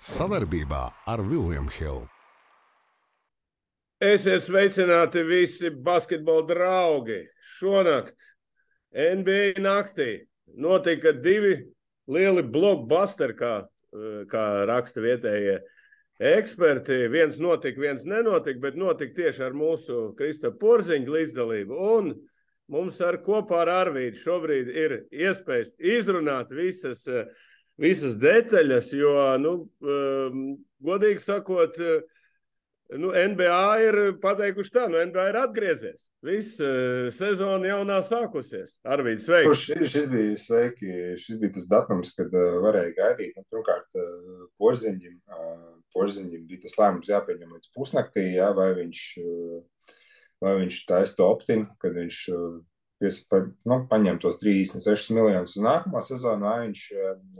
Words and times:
Savarbībā 0.00 0.86
ar 1.12 1.20
Vilniņu 1.20 1.72
Hildu. 1.76 2.06
Esiet 4.00 4.46
sveicināti 4.46 5.20
visi 5.28 5.68
basketbola 5.68 6.46
draugi. 6.48 7.18
Šonakt 7.58 8.16
NBA 8.96 9.60
naktī 9.60 10.22
notika 10.56 11.12
divi 11.12 11.58
lieli 12.08 12.46
blockbusteri, 12.48 13.36
kā, 13.36 13.52
kā 14.32 14.46
raksta 14.70 15.04
vietējie 15.04 15.58
eksperti. 16.32 17.02
Viens 17.12 17.36
notika, 17.36 17.84
viens 17.84 18.08
nenotika, 18.08 18.56
bet 18.64 18.80
notika 18.80 19.18
tieši 19.20 19.44
ar 19.50 19.60
mūsu 19.60 20.14
Krista 20.16 20.48
Porziņa 20.48 21.12
līdzdalību. 21.12 21.76
Un 21.76 22.14
mums 22.72 23.04
ar 23.04 23.20
kopā 23.20 23.66
ar 23.66 23.74
Arvīdu 23.82 24.24
šobrīd 24.24 24.72
ir 24.72 24.98
iespējas 25.12 25.74
izrunāt 25.76 26.56
visas, 26.56 27.04
visas 27.80 28.16
detaļas, 28.18 28.90
jo, 28.96 29.12
nu, 29.40 29.52
godīgi 30.84 31.22
sakot, 31.22 31.78
nu, 32.98 33.10
NBA 33.14 33.62
ir 33.86 33.98
pateikuši 34.22 34.72
tā, 34.74 34.86
nu, 34.90 34.98
NBA 35.10 35.26
ir 35.30 35.38
atgriezies. 35.40 36.08
Viss 36.26 36.58
uh, 36.62 37.08
sezona 37.14 37.70
jau 37.70 37.80
nav 37.88 38.02
sākusies. 38.08 38.76
Arvīds, 38.82 39.28
sveiks! 39.28 39.66
Šis, 39.66 39.84
šis 39.94 40.08
bija 40.10 40.38
sveiki. 40.42 40.90
Šis 41.20 41.38
bija 41.42 41.54
tas 41.58 41.68
datums, 41.70 42.14
kad 42.18 42.34
uh, 42.34 42.58
varēja 42.64 42.96
gaidīt. 42.98 43.36
Nu, 43.38 43.46
pirmkārt, 43.52 43.86
porziņģim, 44.60 45.20
porziņģim 45.94 46.48
bija 46.48 46.64
tas 46.66 46.78
lēmums 46.80 47.10
jāpieņem 47.10 47.54
līdz 47.56 47.70
pusnaktī, 47.76 48.26
jā, 48.36 48.50
vai 48.56 48.72
viņš, 48.78 49.04
vai 50.42 50.56
viņš 50.64 50.82
taisa 50.90 51.26
optinu, 51.26 51.70
kad 51.82 51.96
viņš 51.98 52.24
uh, 53.00 53.00
pies, 53.00 53.20
pa, 53.30 53.40
nu, 53.68 53.78
paņem 53.90 54.18
tos 54.20 54.38
36 54.42 55.14
miljonus 55.16 55.56
uz 55.56 55.64
nākamā 55.64 56.02
sezonu, 56.04 56.46
vai 56.46 56.66
viņš, 56.66 56.82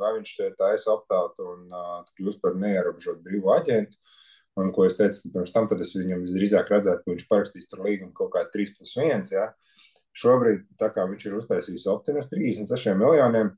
vai 0.00 0.12
viņš 0.16 0.32
taisa 0.58 0.94
optātu 0.94 1.48
un 1.52 1.66
uh, 1.68 1.98
kļūst 2.16 2.40
par 2.44 2.56
neierobežotu 2.60 3.24
brīvu 3.26 3.52
aģentu. 3.58 3.98
Un, 4.58 4.72
ko 4.74 4.84
es 4.88 4.96
teicu 4.98 5.30
pirms 5.32 5.52
tam, 5.54 5.68
tad 5.70 5.80
es 5.84 5.92
viņam 5.94 6.24
visdrīzāk 6.26 6.72
redzētu, 6.72 7.04
ka 7.04 7.12
viņš 7.12 7.26
parakstīs 7.30 7.68
tur 7.70 7.84
līgumu 7.86 8.12
kaut 8.16 8.32
kā 8.34 8.42
3 8.50 8.72
plus 8.76 8.96
1. 8.98 9.28
Ja? 9.32 9.46
Šobrīd, 10.16 10.64
tā 10.80 10.90
kā 10.92 11.04
viņš 11.08 11.28
ir 11.28 11.36
uztaisījis 11.38 11.86
optimus 11.92 12.26
36 12.32 12.96
miljoniem, 12.98 13.52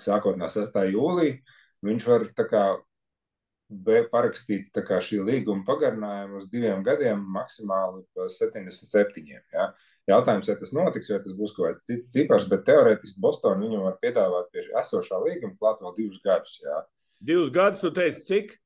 sākot 0.00 0.38
no 0.38 0.48
6. 0.48 0.78
jūlijā, 0.94 1.40
viņš 1.88 2.06
var 2.06 2.28
kā, 2.38 2.64
parakstīt 4.12 4.80
kā, 4.86 5.00
šī 5.02 5.18
līguma 5.26 5.66
pagarinājumu 5.66 6.40
uz 6.40 6.48
diviem 6.52 6.86
gadiem, 6.86 7.26
maksimāli 7.34 8.06
77. 8.38 9.26
Ja? 9.50 9.72
Jautājums, 10.10 10.48
vai 10.50 10.56
tas 10.60 10.72
notiks, 10.76 11.10
vai 11.12 11.20
tas 11.24 11.36
būs 11.38 11.52
kaut 11.56 11.68
kāds 11.68 11.84
cits 11.86 12.10
cipars, 12.14 12.48
bet 12.50 12.66
teorētiski 12.66 13.22
Bostonā 13.22 13.60
viņam 13.60 13.86
var 13.86 14.00
piedāvāt 14.02 14.50
pie 14.54 14.64
esošā 14.80 15.20
līguma 15.26 15.54
klāt 15.60 15.84
vēl 15.84 15.94
divus 15.98 16.18
gadus. 16.24 16.58
Ja? 16.64 16.82
Divus 17.30 17.52
gadus, 17.54 17.84
tu 17.84 17.92
teici, 17.94 18.26
cik? 18.26 18.58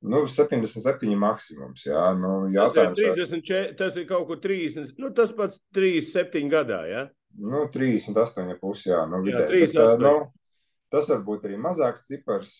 Nu, 0.00 0.24
77 0.24 1.12
maksimums. 1.20 1.84
Jā, 1.84 2.06
nu, 2.16 2.48
tas, 2.56 2.76
ir 2.80 2.94
34, 2.96 3.74
tas 3.76 3.98
ir 4.00 4.06
kaut 4.08 4.26
kur 4.30 4.38
30, 4.40 4.94
nu, 5.02 5.10
tas 5.16 5.32
pats 5.36 5.60
37 5.76 6.48
gadā. 6.52 6.80
Ja? 6.88 7.02
Nu, 7.36 7.66
38 7.72 8.56
pusi, 8.62 8.88
jā, 8.90 9.02
nu, 9.10 9.20
jā 9.28 9.44
38. 9.50 9.76
Bet, 9.76 10.06
nu, 10.06 10.56
tas 10.94 11.10
var 11.12 11.20
būt 11.26 11.44
arī 11.50 11.60
mazāks 11.60 12.08
cipars. 12.08 12.56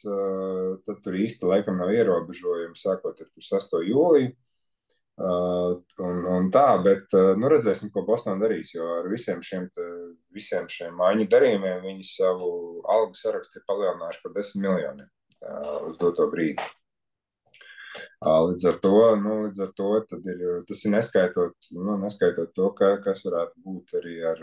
Tad 0.85 1.01
tur 1.01 1.17
īsti 1.17 1.49
laikam 1.49 1.81
nav 1.81 1.95
ierobežojumi, 1.97 2.77
sākot 2.79 3.25
ar 3.25 3.33
6. 3.49 3.81
jūliju. 3.89 4.35
Uh, 5.21 5.75
un, 6.01 6.21
un 6.33 6.47
tā, 6.55 6.79
bet 6.81 7.13
uh, 7.13 7.35
nu, 7.37 7.51
redzēsim, 7.53 7.91
ko 7.93 8.07
Bostonā 8.09 8.41
darīs. 8.41 8.71
Jo 8.73 8.87
ar 9.03 9.09
visiem 9.13 9.43
šiem, 9.45 9.67
visiem 10.33 10.69
šiem 10.73 10.95
maiņu 10.97 11.27
darījumiem 11.29 11.83
viņi 11.85 12.07
savu 12.09 12.51
algu 12.89 13.19
sarakstu 13.19 13.61
ir 13.61 13.67
palielinājuši 13.69 14.23
par 14.25 14.37
10 14.39 14.63
miljoniem 14.65 15.09
uh, 15.09 15.91
uz 15.91 15.99
doto 16.01 16.31
brīdi. 16.33 16.65
Līdz 18.23 18.67
ar 18.71 18.77
to, 18.81 18.95
nu, 19.21 19.37
līdz 19.49 19.63
ar 19.65 19.71
to 19.77 19.89
ir, 19.99 20.43
tas 20.69 20.83
ir 20.87 20.93
neskaitot, 20.95 21.57
nu, 21.75 21.97
neskaitot 21.99 22.53
to, 22.57 22.69
ka, 22.79 22.93
kas 23.05 23.25
varētu 23.27 23.65
būt 23.67 23.97
arī 23.99 24.17
ar 24.31 24.43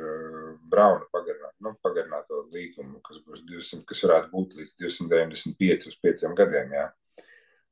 Brauna 0.68 1.08
pagarināt, 1.14 1.56
nu, 1.64 1.74
pagarināto 1.86 2.44
līgumu, 2.54 3.00
kas, 3.06 3.22
būs 3.26 3.46
200, 3.48 3.86
kas 3.88 4.04
varētu 4.04 4.34
būt 4.34 4.58
līdz 4.60 4.76
295 4.84 5.90
uz 5.92 6.00
5 6.04 6.36
gadiem. 6.42 6.76
Jā. 6.76 6.88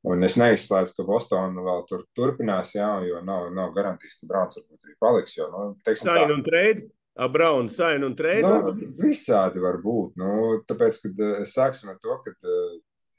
Un 0.06 0.26
es 0.26 0.36
neizslēdzu, 0.38 0.94
ka 0.98 1.06
Bostonā 1.08 1.64
vēl 1.66 1.86
tur 1.90 2.04
turpinās, 2.18 2.76
jā, 2.78 2.90
jo 3.08 3.22
nav, 3.26 3.48
nav 3.56 3.74
garantijas, 3.74 4.20
ka 4.20 4.30
Brauns 4.30 4.60
varbūt 4.60 4.86
arī 4.86 4.98
paliks. 5.02 5.38
Jo, 5.38 5.50
nu, 5.54 5.64
teiksim, 5.86 6.12
Sain 6.12 6.34
un 6.34 6.44
trade? 6.46 6.90
Brauna, 7.32 7.72
Sain 7.74 8.04
un 8.06 8.14
trade? 8.18 8.44
Nu, 8.46 8.74
visādi 9.00 9.64
var 9.64 9.80
būt. 9.82 10.20
Nu, 10.22 10.60
tāpēc, 10.70 11.00
kad 11.06 11.24
sāksim 11.50 11.94
ar 11.94 12.02
to, 12.04 12.20
ka 12.26 12.36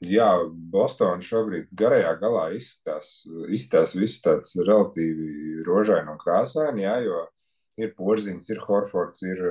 Jā, 0.05 0.29
Bostonā 0.69 1.17
šobrīd 1.25 1.71
garajā 1.73 2.11
galā 2.21 2.51
izskatās, 2.53 3.23
izskatās 3.49 3.95
viss 3.97 4.21
tāds 4.21 4.51
relatīvi 4.61 5.63
rožaini 5.65 6.13
un 6.13 6.19
krāsaini, 6.21 6.83
jā, 6.83 6.99
jo 7.07 7.23
ir 7.81 7.95
Porziņš, 7.97 8.51
ir 8.53 8.61
Horfords, 8.61 9.23
ir, 9.25 9.41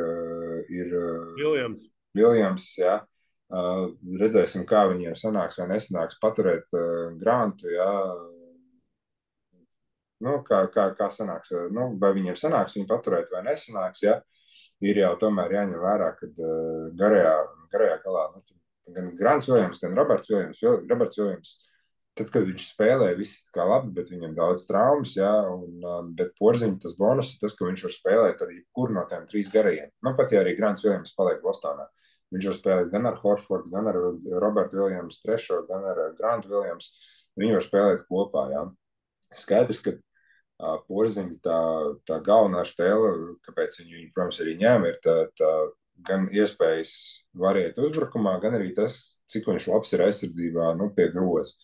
ir 0.70 0.94
Viljams. 1.40 1.82
Viljams 2.14 2.68
jā. 2.78 3.00
Uh, 3.00 3.15
redzēsim, 3.50 4.64
kā 4.66 4.86
viņiem 4.90 5.14
sanāks 5.18 5.58
vai 5.60 5.68
nesanāks 5.74 6.18
paturēt 6.22 6.66
uh, 6.74 7.12
grantu, 7.20 7.70
jā. 7.70 7.90
Nu, 10.24 10.38
kā, 10.42 10.64
kā, 10.72 10.88
kā 10.96 11.10
sanāks, 11.12 11.52
nu, 11.76 11.90
vai 12.00 12.14
viņiem 12.16 12.38
sanāks 12.40 12.74
viņu 12.78 12.88
paturēt 12.90 13.30
vai 13.32 13.44
nesanāks, 13.46 14.02
jā. 14.02 14.18
Ir 14.80 14.98
jau 15.02 15.12
tomēr 15.20 15.52
jāņem 15.58 15.82
vērā, 15.82 16.12
ka 16.18 16.30
uh, 16.32 16.88
garajā, 16.98 17.36
garajā 17.72 18.00
galā, 18.04 18.26
nu, 18.34 18.60
gan 18.96 19.14
Grants 19.18 19.48
Viljams, 19.50 19.80
gan 19.82 19.96
Roberts 19.98 20.30
Viljams. 20.30 20.62
Roberts 20.90 21.20
Viljams 21.20 21.56
tad, 22.16 22.30
kad 22.32 22.46
viņš 22.48 22.68
spēlē, 22.70 23.10
viss 23.18 23.44
kā 23.54 23.66
labi, 23.68 23.92
bet 23.98 24.10
viņam 24.12 24.34
daudz 24.36 24.66
traumas, 24.68 25.12
jā, 25.18 25.32
un, 25.52 25.84
bet 26.16 26.32
porziņš 26.40 26.78
tas 26.86 26.96
bonus 26.98 27.34
ir 27.34 27.42
tas, 27.42 27.56
ka 27.58 27.68
viņš 27.68 27.84
var 27.86 27.94
spēlēt 27.94 28.44
arī 28.46 28.62
kur 28.76 28.94
no 28.94 29.04
tiem 29.10 29.26
trīs 29.28 29.52
garajiem. 29.52 29.92
Nu, 30.06 30.14
pat 30.18 30.32
ja 30.32 30.40
arī 30.42 30.56
Grants 30.56 30.86
Viljams 30.86 31.14
paliek 31.18 31.42
Bostonā. 31.44 31.86
Viņš 32.34 32.48
var 32.50 32.56
spēlēt 32.58 32.90
gan 32.90 33.06
ar 33.06 33.20
Horfordu, 33.22 33.70
gan 33.70 33.86
ar 33.90 33.98
Robertu 34.42 34.80
Viljams 34.80 35.20
trešo, 35.22 35.60
gan 35.68 35.84
ar 35.86 36.00
Grantu 36.18 36.50
Viljams. 36.50 36.90
Viņi 37.38 37.54
var 37.58 37.66
spēlēt 37.66 38.04
kopā, 38.08 38.46
jā. 38.50 38.62
Skaidrs, 39.36 39.82
ka 39.84 39.92
uh, 39.94 40.78
porziņa 40.88 41.38
tā, 41.44 41.60
tā 42.08 42.18
galvenā 42.26 42.64
stēla, 42.66 43.12
kāpēc 43.46 43.78
viņi, 43.80 43.98
viņi, 43.98 44.10
protams, 44.16 44.40
arī 44.42 44.56
ņēma, 44.62 44.90
ir 44.90 44.98
tā, 45.04 45.16
tā 45.38 45.52
gan 46.08 46.26
iespējas 46.32 46.92
variēt 47.38 47.78
uzbrukumā, 47.80 48.36
gan 48.42 48.58
arī 48.58 48.72
tas, 48.76 48.98
cik 49.30 49.48
viņš 49.50 49.68
labs 49.72 49.94
ir 49.94 50.04
aizsardzībā, 50.06 50.72
nu, 50.80 50.90
pie 50.96 51.08
groza. 51.14 51.56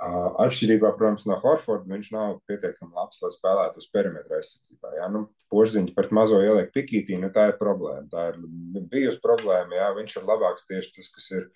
Atšķirībā, 0.00 0.94
protams, 0.96 1.26
no 1.28 1.36
Horforda, 1.42 1.90
viņš 1.92 2.06
nav 2.14 2.38
pietiekami 2.48 2.96
labs, 2.96 3.18
lai 3.20 3.30
spēlētu 3.34 3.82
uz 3.82 3.88
perimetra 3.92 4.38
aizsardzībā. 4.38 4.94
Jā, 4.96 5.08
nu, 5.12 5.26
Pošziņš 5.52 5.92
pret 5.96 6.14
mazo 6.16 6.38
ieliek 6.40 6.70
pikītī, 6.72 7.18
nu, 7.20 7.28
tā 7.34 7.50
ir 7.50 7.58
problēma. 7.60 8.06
Tā 8.12 8.30
ir 8.30 8.38
bijusi 8.92 9.20
problēma, 9.20 9.76
jā, 9.76 9.90
viņš 9.98 10.16
ir 10.16 10.30
labāks 10.30 10.64
tieši 10.70 10.94
tas, 10.96 11.10
kas 11.16 11.28
ir, 11.36 11.50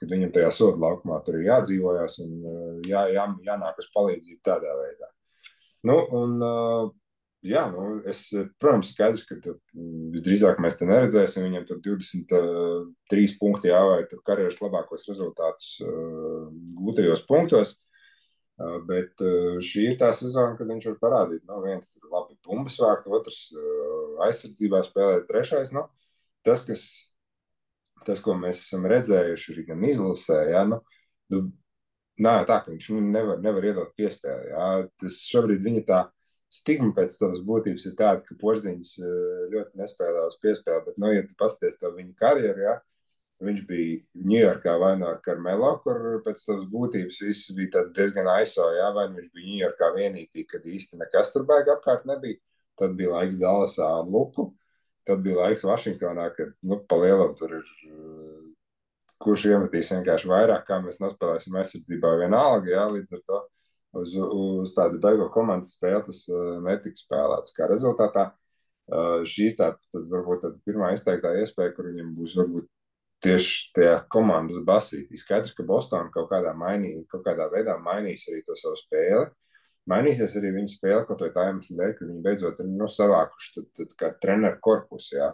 kad 0.00 0.14
viņam 0.14 0.32
tajā 0.36 0.52
soda 0.56 0.80
laukumā 0.86 1.20
tur 1.26 1.36
ir 1.40 1.50
jādzīvojas 1.50 2.16
un 2.24 2.32
jā, 2.88 3.04
jā, 3.12 3.26
jānāk 3.50 3.84
uz 3.84 3.90
palīdzību 3.96 4.40
tādā 4.48 4.78
veidā. 4.80 5.12
Nu, 5.90 6.00
un 6.16 6.40
Jā, 7.40 7.62
nu, 7.72 8.02
es, 8.04 8.26
protams, 8.60 8.90
skaidrs, 8.92 9.22
ka 9.24 9.54
visdrīzāk 10.12 10.58
mēs 10.60 10.74
te 10.76 10.84
neredzēsim 10.84 11.46
viņam 11.46 11.62
tur 11.70 11.78
23 11.86 13.38
punkti, 13.40 13.70
jā, 13.72 13.78
vai 13.80 14.02
karjeras 14.28 14.58
labākos 14.60 15.06
rezultātus 15.08 15.78
gūtajos 16.76 17.24
punktos. 17.30 17.78
Bet 18.88 19.22
šī 19.64 19.86
ir 19.88 19.94
tā 20.00 20.10
sezona, 20.16 20.56
kad 20.58 20.68
viņš 20.68 20.90
var 20.90 20.98
parādīt, 21.00 21.46
nu, 21.48 21.62
viens 21.64 21.94
tur 21.94 22.10
labi 22.12 22.36
bumbas 22.44 22.76
vākt, 22.82 23.08
otrs 23.08 23.38
aizsardzībā 24.26 24.82
spēlēt, 24.84 25.24
trešais, 25.30 25.72
nu, 25.72 25.86
tas, 26.44 26.66
kas, 26.68 26.82
tas, 28.04 28.20
ko 28.20 28.36
mēs 28.36 28.60
esam 28.66 28.84
redzējuši 28.90 29.54
arī 29.54 29.64
gan 29.70 29.86
izlasē, 29.88 30.42
jā, 30.52 30.66
nu, 30.68 30.80
nu, 31.32 31.42
nā, 32.20 32.34
tā, 32.48 32.60
ka 32.60 32.74
viņš 32.74 32.90
nu, 32.98 33.00
nevar, 33.16 33.40
nevar 33.40 33.70
iedot 33.70 33.96
piespēli, 33.96 34.52
jā, 34.52 34.68
tas 35.00 35.20
šobrīd 35.30 35.64
viņa 35.64 35.86
tā, 35.88 36.02
stigma 36.50 36.92
pēc 36.96 37.14
savas 37.14 37.40
būtības 37.46 37.86
ir 37.88 37.96
tāda, 37.98 38.22
ka 38.26 38.36
Porziņš 38.40 38.92
ļoti 39.52 39.80
nespēlē 39.80 40.26
uz 40.26 40.36
piespēli. 40.42 40.82
Bet, 40.88 40.96
nu, 40.98 41.12
ja 41.14 41.24
tu 41.26 41.36
pasties 41.38 41.78
to 41.78 41.92
viņa 41.94 42.16
karjeru, 42.18 42.64
ja, 42.66 42.76
viņš 43.44 43.60
bija 43.68 43.98
Ņujorkā 44.30 44.76
vai 44.80 44.92
no 45.00 45.10
ar 45.14 45.20
Karmelo, 45.24 45.72
kur 45.84 46.20
pēc 46.24 46.42
savas 46.42 46.66
būtības 46.70 47.20
viss 47.24 47.52
bija 47.56 47.84
diezgan 47.96 48.28
aiso, 48.36 48.66
ja, 48.76 48.90
vai 48.96 49.08
viņš 49.12 49.28
bija 49.34 49.50
Ņujorkā 49.50 49.90
vienīgi, 49.96 50.46
kad 50.50 50.66
īsti 50.66 51.00
nekas 51.00 51.32
tur 51.34 51.46
baigi 51.48 51.72
apkārt 51.74 52.06
nebija. 52.10 52.40
Tad 52.80 52.96
bija 52.96 53.14
laiks 53.16 53.40
Dallasā 53.40 53.88
un 54.02 54.12
Luku. 54.14 54.50
Tad 55.08 55.22
bija 55.24 55.40
laiks 55.42 55.64
Vašingtonā, 55.66 56.28
kad, 56.36 56.52
nu, 56.62 56.80
pa 56.88 56.98
lielam 57.00 57.32
tur 57.36 57.56
ir 57.58 57.70
eh, 57.88 58.42
kurš 59.20 59.46
iemetīs 59.50 59.92
vienkārši 59.94 60.28
vairāk, 60.30 60.66
kā 60.68 60.78
mēs 60.84 61.00
nospēlēsim 61.00 61.56
aizsardzībā 61.60 62.12
vienalga, 62.20 62.70
jā, 62.72 62.84
līdz 62.94 63.16
ar 63.16 63.24
to 63.26 63.40
uz, 64.00 64.14
uz 64.16 64.74
tādu 64.76 65.00
beigu 65.02 65.28
komandas 65.34 65.74
spēli 65.76 66.04
tas 66.06 66.22
uh, 66.30 66.58
netika 66.64 67.00
spēlēts. 67.00 67.56
Kā 67.56 67.68
rezultātā 67.70 68.28
uh, 68.30 69.24
šī 69.28 69.50
tā 69.58 69.72
tad 69.92 70.06
varbūt 70.12 70.44
tāda 70.44 70.60
pirmā 70.68 70.92
izteiktā 70.96 71.34
iespēja, 71.40 71.74
kur 71.76 71.90
viņam 71.90 72.14
būs 72.16 72.36
varbūt 72.40 72.68
tieši 73.24 73.72
tajā 73.76 73.96
komandas 74.12 74.62
basītī. 74.66 75.18
Skaidrs, 75.20 75.52
ka 75.56 75.66
Bostonā 75.68 76.08
kaut 76.14 76.30
kādā, 76.32 76.54
mainī, 76.56 76.94
kaut 77.10 77.24
kādā 77.26 77.50
veidā 77.52 77.76
mainīs 77.82 78.26
arī 78.30 78.42
to 78.46 78.56
savu 78.58 78.78
spēli. 78.80 79.28
Mainīsies 79.90 80.36
arī 80.38 80.52
viņa 80.54 80.72
spēle, 80.74 81.04
kaut 81.08 81.24
vai 81.24 81.30
tā 81.34 81.46
iemesla 81.50 81.76
dēļ, 81.80 81.92
ka 81.98 82.06
viņi 82.06 82.24
beidzot 82.24 82.60
ir 82.62 82.68
nu, 82.68 82.88
savākuši 82.88 83.52
tad, 83.56 83.68
tad, 83.76 83.94
kā 84.00 84.10
treneru 84.22 84.60
korpusu. 84.62 85.16
Jā. 85.16 85.30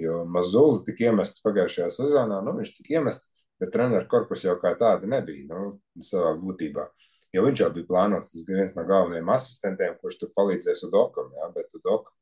Jo 0.00 0.22
Mazuli 0.24 0.84
tika 0.86 1.10
iemests 1.10 1.42
pagājušajā 1.44 1.90
sezonā, 1.98 2.40
nu, 2.46 2.54
viņš 2.56 2.74
tika 2.78 2.96
iemests, 2.96 3.46
bet 3.60 3.72
treneru 3.74 4.08
korpusu 4.10 4.48
jau 4.48 4.56
kā 4.62 4.72
tāda 4.80 5.10
nebija 5.10 5.44
nu, 5.50 5.74
savā 6.06 6.32
būtībā. 6.40 6.86
Jo 7.34 7.44
viņš 7.46 7.62
jau 7.62 7.70
bija 7.74 7.86
plānots, 7.90 8.32
tas 8.32 8.46
bija 8.46 8.62
viens 8.62 8.72
no 8.78 8.86
galvenajiem 8.88 9.34
asistentiem, 9.34 9.98
kurš 10.00 10.16
tur 10.22 10.32
palīdzēs 10.38 10.86
Udokam, 10.88 11.28
jā, 11.36 11.50
bet 11.54 11.76
Udoku, 11.78 12.14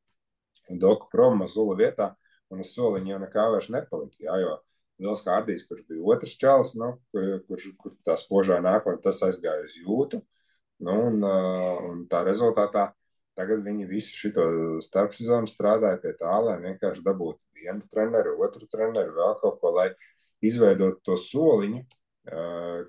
Udoku 0.75 1.09
prom 1.13 1.39
Mazula 1.45 1.79
vietā, 1.79 2.11
un 2.53 2.65
uz 2.65 2.75
soliņa 2.75 3.15
jau 3.15 3.21
nekā 3.23 3.47
vairs 3.55 3.71
nepalika. 3.73 4.19
Jā, 4.27 4.41
jo 4.43 4.57
Vils 4.99 5.23
Kārdīs, 5.27 5.65
kurš 5.69 5.85
bija 5.89 6.05
otrs 6.15 6.35
čalis, 6.41 6.75
nu, 6.79 6.93
kurš 7.15 7.69
kur 7.79 7.95
tā 8.07 8.17
spožā 8.19 8.59
nākotnē, 8.65 9.01
tas 9.05 9.23
aizgāja 9.27 9.67
uz 9.67 9.77
jūtu. 9.79 10.23
Nu, 10.87 10.95
un, 11.11 11.23
un 11.23 12.03
tā 12.11 12.23
rezultātā 12.27 12.89
tagad 13.39 13.63
viņi 13.67 13.87
visu 13.91 14.15
šo 14.15 14.49
starpsezonu 14.83 15.51
strādāja 15.51 16.01
pie 16.03 16.15
tā, 16.19 16.35
lai 16.43 16.59
vienkārši 16.63 17.05
dabūtu 17.07 17.39
vienu 17.59 17.87
treneru, 17.93 18.37
otru 18.47 18.67
treneru, 18.71 19.15
vēl 19.15 19.39
kaut 19.43 19.59
ko, 19.63 19.73
lai 19.75 19.89
izveidotu 20.45 21.01
to 21.07 21.17
soliņu, 21.19 21.83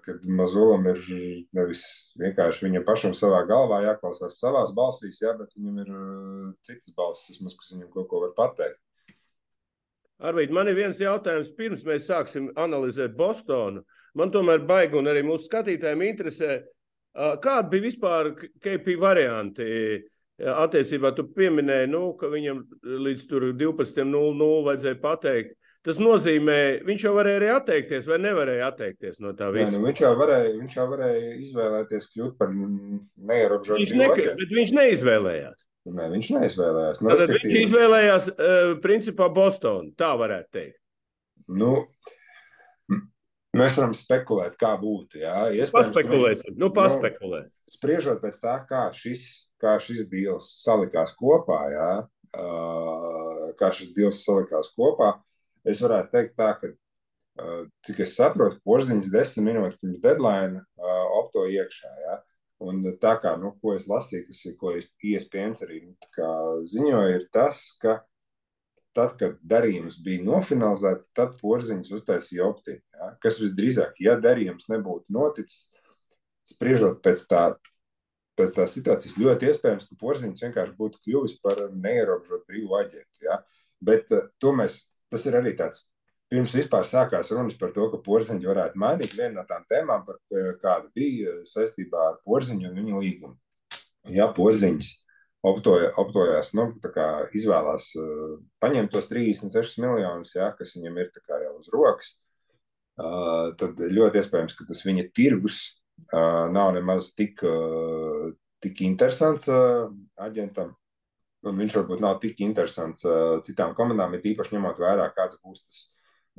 kad 0.06 0.26
Mazulam 0.36 0.86
ir 0.92 1.00
nevis 1.56 1.84
vienkārši 2.20 2.66
viņam 2.66 2.86
pašam 2.88 3.16
savā 3.16 3.40
galvā 3.50 3.84
jāklausās 3.86 4.40
savās 4.42 4.74
balsīs, 4.76 5.22
jā, 5.24 5.34
bet 5.38 5.54
viņam 5.56 5.82
ir 5.86 5.94
citas 6.68 6.94
balsis, 6.98 7.38
vismaz, 7.38 7.56
kas 7.60 7.74
viņam 7.74 7.92
kaut 7.94 8.10
ko 8.12 8.24
var 8.26 8.36
pateikt. 8.38 8.82
Arvīt, 10.19 10.51
man 10.51 10.68
ir 10.68 10.75
viens 10.75 11.00
jautājums, 11.00 11.54
pirms 11.56 11.86
mēs 11.88 12.10
sāksim 12.10 12.50
analizēt 12.60 13.16
Bostonu. 13.16 13.86
Man 14.19 14.33
tomēr 14.33 14.66
baigi 14.68 14.98
un 15.00 15.07
arī 15.07 15.21
mūsu 15.24 15.48
skatītājiem 15.48 16.01
interesē, 16.10 16.57
kādi 17.44 17.71
bija 17.71 17.86
vispār 17.86 18.33
KP 18.36 18.98
varianti 19.00 19.69
attiecībā. 20.39 21.13
Tu 21.16 21.24
pieminēji, 21.36 21.92
nu, 21.94 22.04
ka 22.19 22.31
viņam 22.31 22.66
līdz 23.07 23.30
12.00 23.31 24.51
vajadzēja 24.68 25.00
pateikt. 25.04 25.56
Tas 25.88 25.95
nozīmē, 26.01 26.83
viņš 26.83 27.04
jau 27.06 27.13
varēja 27.15 27.39
arī 27.39 27.50
atteikties, 27.54 28.07
vai 28.10 28.18
nevarēja 28.19 28.68
atteikties 28.68 29.22
no 29.24 29.31
tā 29.31 29.48
visa. 29.56 29.72
Jā, 29.72 29.80
nu, 29.80 29.86
viņš, 29.88 30.01
jau 30.04 30.12
varēja, 30.19 30.50
viņš 30.57 30.75
jau 30.75 30.88
varēja 30.92 31.30
izvēlēties 31.45 32.10
kļūt 32.12 32.33
par 32.42 32.51
neierobežotu. 32.51 33.80
Viņš, 33.80 33.94
ne, 33.95 34.50
viņš 34.57 34.74
neizvēlējās. 34.75 35.69
Nē, 35.89 36.06
viņš 36.13 36.30
neizvēlējās. 36.36 37.01
Nu, 37.01 37.12
Tad 37.18 37.31
viņš 37.33 37.57
izvēlējās, 37.63 38.30
uh, 38.33 38.71
principā, 38.83 39.30
Bostonu. 39.33 39.94
Tā 39.97 40.12
varētu 40.19 40.50
teikt. 40.57 40.80
Nu, 41.50 41.71
mēs 43.57 43.77
varam 43.80 43.95
spekulēt, 43.97 44.57
kā 44.59 44.74
būtu. 44.81 45.21
Jā. 45.24 45.47
Iespējams, 45.53 45.74
paspekulēsim. 45.77 46.53
Mēs, 46.53 46.59
nu, 46.62 46.69
paspekulē. 46.75 47.41
Nu, 47.47 47.74
spriežot 47.74 48.21
pēc 48.24 48.38
tā, 48.44 48.57
kā 48.69 48.83
šis, 48.95 49.25
kā 49.62 49.77
šis 49.83 50.06
deals 50.12 50.51
salikās 50.62 51.15
kopā, 51.18 51.62
jā, 51.74 51.89
uh, 52.38 53.50
kā 53.59 53.71
šis 53.75 53.94
deals 53.97 54.21
salikās 54.25 54.71
kopā, 54.75 55.15
es 55.68 55.81
varētu 55.83 56.13
teikt 56.15 56.38
tā, 56.39 56.53
ka, 56.62 56.71
uh, 57.41 57.62
cik 57.88 58.03
es 58.06 58.18
saprotu, 58.19 58.62
porziņš 58.68 59.12
desmit 59.13 59.50
minūtes 59.50 59.80
pirms 59.81 60.03
deadline 60.03 60.65
opto 61.19 61.47
iekšā. 61.50 61.94
Jā. 62.06 62.19
Un 62.60 62.84
tā 63.00 63.14
kā, 63.24 63.38
nu, 63.40 63.54
ko 63.62 63.74
es 63.78 63.86
lasīju, 63.88 64.26
kas 64.28 64.40
ir, 64.50 64.56
ko 64.60 64.74
ESPN 64.76 65.56
arī 65.64 65.80
nu, 65.86 65.94
ziņoja, 66.68 67.14
ir 67.16 67.28
tas, 67.32 67.62
ka 67.80 68.02
tad, 68.98 69.16
kad 69.20 69.38
darījums 69.48 70.00
bija 70.04 70.26
nofinalizēts, 70.28 71.12
tad 71.16 71.38
porziņš 71.40 71.92
uztaisīja 72.00 72.48
optiku. 72.50 72.84
Ja? 72.96 73.12
Kas 73.24 73.40
visdrīzāk, 73.42 74.00
ja 74.04 74.18
darījums 74.20 74.68
nebūtu 74.72 75.16
noticis, 75.16 75.70
spriežot 76.50 77.00
pēc 77.06 77.24
tā, 77.30 77.44
pēc 78.40 78.56
tā 78.58 78.66
situācijas, 78.68 79.18
ļoti 79.22 79.52
iespējams, 79.52 79.88
ka 79.88 80.00
porziņš 80.04 80.46
vienkārši 80.48 80.76
būtu 80.80 81.04
kļuvis 81.06 81.38
par 81.46 81.64
neierobežotu 81.72 82.44
brīvu 82.50 82.80
aģentu. 82.82 83.24
Ja? 83.30 83.40
Bet 83.80 84.12
uh, 84.16 84.28
to 84.42 84.52
mēs, 84.58 84.82
tas 85.14 85.24
ir 85.30 85.40
arī 85.40 85.56
tāds 85.60 85.86
pirms 86.30 86.54
vispār 86.56 86.86
sākās 86.88 87.31
runas 87.34 87.58
par 87.60 87.74
to, 87.76 87.90
ka 87.92 88.00
porziņš 88.06 88.48
varētu 88.50 88.80
mainīt 88.80 89.16
vienu 89.18 89.40
no 89.40 89.46
tām 89.50 89.66
tēmām, 89.70 90.06
par 90.08 90.20
kāda 90.62 90.90
bija 90.96 91.40
saistībā 91.50 92.06
ar 92.12 92.20
porziņu 92.26 92.70
un 92.70 92.81
viņa 92.81 93.04
līgumu. 93.04 93.36
Ja 94.14 94.30
porziņš 94.34 94.92
optoja, 95.46 95.92
optojās, 96.02 96.54
nu, 96.58 96.70
izvēlās 97.38 97.92
uh, 98.00 98.38
paņemt 98.62 98.92
tos 98.94 99.10
36 99.12 99.81
miljonus, 99.84 100.34
ja, 100.36 100.52
kas 100.58 100.76
viņam 100.78 101.00
ir 101.00 101.12
jau 101.30 101.54
uz 101.58 101.70
rokas, 101.74 102.16
uh, 103.00 103.56
tad 103.60 103.80
ļoti 103.80 104.22
iespējams, 104.22 104.58
ka 104.58 104.68
tas 104.70 104.84
viņa 104.86 105.08
tirgus 105.16 105.62
uh, 106.12 106.50
nav 106.52 106.74
nemaz 106.75 107.14
tik, 107.16 107.44
uh, 107.48 108.30
tik 108.64 108.84
interesants 108.88 109.50
uh, 109.52 109.90
aģentam. 110.20 110.75
Un 111.48 111.56
viņš 111.56 111.78
varbūt 111.78 112.02
nav 112.04 112.18
tik 112.20 112.42
interesants 112.44 113.06
uh, 113.08 113.40
citām 113.46 113.72
komandām, 113.78 114.18
ir 114.18 114.34
īpaši 114.34 114.58
ņemot 114.58 114.82
vērā, 114.82 115.06
kāds 115.16 115.40
būs 115.40 115.64
tas 115.64 115.86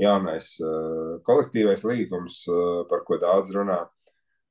jaunais 0.03 0.53
uh, 0.65 1.19
kolektīvais 1.27 1.85
līgums, 1.87 2.43
uh, 2.51 2.83
par 2.91 3.05
ko 3.09 3.19
daudz 3.23 3.55
runā. 3.57 3.83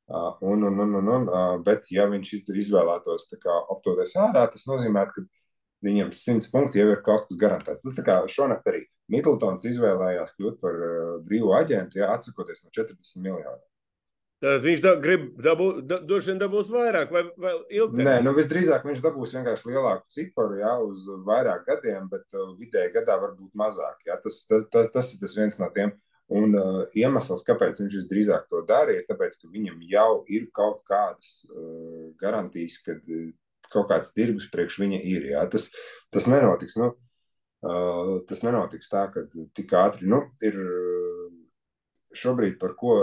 Uh, 0.10 0.32
un, 0.42 0.64
un, 0.66 0.80
un, 0.82 0.96
un, 1.02 1.10
un, 1.16 1.28
uh, 1.30 1.58
bet, 1.66 1.92
ja 1.94 2.08
viņš 2.10 2.32
izvēlētos 2.50 3.28
aptoties 3.36 4.16
ārā, 4.18 4.48
tas 4.50 4.66
nozīmē, 4.70 5.06
ka 5.14 5.26
viņam 5.86 6.10
100 6.16 6.50
punkti 6.54 6.82
jau 6.82 6.90
ir 6.94 7.04
kaut 7.06 7.28
kas 7.30 7.38
garantēts. 7.40 7.86
Tas 7.86 8.06
kā 8.06 8.22
šonakt 8.32 8.68
arī 8.72 8.86
Middletons 9.10 9.66
izvēlējās 9.70 10.34
kļūt 10.38 10.62
par 10.64 10.82
uh, 10.86 11.18
brīvu 11.26 11.54
aģentu, 11.58 12.02
ja 12.02 12.14
atsakoties 12.16 12.64
no 12.66 12.74
40 12.74 13.26
miljoniem. 13.26 13.69
Tad 14.40 14.64
viņš 14.64 14.82
da, 14.84 14.94
grib 15.04 15.24
dabūt, 15.44 15.80
da, 15.84 15.98
droši 16.08 16.32
vien 16.32 16.38
dabūs 16.40 16.70
vairāk 16.72 17.10
vai, 17.12 17.26
vai 17.44 17.52
ilgāk. 17.76 18.04
Nē, 18.08 18.14
nu 18.24 18.32
visdrīzāk 18.38 18.86
viņš 18.88 19.02
dabūs 19.04 19.34
vienkārši 19.36 19.68
lielāku 19.68 20.16
ciparu, 20.16 20.62
jā, 20.62 20.76
uz 20.86 21.02
vairāk 21.28 21.66
gadiem, 21.68 22.06
bet 22.12 22.24
uh, 22.38 22.54
vidēji 22.60 22.94
gadā 22.94 23.18
varbūt 23.20 23.52
mazāk. 23.60 23.98
Jā. 24.08 24.16
Tas, 24.24 24.38
tas, 24.48 24.64
tas, 24.72 24.88
tas 24.94 25.10
ir 25.12 25.20
tas 25.26 25.36
viens 25.36 25.60
no 25.60 25.68
tiem. 25.76 25.92
Un 26.40 26.56
uh, 26.56 26.80
iemesls, 26.96 27.44
kāpēc 27.44 27.82
viņš 27.82 27.98
visdrīzāk 28.00 28.48
to 28.48 28.64
dara, 28.70 28.96
ir 28.96 29.04
tas, 29.10 29.36
ka 29.42 29.52
viņam 29.52 29.84
jau 29.92 30.24
ir 30.32 30.48
kaut 30.56 30.86
kādas 30.88 31.42
uh, 31.50 32.08
garantijas, 32.22 32.80
ka 32.86 32.96
uh, 32.96 33.28
kaut 33.74 33.90
kāds 33.92 34.16
tirgus 34.16 34.48
priekš 34.54 34.80
viņa 34.86 35.02
ir. 35.04 35.28
Jā. 35.34 35.44
Tas, 35.52 35.68
tas 36.16 36.32
nenotiks. 36.32 36.80
Nu, 36.80 36.94
uh, 37.68 38.16
tas 38.30 38.48
nenotiks 38.48 38.88
tā, 38.94 39.10
ka 39.12 39.28
tik 39.52 39.76
ātri 39.84 40.08
nu, 40.08 40.24
ir. 40.40 40.64
Uh, 40.64 41.28
šobrīd 42.16 42.56
par 42.58 42.72
ko 42.74 42.96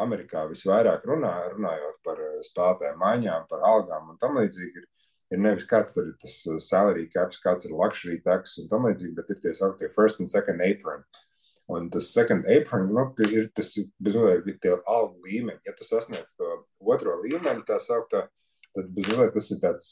Amerikā 0.00 0.44
visvairāk 0.50 1.04
runā, 1.08 1.32
runājot 1.54 2.00
par 2.06 2.20
eh, 2.22 2.40
spēlētāju 2.48 2.98
maiņām, 3.00 3.46
par 3.50 3.66
algām 3.68 4.10
un 4.12 4.18
tam 4.22 4.38
līdzīgi, 4.40 4.82
ir, 4.82 4.88
ir 5.34 5.42
nevis 5.42 5.68
kāds 5.70 5.96
tur 5.96 6.08
ir 6.10 6.16
tas 6.22 6.38
eh, 6.50 6.58
salary 6.62 7.06
caps, 7.12 7.42
kāds 7.44 7.68
ir 7.68 7.76
luxury 7.76 8.20
tax 8.24 8.58
un 8.62 8.70
tam 8.72 8.88
līdzīgi, 8.88 9.14
bet 9.18 9.30
ir 9.34 9.40
tie 9.42 9.54
sauktie 9.58 9.92
first 9.96 10.22
and 10.24 10.30
second 10.30 10.64
apron. 10.64 11.04
Un 11.74 11.86
tas 11.88 12.10
second 12.12 12.44
apron, 12.52 12.90
nu, 12.92 13.06
ir 13.32 13.48
tas 13.56 13.70
bezmazliet 14.04 14.58
tie 14.60 14.74
algu 14.84 15.22
līmeņi. 15.24 15.62
Ja 15.64 15.72
tu 15.78 15.86
sasniedz 15.88 16.34
to 16.36 16.50
otro 16.92 17.16
līmeni, 17.22 17.64
tā 17.64 17.78
sauktā, 17.80 18.26
tad 18.76 18.90
bezmazliet 18.92 19.32
tas 19.32 19.48
ir 19.54 19.62
tāds 19.62 19.86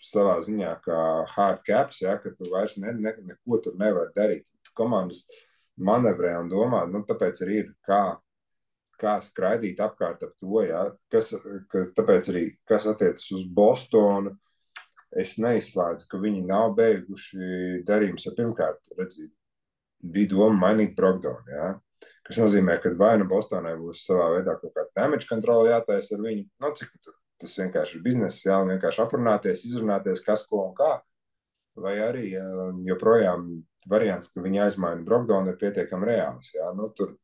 savā 0.00 0.38
ziņā 0.46 0.72
kā 0.84 1.00
hard 1.34 1.60
caps, 1.66 2.00
ja, 2.00 2.16
ka 2.22 2.32
tu 2.32 2.48
vairs 2.52 2.78
ne, 2.80 2.94
ne, 2.96 3.12
neko 3.28 3.60
tur 3.64 3.76
nevar 3.80 4.14
darīt. 4.16 4.46
Komandas 4.76 5.26
manevrē 5.80 6.38
un 6.40 6.48
domā, 6.48 6.86
nu, 6.88 7.02
tāpēc 7.08 7.42
arī 7.44 7.58
ir 7.64 7.70
kā 7.86 8.00
kā 9.00 9.16
skraidīt 9.24 9.80
apkārt 9.82 10.22
ap 10.26 10.36
to. 10.36 10.62
Ja? 10.66 10.84
Kas, 11.12 11.32
ka, 11.72 11.86
tāpēc 11.96 12.30
arī, 12.32 12.46
kas 12.68 12.88
attiecas 12.90 13.26
uz 13.36 13.44
Bostonu, 13.56 14.36
es 15.18 15.36
neizslēdzu, 15.42 16.06
ka 16.10 16.20
viņi 16.22 16.46
nav 16.48 16.74
beiguši 16.78 17.84
darījumus. 17.88 18.26
Ja 18.28 18.34
pirmkārt, 18.36 18.82
redzīt, 18.98 19.32
bija 20.00 20.32
doma 20.34 20.68
mainīt 20.68 20.94
Brogdonu. 20.98 21.50
Ja? 21.50 21.72
Kas 22.26 22.38
nozīmē, 22.38 22.76
ka 22.82 22.92
vai 22.98 23.16
nu 23.18 23.26
Bostonai 23.28 23.74
būs 23.80 24.04
savā 24.06 24.28
veidā 24.36 24.54
kaut 24.60 24.76
kāds 24.76 24.94
damage 24.96 25.26
control 25.28 25.66
jātaisa 25.66 26.14
ar 26.16 26.24
viņu, 26.28 26.46
nu, 26.62 26.72
cik 26.78 26.92
tur 27.02 27.16
tas 27.40 27.56
vienkārši 27.56 27.96
ir 27.96 28.04
biznesa, 28.04 28.40
jā, 28.50 28.58
vienkārši 28.68 29.00
aprunāties, 29.04 29.64
izrunāties, 29.64 30.20
kas 30.24 30.44
ko 30.48 30.66
un 30.68 30.74
kā. 30.76 30.98
Vai 31.80 31.94
arī 32.04 32.26
joprojām 32.84 33.46
variants, 33.88 34.32
ka 34.34 34.42
viņi 34.44 34.60
aizmaina 34.66 35.06
Brogdonu, 35.06 35.54
ir 35.54 35.60
pietiekami 35.60 36.08
reāls. 36.10 36.50
Jā, 36.52 36.68
nu, 36.76 36.90
tur 36.96 37.14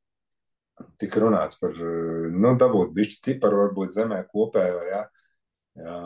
tika 1.00 1.22
runāts 1.22 1.58
par, 1.60 1.76
nu, 1.76 2.54
dabūt 2.60 2.94
bišķi 2.96 3.22
ciparu 3.30 3.62
varbūt 3.64 3.94
zemē 3.96 4.22
kopējo, 4.30 4.82
ja, 4.90 5.02
jā, 5.80 5.96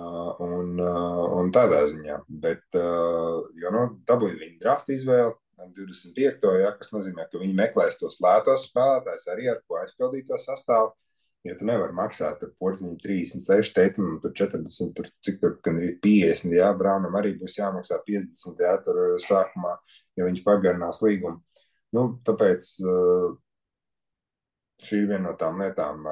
un, 0.47 0.81
un 0.81 1.53
tādā 1.55 1.85
ziņā, 1.91 2.21
bet, 2.43 2.65
jo, 2.75 3.75
nu, 3.75 3.85
dabūja 4.09 4.39
viņa 4.39 4.59
draft 4.62 4.93
izvēli 4.95 5.35
25. 5.77 6.49
Ja, 6.62 6.73
kas 6.79 6.93
nozīmē, 6.95 7.27
ka 7.29 7.41
viņi 7.41 7.57
meklēs 7.57 7.99
tos 8.00 8.21
lētos 8.25 8.69
spēlētājs 8.71 9.29
arī 9.33 9.50
ar 9.53 9.61
ko 9.67 9.81
aizpildīt 9.83 10.31
to 10.31 10.39
sastāvu, 10.41 10.95
jo 11.45 11.57
tu 11.57 11.67
nevari 11.69 11.97
maksāt 11.97 12.43
ar 12.45 12.53
porziņu 12.61 12.97
36, 13.03 13.75
teitam, 13.77 14.17
tur 14.23 14.33
40, 14.37 14.95
tur 14.97 15.11
cik 15.25 15.39
tur, 15.43 15.59
gan 15.65 15.81
ir 15.83 15.99
50, 16.05 16.57
jā, 16.57 16.71
Braunam 16.79 17.17
arī 17.21 17.35
būs 17.41 17.59
jāmaksā 17.59 18.00
50, 18.07 18.65
jā, 18.65 18.75
tur 18.87 19.03
sākumā, 19.25 19.77
ja 20.17 20.27
viņš 20.29 20.43
pagarinās 20.47 21.00
līgumu. 21.05 21.41
Nu, 21.97 22.05
tāpēc 22.25 22.67
uh, 22.87 23.33
šī 24.87 25.03
ir 25.03 25.11
viena 25.11 25.29
no 25.29 25.35
tām 25.39 25.61
lietām, 25.61 26.09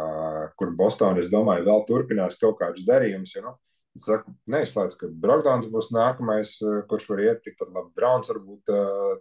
kur 0.59 0.75
Bostonā, 0.77 1.23
es 1.23 1.33
domāju, 1.33 1.67
vēl 1.69 1.83
turpinās 1.89 2.39
kaut 2.41 2.61
kādus 2.61 2.87
darījumus. 2.89 3.33
Ja, 3.37 3.43
nu, 3.47 3.55
es 3.97 4.05
saku, 4.07 4.35
neizslēdz, 4.53 4.97
ka 5.01 5.09
Brokdāns 5.25 5.71
būs 5.73 5.91
nākamais, 5.97 6.55
kurš 6.91 7.09
var 7.11 7.25
iet 7.25 7.43
tikpat 7.47 7.73
labi. 7.75 7.91
Brauns 7.99 8.31
varbūt 8.31 8.73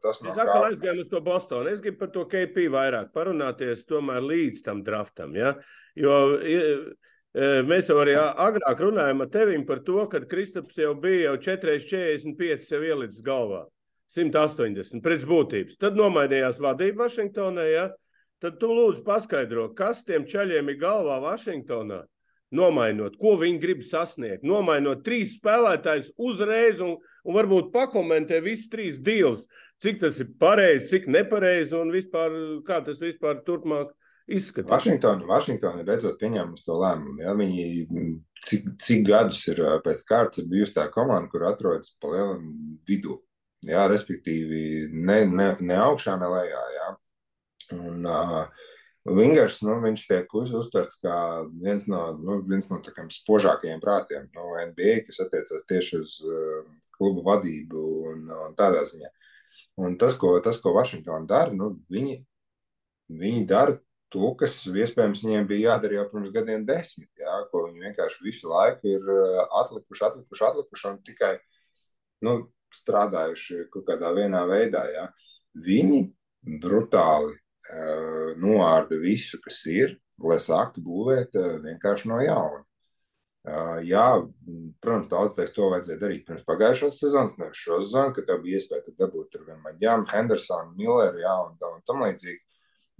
tas 0.03 0.21
nav. 0.21 0.33
Es 0.33 0.41
atkal 0.43 0.67
aizgāju 0.69 1.03
uz 1.05 1.11
to 1.11 1.21
Bostonu. 1.25 1.71
Es 1.71 1.81
gribu 1.83 2.03
par 2.03 2.13
to 2.13 2.27
KP 2.29 2.67
vairāk 2.73 3.13
parunāties 3.15 3.85
tomēr 3.89 4.21
līdz 4.25 4.63
tam 4.67 4.83
draftam. 4.85 5.33
Ja? 5.37 5.55
Jo 5.97 6.19
mēs 7.67 7.89
jau 7.91 7.97
arī 8.01 8.15
agrāk 8.17 8.79
runājām 8.81 9.21
ar 9.21 9.31
tevim 9.33 9.65
par 9.65 9.81
to, 9.85 9.99
ka 10.09 10.21
Kristaps 10.29 10.77
jau 10.79 10.93
bija 10.97 11.31
jau 11.31 11.37
4,45 11.53 12.65
sev 12.65 12.85
ielicis 12.87 13.25
galvā. 13.25 13.65
180 14.07 15.03
pēc 15.03 15.25
būtības. 15.27 15.75
Tad 15.81 15.97
nomainījās 15.99 16.61
vadība 16.63 17.05
Vašingtonā. 17.05 17.65
Ja? 17.67 17.87
Tad 18.43 18.59
tu 18.61 18.69
lūdzu 18.69 19.01
paskaidro, 19.05 19.71
kas 19.77 20.03
tiem 20.05 20.27
ceļiem 20.29 20.69
ir 20.69 20.79
galvā 20.81 21.17
Vašingtonā. 21.23 22.03
Nomainot, 22.57 23.17
ko 23.19 23.33
viņi 23.41 23.59
grib 23.59 23.81
sasniegt. 23.83 24.45
Nomainot 24.47 25.01
trīs 25.03 25.33
spēlētājus 25.35 26.13
uzreiz 26.15 26.79
un, 26.83 26.93
un 27.27 27.35
varbūt 27.35 27.73
pakomentē 27.73 28.39
visas 28.45 28.69
trīs 28.71 29.01
dīles. 29.03 29.47
Cik 29.83 29.99
tas 30.05 30.21
ir 30.23 30.29
pareizi, 30.39 30.87
cik 30.93 31.09
nepareizi 31.11 31.75
un 31.77 31.91
vispār, 31.93 32.37
kā 32.65 32.79
tas 32.85 33.01
vispār 33.03 33.41
turpmāk 33.45 33.91
izskatās. 34.31 34.71
Vašingtona, 34.71 35.27
Vašingtona 35.27 35.83
beidzot 35.87 36.15
pieņēmusi 36.21 36.65
to 36.65 36.77
lēmumu. 36.79 37.17
Ja? 37.25 37.35
Viņi, 37.37 37.67
cik, 38.47 38.71
cik 38.85 39.03
gadus 39.09 39.41
ir 39.51 39.61
pēc 39.83 40.05
kārtas 40.07 40.43
ir 40.43 40.47
bijusi 40.53 40.77
tā 40.77 40.87
komanda, 40.93 41.27
kur 41.33 41.49
atrodas 41.49 41.91
pa 41.99 42.13
lielam 42.13 42.47
vidu. 42.87 43.19
Jā, 43.67 43.87
respektīvi, 43.91 44.87
ne, 44.93 45.23
ne, 45.27 45.49
ne 45.65 45.77
augšā, 45.81 46.15
ne 46.21 46.31
lejā. 46.31 46.63
Jā. 46.77 46.87
Un, 47.75 48.05
uh, 48.07 48.47
Vingers, 49.07 49.61
nu, 49.63 49.77
viņš 49.83 50.03
tiek 50.09 50.33
uz, 50.35 50.51
uztverts 50.55 50.99
kā 51.03 51.15
viens 51.63 51.85
no, 51.87 52.01
nu, 52.19 52.41
viens 52.47 52.67
no 52.71 52.79
tādiem 52.83 53.07
spožākajiem 53.13 53.79
prātiem 53.83 54.27
no 54.35 54.49
NBA, 54.57 55.03
kas 55.07 55.21
attiecas 55.23 55.67
tieši 55.69 56.01
uz 56.01 56.17
uh, 56.27 56.65
klubu 56.97 57.23
vadību 57.27 57.83
un, 58.11 58.25
un 58.47 58.57
tādā 58.57 58.83
ziņā. 58.89 59.11
Un 59.83 59.95
tas, 60.01 60.17
ko, 60.19 60.33
tas, 60.43 60.59
ko 60.63 60.73
Vašingtona 60.75 61.27
dara, 61.29 61.55
nu, 61.55 61.71
viņi, 61.93 62.17
viņi 63.21 63.45
dara 63.47 63.77
to, 64.11 64.33
kas 64.39 64.59
iespējams 64.67 65.23
viņiem 65.23 65.47
bija 65.47 65.73
jādara 65.73 66.01
jau 66.01 66.05
pirms 66.11 66.33
gadiem 66.35 66.67
desmit, 66.67 67.09
jā, 67.19 67.39
ko 67.51 67.65
viņi 67.67 67.87
vienkārši 67.87 68.23
visu 68.25 68.51
laiku 68.51 68.91
ir 68.91 69.09
atlikuši, 69.61 70.05
atlikuši, 70.09 70.45
atlikuši 70.49 70.87
un 70.91 71.01
tikai 71.07 71.33
nu, 72.27 72.37
strādājuši 72.75 73.67
kaut 73.71 73.87
kādā 73.87 74.11
vienā 74.15 74.43
veidā. 74.49 74.83
Jā. 74.91 75.05
Viņi 75.63 76.01
brutāli 76.63 77.35
noārda 78.39 78.99
visu, 79.01 79.39
kas 79.43 79.61
ir, 79.71 79.97
lai 80.23 80.39
sāktu 80.41 80.81
būvēt 80.85 81.37
eh, 81.37 81.53
vienkārši 81.65 82.09
no 82.11 82.19
jauna. 82.23 82.63
Eh, 83.47 83.83
jā, 83.87 84.07
protams, 84.83 85.07
daudz 85.11 85.37
teiks, 85.37 85.53
to 85.55 85.69
vajadzēja 85.71 86.01
darīt 86.01 86.25
pirms 86.27 86.47
pagājušās 86.47 86.99
sezonas, 86.99 87.37
nevis 87.39 87.61
šo 87.61 87.79
sezonu, 87.83 88.15
kad 88.15 88.27
tev 88.27 88.41
bija 88.43 88.59
iespēja 88.59 88.95
dabūt 88.97 89.31
tur 89.33 89.45
vienmēr 89.47 89.77
Jānu, 89.83 90.09
Hendersonu, 90.11 90.75
Milleru, 90.79 91.21
jā, 91.23 91.37
un, 91.45 91.55
un 91.69 91.85
tam 91.87 92.03
līdzīgi. 92.05 92.43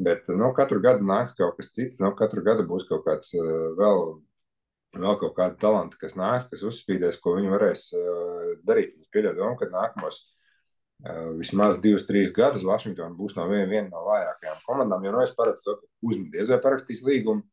Bet 0.08 0.30
nu, 0.30 0.52
katru 0.54 0.78
gadu 0.84 1.06
nāks 1.10 1.34
kaut 1.36 1.58
kas 1.58 1.72
cits, 1.74 2.00
nu, 2.04 2.12
katru 2.16 2.44
gadu 2.46 2.68
būs 2.70 2.86
kaut 2.86 3.02
kāds 3.08 3.32
vēl, 3.34 4.04
vēl 4.94 5.16
kaut 5.24 5.34
kāda 5.40 5.58
talanta, 5.58 5.98
kas 6.00 6.14
nāks, 6.20 6.46
kas 6.52 6.62
uzspīdēs, 6.70 7.18
ko 7.24 7.34
viņi 7.40 7.50
varēs 7.50 7.88
darīt. 8.68 8.94
Es 9.02 9.10
pieļauju 9.10 9.40
domu, 9.40 9.58
ka 9.58 9.72
nākamos 9.74 10.22
vismaz 11.38 11.78
divus, 11.82 12.08
trīs 12.08 12.32
gadus 12.34 12.66
Vašingtona 12.66 13.16
būs 13.16 13.36
no 13.38 13.46
viena, 13.52 13.68
viena 13.70 13.90
no 13.92 14.04
vājākajām 14.08 14.64
komandām. 14.66 15.06
Jo 15.06 15.14
nu, 15.14 15.22
es 15.24 15.36
paredzu 15.38 15.64
to, 15.66 15.76
ka 15.82 16.10
uzmeties 16.10 16.50
vai 16.50 16.60
parakstīs 16.64 17.04
līgumu 17.06 17.46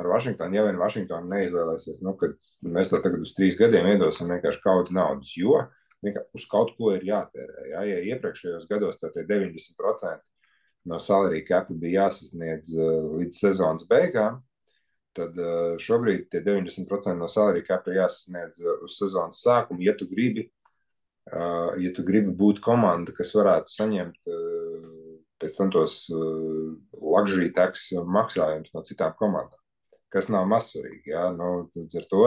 ar 0.00 0.08
Vašingtonu, 0.12 0.56
ja 0.56 0.64
vien 0.66 0.80
Vašingtona 0.80 1.28
neizvēlēsies, 1.34 2.02
nu, 2.04 2.14
kad 2.20 2.36
mēs 2.64 2.92
to 2.92 3.00
tagad 3.04 3.24
uz 3.24 3.34
trīs 3.36 3.56
gadiem 3.60 3.88
iedosim 3.94 4.30
vienkārši 4.32 4.62
kaudzes 4.64 4.96
naudas, 4.96 5.32
jo 5.36 5.58
uz 6.02 6.46
kaut 6.50 6.72
ko 6.76 6.94
ir 6.96 7.04
jātērē. 7.06 7.66
Ja, 7.72 7.82
ja 7.86 7.98
iepriekšējos 8.12 8.68
gados 8.70 9.00
tā 9.00 9.12
90% 9.14 10.88
no 10.90 10.98
salārija 10.98 11.46
kapa 11.46 11.76
bija 11.78 12.08
jāsasniedz 12.08 12.72
līdz 13.20 13.38
sezonas 13.38 13.86
beigām, 13.88 14.40
tad 15.16 15.36
šobrīd 15.80 16.26
tie 16.32 16.40
90% 16.42 17.14
no 17.20 17.28
salārija 17.30 17.68
kapa 17.68 17.92
ir 17.92 18.00
jāsasniedz 18.00 18.64
uz 18.82 18.96
sezonas 18.98 19.44
sākumu, 19.44 19.84
ja 19.84 19.94
tu 19.96 20.08
gribi 20.10 20.48
ja 21.30 21.92
tu 21.94 22.04
gribi 22.06 22.34
būt 22.34 22.60
komanda, 22.64 23.14
kas 23.14 23.34
varētu 23.36 23.70
saņemt 23.70 24.32
pēc 25.42 25.58
tam 25.58 25.70
tos 25.74 26.06
luxury 26.12 27.50
tax 27.54 27.90
maksājumus 28.06 28.72
no 28.74 28.82
citām 28.86 29.14
komandām, 29.18 29.58
kas 30.12 30.30
nav 30.32 30.48
mazsvarīgi. 30.50 31.12
Ja? 31.14 31.30
Nu, 31.34 31.68
līdz 31.76 32.02
ar 32.02 32.06
to 32.10 32.22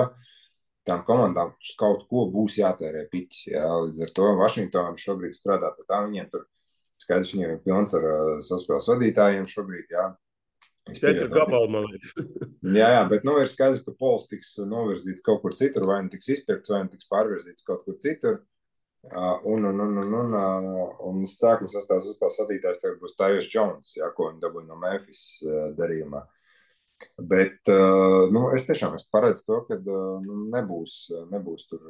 tām 0.86 1.06
komandām 1.08 1.56
kaut 1.80 2.06
ko 2.10 2.28
būs 2.32 2.60
jātērē 2.62 3.06
piķis. 3.12 3.48
Ja? 3.54 3.70
Līdz 3.86 4.08
ar 4.08 4.14
to 4.16 4.34
Vašingtona 4.42 5.00
šobrīd 5.02 5.38
strādā 5.38 5.72
pie 5.76 5.88
tā, 5.88 6.04
viņiem 6.08 6.30
tur 6.34 6.46
skaidrs, 7.02 7.34
viņiem 7.36 7.56
ir 7.58 7.64
pilns 7.66 7.96
ar 7.98 8.08
saspēles 8.46 8.92
vadītājiem 8.94 9.50
šobrīd. 9.52 9.92
Ja? 9.92 10.10
Četri 10.96 11.28
gabali, 11.32 11.72
man 11.74 11.88
liekas. 11.90 12.12
jā, 12.80 12.90
jā, 12.94 13.06
bet 13.10 13.24
nu, 13.26 13.40
ir 13.42 13.50
skaidrs, 13.50 13.82
ka 13.86 13.96
pols 13.98 14.28
tiks 14.30 14.54
novirzīts 14.62 15.24
kaut 15.26 15.42
kur 15.42 15.56
citur, 15.58 15.88
vai 15.90 16.04
nu 16.06 16.12
tiks 16.14 16.30
izpirkts, 16.36 16.70
vai 16.72 16.84
nu 16.86 16.94
tiks 16.94 17.10
pārvirzīts 17.10 17.66
kaut 17.66 17.88
kur 17.88 17.98
citur. 18.04 18.38
Uh, 18.38 18.55
Un, 19.14 19.66
un, 19.66 19.80
un, 19.80 19.98
un, 20.02 20.14
un, 20.18 20.78
un 21.10 21.26
sākuma 21.30 21.70
sastāvs 21.70 22.08
uzspēles 22.10 22.40
vadītājs 22.42 22.82
tagad 22.82 23.02
būs 23.04 23.18
Tājos 23.20 23.50
Jones, 23.54 23.92
ja, 24.00 24.10
ko 24.16 24.32
viņi 24.32 24.42
dabūja 24.42 24.70
no 24.70 24.80
Memphis 24.82 25.22
darījumā. 25.78 26.24
Bet 27.20 27.70
nu, 28.34 28.48
es 28.56 28.66
tiešām 28.66 28.96
es 28.98 29.06
paredzu 29.12 29.44
to, 29.46 29.60
ka 29.68 29.78
nu, 29.84 30.40
nebūs, 30.54 30.96
nebūs 31.30 31.68
tur. 31.70 31.84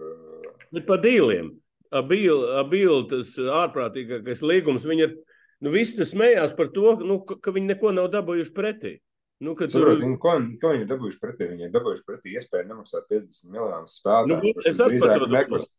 Bet 0.76 0.88
par 0.90 1.00
dīliem. 1.06 1.54
Abīli 1.96 3.06
tas 3.12 3.32
ārprātīgākais 3.38 4.42
līgums. 4.44 4.88
Viņi 4.90 5.06
ir, 5.06 5.16
nu, 5.64 5.72
visi 5.72 5.96
tas 6.00 6.12
smējās 6.12 6.56
par 6.58 6.74
to, 6.76 6.98
nu, 7.06 7.22
ka, 7.24 7.54
viņi 7.56 7.72
neko 7.72 7.94
nav 7.96 8.10
dabūjuši 8.18 8.56
pretī. 8.58 8.98
Nu, 9.44 9.54
tur... 9.60 9.70
Saprot, 9.72 10.04
ko, 10.20 10.36
ko 10.60 10.74
viņi 10.74 10.90
dabūjuši 10.90 11.22
pretī? 11.22 11.48
Viņi 11.54 11.72
dabūjuši 11.72 12.06
pretī 12.08 12.36
iespēju 12.40 12.68
nemaksāt 12.70 13.08
50 13.12 13.54
miljonus 13.54 13.98
spēlētājiem. 14.02 14.44
Nu, 14.44 14.68
es 14.72 15.32
nekust, 15.38 15.72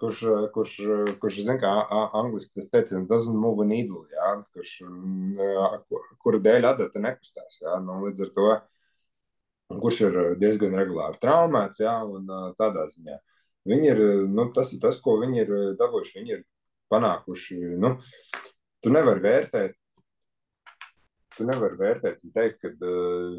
kurš, 0.00 0.20
kurš, 0.54 0.72
kurš 1.22 1.40
zina, 1.42 1.56
kā 1.62 1.72
angliski 2.18 2.58
tas 2.58 2.70
teiciens, 2.72 3.08
doesn't 3.10 3.38
move 3.38 3.62
a 3.64 3.68
needle, 3.68 4.04
jā, 4.12 4.30
kurš, 4.54 6.08
kura 6.22 6.40
dēļ 6.42 6.68
adata 6.72 7.02
nekustās, 7.02 7.60
jā, 7.62 7.76
nu, 7.84 8.00
līdz 8.06 8.24
ar 8.26 8.32
to, 8.38 8.48
kurš 9.84 10.00
ir 10.08 10.18
diezgan 10.40 10.74
regulāri 10.78 11.20
traumēts, 11.22 11.84
jā, 11.84 11.94
un 12.04 12.26
tādā 12.58 12.88
ziņā. 12.90 13.20
Viņi 13.70 13.88
ir, 13.94 14.02
nu, 14.28 14.50
tas 14.56 14.74
ir 14.76 14.82
tas, 14.82 14.98
ko 15.00 15.16
viņi 15.22 15.40
ir 15.44 15.54
dabūjuši, 15.80 16.18
viņi 16.18 16.36
ir 16.36 16.44
panākuši, 16.92 17.62
nu, 17.80 17.94
tu 18.84 18.92
nevari 18.92 19.24
vērtēt, 19.24 19.78
tu 21.34 21.46
nevari 21.48 21.78
vērtēt 21.80 22.20
un 22.22 22.34
teikt, 22.34 22.66
ka 22.66 22.92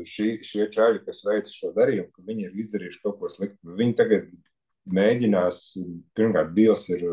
šī, 0.09 0.31
šie 0.43 0.65
čaļi, 0.73 1.03
kas 1.05 1.21
veic 1.27 1.51
šo 1.51 1.71
darījumu, 1.75 2.09
ka 2.15 2.25
viņi 2.27 2.47
ir 2.47 2.57
izdarījuši 2.65 3.01
kaut 3.03 3.19
ko 3.21 3.29
sliktu. 3.31 3.75
Viņi 3.77 3.95
tagad 4.01 4.33
mēģinās, 4.85 5.61
pirmkārt, 6.17 6.53
Bils 6.55 6.85
ir, 6.93 7.03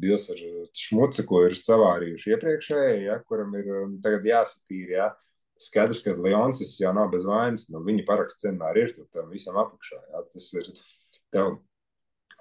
Bils 0.00 0.28
ir 0.32 0.42
šmuci, 0.76 1.24
ko 1.28 1.42
ir 1.46 1.56
savārījuši 1.58 2.32
iepriekšēji, 2.34 3.06
ja, 3.08 3.20
kuram 3.28 3.54
ir 3.58 3.70
um, 3.82 3.94
tagad 4.04 4.26
jāsatīra. 4.28 4.96
Ja. 4.96 5.12
Skaidrs, 5.60 6.02
ka 6.04 6.12
Leonsis 6.20 6.74
jau 6.82 6.90
nav 6.92 7.08
bez 7.14 7.24
vainas, 7.24 7.70
nu, 7.72 7.80
viņa 7.84 8.04
paraksts 8.08 8.44
vienmēr 8.44 8.82
ir 8.82 8.90
tur 8.92 9.06
tam 9.16 9.30
visam 9.32 9.56
apakšā. 9.60 10.00
Ja. 10.12 10.20
Tas 10.32 10.50
ir 10.60 10.68
tev, 11.32 11.54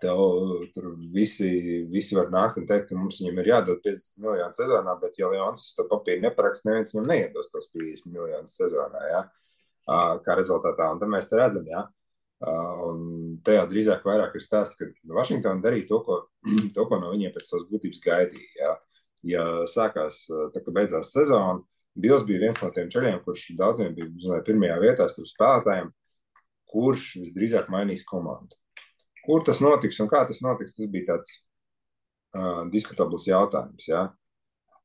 tev 0.03 0.23
tur 0.75 0.89
visi, 1.13 1.49
visi 1.91 2.17
var 2.17 2.31
nākt 2.33 2.59
un 2.59 2.67
teikt, 2.67 2.89
ka 2.89 2.99
mums 2.99 3.21
viņam 3.21 3.39
ir 3.39 3.51
jādod 3.53 3.79
50 3.85 4.25
miljonu 4.25 4.59
sezonā, 4.59 4.97
bet 4.99 5.19
ja 5.19 5.31
Leonsis 5.31 5.77
to 5.77 5.87
papīru 5.91 6.25
neparakst, 6.27 6.67
neviens 6.67 6.91
viņam 6.95 7.07
neiedos 7.11 7.51
tos 7.53 7.71
50 7.75 8.11
miljonus 8.15 8.59
sezonā. 8.59 9.07
Ja. 9.13 9.25
Kā 10.25 10.35
rezultātā, 10.35 10.89
un 10.91 10.99
tad 10.99 11.11
mēs 11.13 11.27
te 11.29 11.37
redzam, 11.37 11.67
ja, 11.69 11.85
Un 12.43 13.37
tajā 13.47 13.63
drīzāk 13.71 14.03
ir 14.05 14.43
stāsts, 14.43 14.75
ka 14.75 14.89
Vašingtona 15.15 15.63
darīja 15.63 15.87
to, 15.87 16.01
ko, 16.03 16.17
to, 16.75 16.87
ko 16.89 16.99
no 16.99 17.13
viņiem 17.13 17.31
pēc 17.35 17.47
savas 17.47 17.69
būtības 17.69 18.01
gaidīja. 18.03 18.51
Ja, 18.59 18.73
ja 19.23 19.45
sākās, 19.71 20.25
tā 20.53 20.61
kā 20.61 20.75
beidzās 20.75 21.13
sezona, 21.15 21.63
Bils 21.95 22.25
bija 22.27 22.41
viens 22.43 22.57
no 22.59 22.69
tiem 22.75 22.89
ceļiem, 22.91 23.21
kurš 23.23 23.45
daudziem 23.55 23.93
bija 23.95 24.09
zināja, 24.19 24.43
pirmajā 24.43 24.75
vietā 24.81 25.07
starp 25.07 25.29
spēlētājiem, 25.29 25.93
kurš 26.67 27.05
visdrīzāk 27.21 27.69
mainīs 27.71 28.03
komandu. 28.09 28.57
Kur 29.23 29.45
tas 29.47 29.61
notiks 29.63 30.01
un 30.03 30.11
kā 30.11 30.25
tas 30.27 30.43
notiks, 30.43 30.75
tas 30.75 30.91
bija 30.91 31.13
tāds 31.13 31.37
uh, 32.35 32.67
diskutabls 32.73 33.29
jautājums. 33.29 33.87
Ja. 33.87 34.09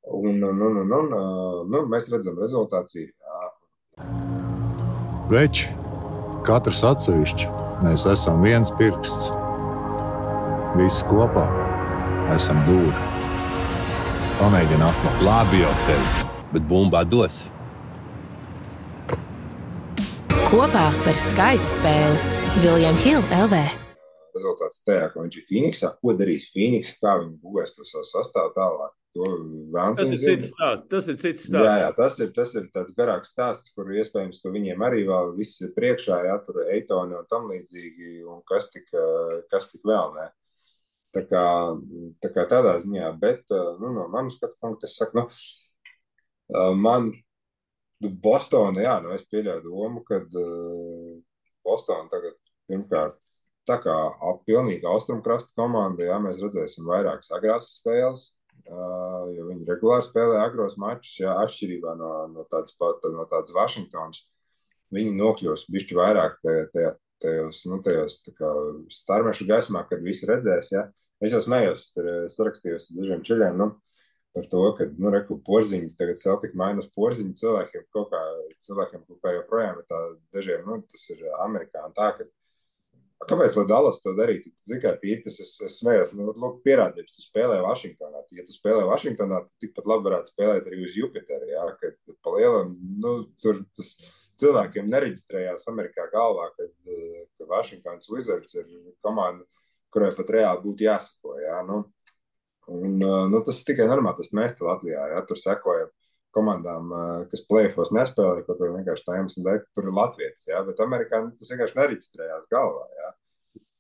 Un, 0.07 0.39
un, 0.39 0.55
un, 0.55 0.81
un, 0.85 0.95
un 1.01 1.13
uh, 1.19 1.59
nu, 1.67 1.83
mēs 1.91 2.07
redzam 2.15 2.39
rezultātu. 2.39 3.09
Veči, 5.35 5.67
Katrs 6.41 6.81
atsevišķi 6.89 7.49
mēs 7.85 8.07
esam 8.09 8.41
viens 8.41 8.71
pirksts. 8.79 9.29
Visi 10.79 11.05
kopā 11.11 11.45
esam 12.33 12.63
dūri. 12.65 12.95
Pamēģini 14.39 14.87
atklāt. 14.87 15.25
Labi, 15.27 15.61
jau 15.61 15.73
teicu, 15.85 16.31
bet 16.55 16.65
bumbā 16.71 17.03
dos. 17.05 17.43
Kopā 20.49 20.87
par 21.05 21.19
skaistu 21.19 21.77
spēli 21.77 22.63
Viljams 22.65 23.05
Hilde 23.05 23.43
LV. 23.45 23.61
Rezultāts 24.39 24.81
tajā, 24.87 25.11
ka 25.13 25.21
viņš 25.21 25.37
ir 25.37 25.47
Phoenixā. 25.51 25.93
Ko 26.01 26.17
darīs 26.17 26.49
Phoenix, 26.55 26.97
kā 27.03 27.19
viņi 27.21 27.37
būvēs 27.45 27.77
to 27.77 27.85
savu 27.85 28.09
sastāvu 28.09 28.55
tālāk. 28.57 28.97
Tas 29.99 30.13
ir 30.15 30.21
cits 30.23 30.51
stāsts. 30.53 30.87
Tas 30.91 31.09
ir 31.11 31.17
cits 31.19 31.47
stāsts. 31.49 31.67
Jā, 31.67 31.79
jā 31.83 31.95
tas, 31.97 32.19
ir, 32.23 32.29
tas 32.37 32.53
ir 32.55 32.69
tāds 32.75 32.95
garāks 32.99 33.33
stāsts, 33.35 33.73
kur 33.75 33.91
iespējams, 33.91 34.39
ka 34.43 34.53
viņiem 34.55 34.85
arī 34.87 35.03
vēl 35.09 35.33
viss 35.39 35.63
ir 35.65 35.73
priekšā, 35.75 36.21
jā, 36.29 36.37
tur 36.47 36.61
Eitoni 36.67 37.19
un 37.19 37.27
tam 37.31 37.49
līdzīgi, 37.51 38.21
un 38.31 38.45
kas 38.47 38.71
tik, 38.75 38.87
kas 39.51 39.73
tik 39.73 39.83
vēl 39.91 40.15
ne. 40.19 40.29
Tā 41.11 41.25
kā, 41.27 41.45
tā 42.23 42.31
kā 42.31 42.45
tādā 42.53 42.77
ziņā, 42.85 43.11
bet 43.19 43.51
nu, 43.51 43.91
no 43.97 44.07
manas 44.13 44.37
skatu 44.39 44.55
punkta 44.63 44.87
es 44.87 44.95
saku, 44.95 45.25
nu, 45.25 46.69
man 46.79 47.11
Bostonā, 48.01 48.85
jā, 48.87 48.95
nu 49.03 49.11
es 49.17 49.27
pieļauju 49.27 49.65
domu, 49.67 50.05
ka 50.07 50.23
Bostonā 51.67 52.07
tagad 52.15 52.39
pirmkārt 52.71 53.19
tā 53.69 53.77
kā 53.83 53.97
ap 54.31 54.45
pilnīgi 54.47 54.87
austrumkrasta 54.89 55.53
komanda, 55.59 56.07
jā, 56.07 56.19
mēs 56.23 56.39
redzēsim 56.43 56.87
vairākas 56.89 57.35
agrās 57.35 57.75
spēles, 57.81 58.31
jo 58.69 59.47
viņi 59.49 59.69
regulāri 59.69 60.07
spēlē 60.07 60.41
agros 60.45 60.77
mačus, 60.81 61.19
jā, 61.23 61.35
atšķirībā 61.45 61.95
no, 61.99 62.13
no 62.35 62.47
tādas 62.51 62.77
pat, 62.79 63.05
no 63.13 63.27
tādas 63.31 63.55
Vašingtonas. 63.57 64.25
Viņi 64.95 65.15
nokļūs 65.19 65.69
bišķi 65.71 65.99
vairāk 65.99 66.41
tajā, 66.43 66.95
tajos, 67.23 67.63
nu, 67.71 67.79
tajos 67.85 68.19
starmešu 68.95 69.47
gaismā, 69.51 69.85
kad 69.91 70.03
visi 70.03 70.29
redzēs, 70.31 70.73
jā. 70.75 70.89
Es 71.21 71.35
jau 71.35 71.43
smējos, 71.45 71.91
sarakstījos 72.33 72.91
ar 72.91 73.01
dažiem 73.03 73.25
čeļiem, 73.29 73.59
nu, 73.61 73.69
par 74.35 74.47
to, 74.51 74.63
ka, 74.79 74.87
nu, 74.97 75.11
reku 75.13 75.37
porziņi, 75.47 75.93
tagad 75.99 76.21
Celtic 76.23 76.55
mainas 76.59 76.89
porziņu 76.95 77.37
cilvēkiem 77.41 77.87
kaut 77.95 78.13
kā, 78.15 78.21
cilvēkiem 78.67 79.05
kaut 79.07 79.19
kā 79.25 79.35
joprojām 79.37 79.83
ir 79.83 79.89
tā, 79.91 80.01
dažiem, 80.37 80.65
nu, 80.67 80.81
tas 80.91 81.05
ir 81.15 81.27
Amerikā 81.45 81.85
un 81.87 81.97
tā, 81.97 82.13
ka 82.17 82.27
Kāpēc, 83.29 83.57
lai 83.59 83.67
Dallas 83.69 83.99
to 84.01 84.15
darītu? 84.17 84.49
Zini, 84.65 84.81
kā 84.81 84.95
tīri 85.01 85.21
tas 85.27 85.37
es, 85.43 85.53
es 85.67 85.77
smējos, 85.83 86.15
nu, 86.17 86.31
lūk, 86.33 86.63
pierādījums, 86.65 87.13
tu 87.13 87.25
spēlē 87.25 87.59
Vašingtonā. 87.67 88.23
Ja 88.37 88.45
tu 88.47 88.55
spēlē 88.55 88.87
Vašingtonā, 88.89 89.43
tad 89.45 89.65
tikpat 89.65 89.91
labi 89.93 90.09
varētu 90.09 90.33
spēlēt 90.33 90.71
arī 90.71 90.81
uz 90.87 90.97
Jupiteru, 90.97 91.51
jā, 91.53 91.67
kad 91.83 92.15
pa 92.25 92.33
lielam, 92.39 92.73
nu, 93.05 93.13
tur 93.43 93.61
tas 93.77 93.93
cilvēkiem 94.41 94.89
nereģistrējās 94.89 95.69
Amerikā 95.69 96.09
galvā, 96.15 96.49
kad, 96.57 96.73
ka 97.37 97.51
Vašingtons 97.53 98.09
Wizards 98.09 98.57
ir 98.57 98.73
komanda, 99.05 99.45
kurai 99.93 100.15
pat 100.17 100.33
reāli 100.33 100.65
būtu 100.65 100.89
jāsako, 100.89 101.37
jā, 101.45 101.61
nu, 101.69 101.83
un, 102.73 102.97
nu, 103.05 103.45
tas 103.45 103.61
tikai 103.69 103.91
normāli, 103.91 104.23
tas 104.23 104.33
mēs 104.39 104.57
te 104.57 104.65
Latvijā, 104.65 105.11
jā, 105.13 105.21
tur 105.29 105.45
sekojam 105.45 105.93
komandām, 106.37 106.93
kas 107.31 107.43
plēfos 107.49 107.95
nespēlē, 107.97 108.45
kaut 108.47 108.61
vai 108.63 108.71
vienkārši 108.77 109.07
tā 109.07 109.19
iemesla 109.19 109.47
dēļ, 109.47 109.65
tur 109.75 109.89
ir 109.89 109.97
Latvijas, 109.97 110.47
jā, 110.49 110.61
bet 110.67 110.83
Amerikā 110.85 111.23
nu, 111.25 111.33
tas 111.39 111.51
vienkārši 111.53 111.79
nereģistrējās 111.81 112.47
galvā, 112.53 112.87
jā. 113.01 113.11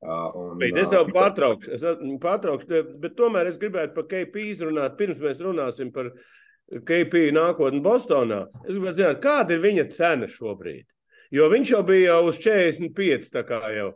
Un, 0.00 0.54
bet 0.60 0.78
es 0.80 0.88
tev 0.88 1.10
pārtraukšu, 1.12 1.74
es 1.76 1.82
pārtraukšu, 2.22 2.84
bet 3.02 3.16
tomēr 3.18 3.50
es 3.50 3.58
gribētu 3.60 3.92
par 3.98 4.06
KP 4.08 4.46
izrunāt, 4.48 4.96
pirms 4.96 5.20
mēs 5.20 5.42
runāsim 5.44 5.90
par 5.92 6.08
KP 6.70 7.26
nākotni 7.36 7.82
Bostonā. 7.84 8.46
Es 8.64 8.76
gribētu 8.76 9.00
zināt, 9.02 9.20
kāda 9.20 9.56
ir 9.56 9.64
viņa 9.64 9.88
cena 9.92 10.28
šobrīd? 10.30 10.86
Jo 11.34 11.50
viņš 11.52 11.74
jau 11.74 11.82
bija 11.86 12.16
uz 12.24 12.40
45, 12.40 13.28
tā 13.34 13.44
kā 13.46 13.60
jau. 13.74 13.90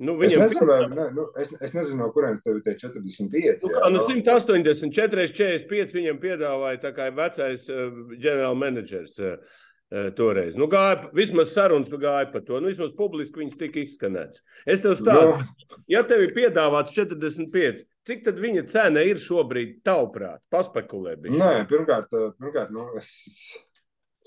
Nu, 0.00 0.14
es, 0.24 0.32
nezinu, 0.32 0.76
ne, 0.88 1.06
nu, 1.12 1.26
es, 1.36 1.50
es 1.60 1.74
nezinu, 1.76 1.98
no 2.00 2.06
kurienes 2.14 2.40
tev 2.40 2.56
ir 2.56 2.62
tie 2.64 2.72
45. 2.80 3.66
Nu, 3.66 3.72
kā, 3.74 3.88
nu, 3.92 4.00
180, 4.06 4.94
45 4.96 5.96
viņam 5.98 6.20
piedāvāja 6.22 7.10
vecais 7.18 7.66
ģenerālmenedžers. 7.68 9.18
Uh, 9.20 9.58
uh, 9.92 10.08
Toreiz. 10.16 10.56
Nu, 10.56 10.70
gāja, 10.72 11.10
vismaz 11.16 11.52
sarunas 11.52 11.92
gāja 11.92 12.30
par 12.32 12.44
to. 12.46 12.62
Nu, 12.62 12.70
vismaz 12.72 12.94
publiski 12.96 13.42
viņas 13.42 13.60
tika 13.60 13.82
izskanēts. 13.82 14.40
Es 14.64 14.80
tev 14.84 14.96
stāstu, 14.98 15.36
no. 15.36 15.80
ja 15.90 16.00
tev 16.08 16.24
ir 16.24 16.34
piedāvāts 16.36 16.96
45, 16.96 17.84
cik 18.08 18.24
tad 18.24 18.40
viņa 18.40 18.66
cena 18.72 19.04
ir 19.06 19.20
šobrīd 19.20 19.82
tavuprāt? 19.86 20.40
Paspekulē. 20.52 21.18
Bišķi. 21.20 21.42
Nē, 21.42 21.52
pirmkārt, 21.70 22.08
pirmkārt 22.40 22.72
nu, 22.72 22.88
es, 23.00 23.12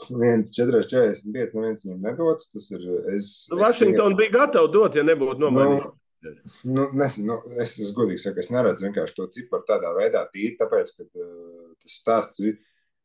viens 0.09 0.51
4,45. 0.55 1.25
Neviens 1.27 1.85
viņam 1.85 2.07
nedod. 2.07 2.43
Tas 2.53 2.69
ir. 2.75 2.85
Es, 3.15 3.29
nu, 3.51 3.59
Vašingtona 3.61 4.17
bija 4.19 4.37
gatava 4.39 4.71
dot, 4.71 4.97
ja 4.97 5.05
nebūtu 5.05 5.43
nomainīta. 5.43 5.91
Nu, 6.23 6.73
nu, 6.75 6.85
nezinu, 6.95 7.33
nu, 7.33 7.55
es, 7.63 7.75
es 7.83 7.91
godīgi 7.95 8.21
saku, 8.23 8.39
es 8.43 8.51
neredzu 8.53 8.87
vienkārši 8.87 9.17
to 9.17 9.25
ciparu 9.35 9.65
tādā 9.67 9.89
veidā, 9.97 10.21
tīri 10.31 10.55
tāpēc, 10.59 10.93
ka 10.95 11.07
uh, 11.07 11.73
tas 11.83 11.97
stāsts 11.99 12.45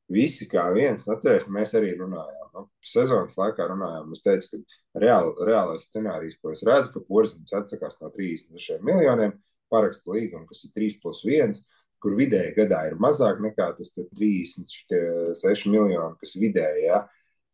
visi 0.09 0.46
kā 0.48 0.68
viens, 0.72 1.09
atceries, 1.11 1.48
mēs 1.53 1.74
arī 1.79 1.92
runājām. 1.98 2.53
Nu, 2.55 2.64
sezonas 2.87 3.37
laikā 3.38 3.66
runājām. 3.72 4.14
Es 4.14 4.22
teicu, 4.24 4.61
ka 4.62 5.03
reāli, 5.03 5.35
reālais 5.48 5.88
scenārijs, 5.90 6.38
ko 6.40 6.55
es 6.55 6.62
redzu, 6.66 6.94
ka 6.94 7.05
Porziņš 7.11 7.57
atsakās 7.59 7.98
no 8.05 8.12
36 8.14 8.87
miljoniem, 8.87 9.35
paraksta 9.68 10.14
līgumu, 10.14 10.46
kas 10.48 10.64
ir 10.64 10.72
3 10.79 11.03
plus 11.03 11.24
1 11.27 11.59
kur 12.03 12.17
vidēji 12.19 12.57
gadā 12.57 12.85
ir 12.89 12.99
mazāk 13.03 13.41
nekā 13.43 13.73
tas 13.79 13.95
36 13.97 15.71
miljoni, 15.73 16.17
kas 16.21 16.35
vidēji, 16.39 16.85
ja, 16.87 17.03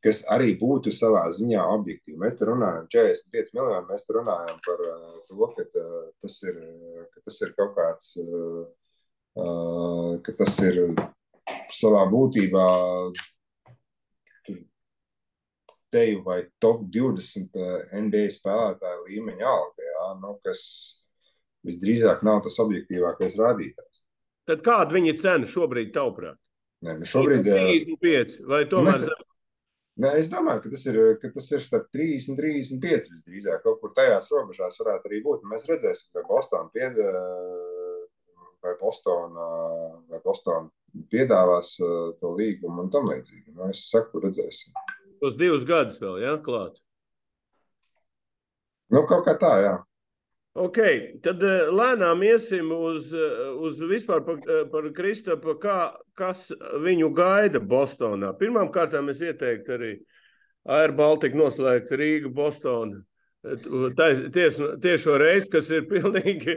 kas 0.05 0.25
arī 0.33 0.53
būtu 0.61 0.93
savā 0.93 1.25
ziņā 1.33 1.65
objektīvi. 1.79 2.19
Mēs 2.21 2.37
te 2.39 2.49
runājam 2.49 2.89
45 2.93 3.55
miljoni, 3.57 3.89
mēs 3.89 4.05
te 4.05 4.17
runājam 4.19 4.59
par 4.67 4.83
uh, 4.85 5.21
to, 5.29 5.51
ka, 5.57 5.65
uh, 5.81 6.01
tas 6.25 6.41
ir, 6.51 6.59
ka 7.15 7.25
tas 7.25 7.41
ir 7.47 7.55
kaut 7.57 7.73
kāds, 7.79 8.11
uh, 8.25 10.19
ka 10.27 10.37
tas 10.41 10.59
ir 10.69 10.83
savā 11.73 12.05
būtībā 12.13 12.67
teju 15.95 16.21
vai 16.27 16.41
top 16.63 16.85
20 16.91 17.57
NBA 18.05 18.27
spēlētāju 18.35 19.09
līmeņa 19.09 19.49
alga, 19.49 19.89
ja, 19.89 20.07
nu, 20.21 20.37
kas 20.45 20.63
visdrīzāk 21.65 22.25
nav 22.27 22.43
tas 22.45 22.59
objektīvākais 22.65 23.39
rādītājs. 23.41 23.94
Tad 24.49 24.65
kāda 24.65 24.93
viņa 24.93 25.15
cena 25.21 25.49
šobrīd, 25.49 25.93
tavuprāt? 25.95 26.37
Nē, 26.85 26.99
nu 27.01 27.09
šobrīd 27.09 27.47
ir 27.49 27.63
35 27.97 28.43
vai 28.51 28.65
tomēr 28.69 29.07
zem? 29.07 29.23
Nē, 30.05 30.11
es 30.19 30.27
domāju, 30.27 30.65
ka 30.65 30.73
tas 30.73 30.85
ir, 30.91 30.97
ka 31.23 31.31
tas 31.37 31.47
ir 31.55 31.63
starp 31.63 31.87
30 31.95 32.33
un 32.33 32.39
35 32.41 33.13
visdrīzāk. 33.13 33.61
Kaut 33.63 33.79
kur 33.81 33.93
tajās 33.95 34.27
robežās 34.35 34.81
varētu 34.81 35.09
arī 35.09 35.21
būt. 35.23 35.45
Mēs 35.49 35.69
redzēsim, 35.71 36.11
vai 36.17 36.25
Bostonā 36.27 36.67
pied, 36.75 36.99
vai 38.65 38.75
Bostonā, 38.81 39.47
vai 40.11 40.21
Bostonā 40.25 40.67
piedāvās 41.15 41.77
to 41.79 42.35
līgumu 42.35 42.85
un 42.85 42.91
tam 42.91 43.07
līdzīgi. 43.13 43.55
Nu, 43.55 43.71
es 43.71 43.87
saku, 43.87 44.25
redzēsim. 44.27 44.75
Tos 45.23 45.39
divus 45.39 45.65
gadus 45.69 46.03
vēl, 46.03 46.19
jā, 46.25 46.35
ja, 46.35 46.43
klāt? 46.43 46.83
Nu, 48.91 49.07
kaut 49.09 49.25
kā 49.29 49.39
tā, 49.41 49.55
jā. 49.63 49.75
Ok, 50.55 50.77
tad 51.19 51.41
uh, 51.43 51.71
lēnām 51.75 52.21
iesim 52.23 52.69
uz, 52.71 53.09
uh, 53.11 53.57
uz 53.67 53.81
vispār 53.91 54.21
par, 54.23 54.37
uh, 54.47 54.61
par 54.71 54.85
Kristofu, 54.95 55.57
kā, 55.59 55.79
kas 56.15 56.45
viņu 56.85 57.09
gaida 57.17 57.59
Bostonā. 57.59 58.31
Pirmkārt, 58.39 58.95
es 59.11 59.23
ieteiktu 59.27 59.75
arī 59.75 59.91
Air 60.77 60.95
Baltica 60.95 61.35
noslēgt 61.35 61.91
Rīgu, 61.99 62.31
Bostonu. 62.31 63.03
Ties, 63.45 64.57
tiešo 64.81 65.19
reizi, 65.21 65.51
kas 65.53 65.69
ir 65.75 65.85
pilnīgi, 65.91 66.55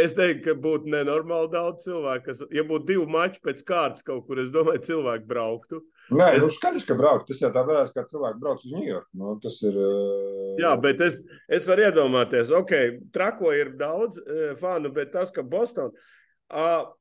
es 0.00 0.12
teiktu, 0.14 0.44
ka 0.44 0.54
būtu 0.62 0.92
nenormāli 0.92 1.50
daudz 1.50 1.88
cilvēku. 1.88 2.24
Kas, 2.28 2.44
ja 2.54 2.62
būtu 2.66 2.86
divi 2.92 3.06
mači 3.10 3.42
pēc 3.42 3.64
kārtas 3.66 4.06
kaut 4.06 4.28
kur, 4.28 4.38
es 4.42 4.52
domāju, 4.54 4.84
cilvēki 4.86 5.26
brauktu. 5.30 5.82
Nē, 6.14 6.28
es... 6.36 6.44
nu 6.44 6.50
skaidrs, 6.54 6.86
ka 6.86 6.94
braukt. 6.98 7.26
Tas 7.30 7.42
jau 7.42 7.50
tā 7.54 7.64
varētu, 7.66 7.96
kā 7.96 8.06
cilvēki 8.06 8.42
brauc 8.44 8.62
uz 8.62 8.76
Ņujorku. 8.76 9.10
Nu, 9.18 9.34
tas 9.42 9.58
ir. 9.66 9.82
Jā, 10.62 10.72
bet 10.86 11.02
es, 11.06 11.20
es 11.50 11.66
varu 11.66 11.88
iedomāties, 11.88 12.54
ok, 12.54 12.76
trako 13.14 13.54
ir 13.56 13.74
daudz 13.80 14.22
fanu, 14.62 14.94
bet 14.94 15.10
tas, 15.16 15.34
ka 15.34 15.46
Bostonā. 15.46 15.90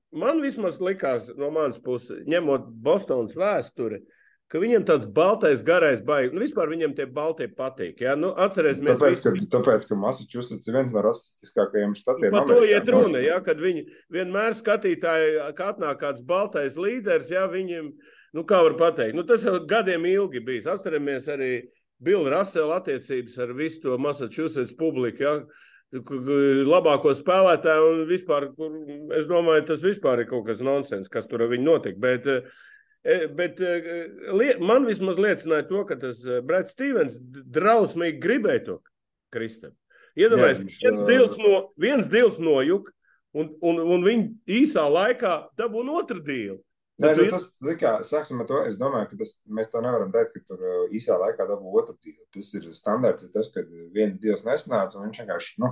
Man 0.09 0.41
vismaz 0.41 0.79
likās 0.81 1.29
no 1.37 1.51
manas 1.53 1.77
puses, 1.81 2.23
ņemot 2.25 2.65
Bostonas 2.81 3.35
vēsturi, 3.37 4.01
uh, 4.01 4.18
ka 4.49 4.59
viņam 4.61 4.85
tāds 4.87 5.07
baltais, 5.13 5.61
garais 5.65 6.01
baigs. 6.05 6.33
Nu, 6.33 6.41
vispār 6.41 6.71
viņam 6.71 6.95
tie 6.97 7.05
balti 7.13 7.47
patīk. 7.53 8.01
Ja? 8.01 8.15
Nu, 8.17 8.31
atcerēsimies, 8.33 8.97
tāpēc, 8.97 9.21
ka, 9.21 9.33
tāpēc, 9.57 9.85
ka 9.89 9.97
Massachusetts 9.99 10.69
ir 10.69 10.77
viens 10.79 10.93
no 10.93 11.03
rasistiskākajiem 11.05 11.93
štatiem. 11.97 12.33
Par 12.33 12.49
to 12.49 12.63
iet 12.65 12.89
runa, 12.89 13.21
ja? 13.21 13.37
kad 13.45 13.61
viņi 13.61 13.85
vienmēr 14.13 14.57
skatītāji, 14.57 15.35
kad 15.57 15.75
atnāk 15.75 16.01
kāds 16.01 16.25
baltais 16.25 16.79
līderis, 16.79 17.29
ja 17.33 17.45
viņiem, 17.51 17.91
nu, 18.37 18.45
kā 18.49 18.63
var 18.65 18.77
pateikt, 18.79 19.17
nu, 19.17 19.25
tas 19.27 19.45
jau 19.45 19.59
gadiem 19.69 20.07
ilgi 20.09 20.41
bijis. 20.45 20.69
Atceramies 20.69 21.29
arī 21.29 21.53
Billu 22.01 22.31
Raselu 22.31 22.73
attiecības 22.73 23.37
ar 23.43 23.53
visu 23.57 23.83
to 23.85 23.97
Massachusetts 24.01 24.77
publiku. 24.77 25.25
Ja? 25.25 25.39
labāko 25.89 27.15
spēlētāju, 27.17 27.85
un 27.89 28.01
vispār, 28.05 28.45
es 29.17 29.23
domāju, 29.25 29.63
tas 29.71 29.81
vispār 29.81 30.21
ir 30.21 30.27
kaut 30.29 30.43
kas 30.45 30.59
nonsens, 30.61 31.09
kas 31.09 31.25
tur 31.25 31.41
ar 31.41 31.49
viņu 31.49 31.65
notika. 31.65 31.97
Bet 32.03 32.27
E, 32.29 32.35
bet 33.35 33.59
e, 33.63 34.55
man 34.59 34.87
vismaz 34.87 35.19
liecināja 35.21 35.67
to, 35.69 35.83
ka 35.87 35.97
tas 35.99 36.21
e, 36.27 36.39
Brits 36.45 36.75
Stevens 36.75 37.19
drausmīgi 37.19 38.19
gribēja 38.23 38.63
to 38.65 38.79
Kristam. 39.33 39.75
Iedomājieties, 40.19 40.79
viens 40.81 41.03
dils, 41.07 41.37
no, 41.39 41.53
viens 41.79 42.09
dils 42.11 42.39
nojuk, 42.43 42.89
un, 43.37 43.53
un, 43.63 43.79
un 43.95 44.03
viņi 44.03 44.25
īsā 44.59 44.83
laikā 44.89 45.35
dabūna 45.59 46.01
otru 46.01 46.19
dīlu. 46.25 46.59
Nē, 46.99 47.13
nu, 47.15 47.27
tas, 47.31 47.45
kā, 47.79 47.93
sāksim 48.03 48.41
ar 48.43 48.47
to. 48.49 48.57
Es 48.67 48.75
domāju, 48.79 49.13
ka 49.13 49.19
tas, 49.21 49.37
mēs 49.47 49.69
to 49.71 49.79
nevaram 49.85 50.09
teikt, 50.11 50.33
ka 50.35 50.41
tur 50.49 50.89
īsā 50.91 51.15
laikā 51.21 51.45
dabū 51.47 51.71
otru 51.79 51.95
divu. 52.03 52.25
Tas 52.35 52.49
ir 52.59 52.65
standarts, 52.75 53.29
ir 53.29 53.31
tas, 53.31 53.47
ka 53.53 53.63
viens 53.95 54.17
dievs 54.19 54.43
nesnāca, 54.43 54.97
un 54.99 55.07
viņš 55.07 55.21
vienkārši, 55.21 55.53
nu, 55.63 55.69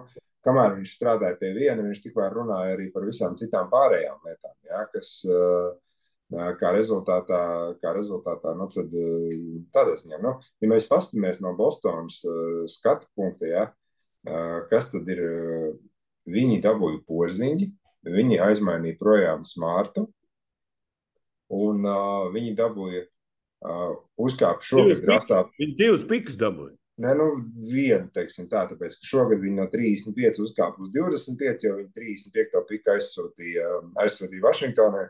kamēr 0.48 0.78
viņš 0.78 0.94
strādāja 0.96 1.36
pie 1.42 1.52
viena, 1.58 1.84
viņš 1.84 2.06
tikmēr 2.06 2.38
runāja 2.38 2.78
arī 2.78 2.88
par 2.94 3.04
visām 3.10 3.36
citām 3.40 3.68
pārējām 3.74 4.24
lietām, 4.30 4.56
ja, 4.70 4.86
kas 4.94 5.12
uh, 5.28 5.74
kā 6.32 6.72
rezultātā, 6.76 7.42
kā 7.82 7.94
rezultātā 7.96 8.54
nu, 8.60 8.68
tad, 8.74 8.92
tādā 9.76 9.96
ziņā, 10.00 10.20
nu, 10.24 10.34
ja 10.62 10.70
mēs 10.72 10.90
paskatāmies 10.92 11.40
no 11.44 11.54
Bostonas 11.56 12.20
skatu 12.74 13.08
punkta, 13.16 13.48
ja, 13.48 13.66
kas 14.72 14.92
tad 14.92 15.08
ir, 15.14 15.24
viņi 16.28 16.60
dabūja 16.66 17.00
porziņģi, 17.08 17.70
viņi 18.12 18.42
aizmainīja 18.44 19.00
projām 19.00 19.46
smārtu, 19.48 20.08
un 21.54 21.86
uh, 21.88 22.28
viņi 22.34 22.56
dabūja 22.58 23.06
uh, 23.06 23.94
uzkāpt 24.20 24.68
šogad 24.68 25.04
draftā. 25.06 25.46
Viņi 25.60 25.78
divus 25.80 26.04
pikus 26.08 26.38
dabūja. 26.40 26.76
Nē, 26.98 27.12
nu, 27.14 27.28
vienu, 27.70 28.08
teiksim 28.14 28.48
tā, 28.50 28.64
tāpēc, 28.72 28.96
ka 28.98 29.06
šogad 29.06 29.44
viņi 29.44 29.60
no 29.60 29.68
35 29.70 30.42
uzkāpa 30.42 30.82
uz 30.82 30.90
25, 30.96 31.68
jo 31.68 31.76
viņi 31.78 31.92
35. 31.94 32.64
piku 32.72 32.94
aizsūtīja, 32.96 33.68
aizsūtīja 34.02 34.46
Vašingtonai. 34.48 35.04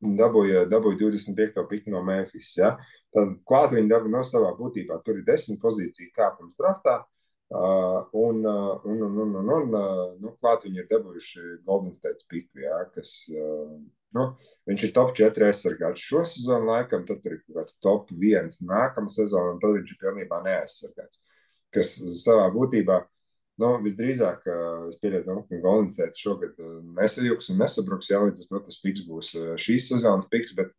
Dabūja, 0.00 0.64
dabūja 0.70 0.96
25. 1.02 1.64
piku 1.68 1.92
no 1.92 2.02
Memphis. 2.04 2.54
Ja? 2.56 2.74
Tad 3.14 3.36
klāt 3.48 3.74
viņi 3.76 3.90
dabūja 3.90 4.14
no 4.14 4.24
savā 4.24 4.54
būtībā. 4.58 5.00
Tur 5.04 5.20
ir 5.20 5.26
desmit 5.26 5.60
pozīciju 5.62 6.12
kāpums 6.16 6.56
draftā. 6.60 7.02
Uh, 7.50 8.04
un, 8.14 8.44
uh, 8.46 8.76
un, 8.86 9.00
un, 9.02 9.16
un, 9.24 9.32
un, 9.40 9.48
un 9.50 9.72
uh, 9.74 10.02
nu, 10.22 10.30
klāt 10.38 10.68
viņi 10.68 10.84
ir 10.84 10.90
dabūjuši 10.92 11.46
Golden 11.66 11.90
State 11.96 12.22
piku, 12.30 12.62
ja? 12.62 12.76
kas 12.94 13.10
uh, 13.34 13.72
Nu, 14.16 14.24
viņš 14.66 14.84
ir 14.88 14.92
top 14.94 15.12
4 15.18 15.46
aizsargāts 15.46 16.02
šo 16.02 16.24
sezonu, 16.26 16.66
laikam, 16.72 17.04
tad 17.06 17.22
ir 17.28 17.38
kaut 17.44 17.58
kāds 17.60 17.76
top 17.84 18.08
1 18.10 18.48
nākamā 18.66 19.12
sezona, 19.14 19.54
un 19.54 19.60
tad 19.62 19.76
viņš 19.76 19.92
ir 19.94 20.00
pilnībā 20.00 20.40
neaizsargāts. 20.46 21.22
Kas 21.74 21.92
savā 22.24 22.48
būtībā, 22.50 22.96
nu, 23.60 23.70
visdrīzāk, 23.84 24.44
es 24.90 25.00
pieļauju, 25.02 25.26
nu, 25.28 25.44
ka 25.48 25.62
Golden 25.62 25.90
State 25.92 26.18
šogad 26.18 26.60
nesajūgs 26.96 27.50
un 27.52 27.60
nesabruks, 27.62 28.10
jā, 28.12 28.20
līdz 28.24 28.44
ar 28.44 28.50
to 28.50 28.62
tas 28.66 28.78
piks 28.82 29.06
būs 29.08 29.32
šīs 29.60 29.90
sezonas 29.92 30.30
piks, 30.32 30.54
bet 30.58 30.72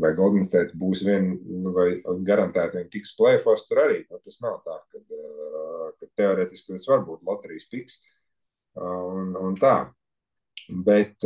vai 0.00 0.12
Golden 0.16 0.44
State 0.44 0.76
būs 0.76 1.02
vien, 1.06 1.32
nu, 1.64 1.72
vai 1.76 1.88
garantēti 2.28 2.80
viņi 2.80 2.92
tiks 2.92 3.14
plēfos, 3.18 3.66
tur 3.68 3.82
arī, 3.86 4.02
nu, 4.10 4.20
tas 4.24 4.40
nav 4.44 4.60
tā, 4.66 4.76
ka, 4.92 5.20
ka 6.00 6.10
teoretiski 6.20 6.74
tas 6.74 6.88
var 6.90 7.06
būt 7.06 7.24
loterijas 7.26 7.68
piks 7.72 8.02
un, 8.76 9.32
un 9.40 9.56
tā. 9.60 9.76
Bet, 10.68 11.22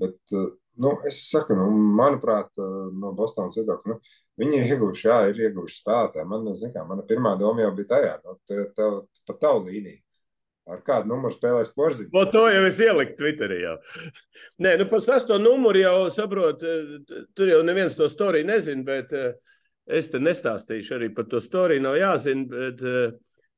bet 0.00 0.34
nu, 0.80 0.92
es 1.08 1.20
saku, 1.28 1.54
nu, 1.58 1.68
manuprāt, 1.98 2.50
no 2.56 3.12
Bostonas 3.16 3.58
viedokļa, 3.60 3.94
nu, 3.94 4.14
viņi 4.40 4.58
ir 4.58 4.70
ieguvuši, 4.74 5.08
jā, 5.08 5.18
ir 5.32 5.42
ieguvuši 5.48 5.80
spēlētāju. 5.82 6.28
Man, 6.30 6.48
kā, 6.62 6.86
mana 6.88 7.04
pirmā 7.08 7.34
doma 7.40 7.66
jau 7.66 7.74
bija 7.76 7.90
tajā, 7.96 8.14
nu, 8.24 8.38
te, 8.48 8.64
te, 8.76 8.88
pa 9.28 9.38
tavu 9.40 9.66
līniju. 9.68 10.00
Ar 10.70 10.78
kādu 10.86 11.10
numuru 11.10 11.34
spēlēs 11.34 11.72
porziņš? 11.74 12.12
No 12.14 12.22
to 12.30 12.44
jau 12.46 12.60
es 12.68 12.76
ieliku 12.78 13.16
Twitterī. 13.18 13.56
Jau. 13.64 13.72
Nē, 14.62 14.76
nu 14.78 14.86
par 14.92 15.02
sesto 15.02 15.38
numuru 15.42 15.80
jau 15.82 15.96
saprotu, 16.14 16.74
tur 17.34 17.50
jau 17.50 17.64
neviens 17.66 17.96
to 17.98 18.06
storiju 18.10 18.46
nezina, 18.46 18.84
bet 18.86 19.10
es 19.90 20.10
te 20.12 20.20
nestāstīšu 20.22 20.94
arī 21.00 21.10
par 21.16 21.26
to 21.32 21.42
storiju. 21.42 21.82
Nav 21.82 21.98
jāzina, 21.98 22.46
bet 22.52 22.84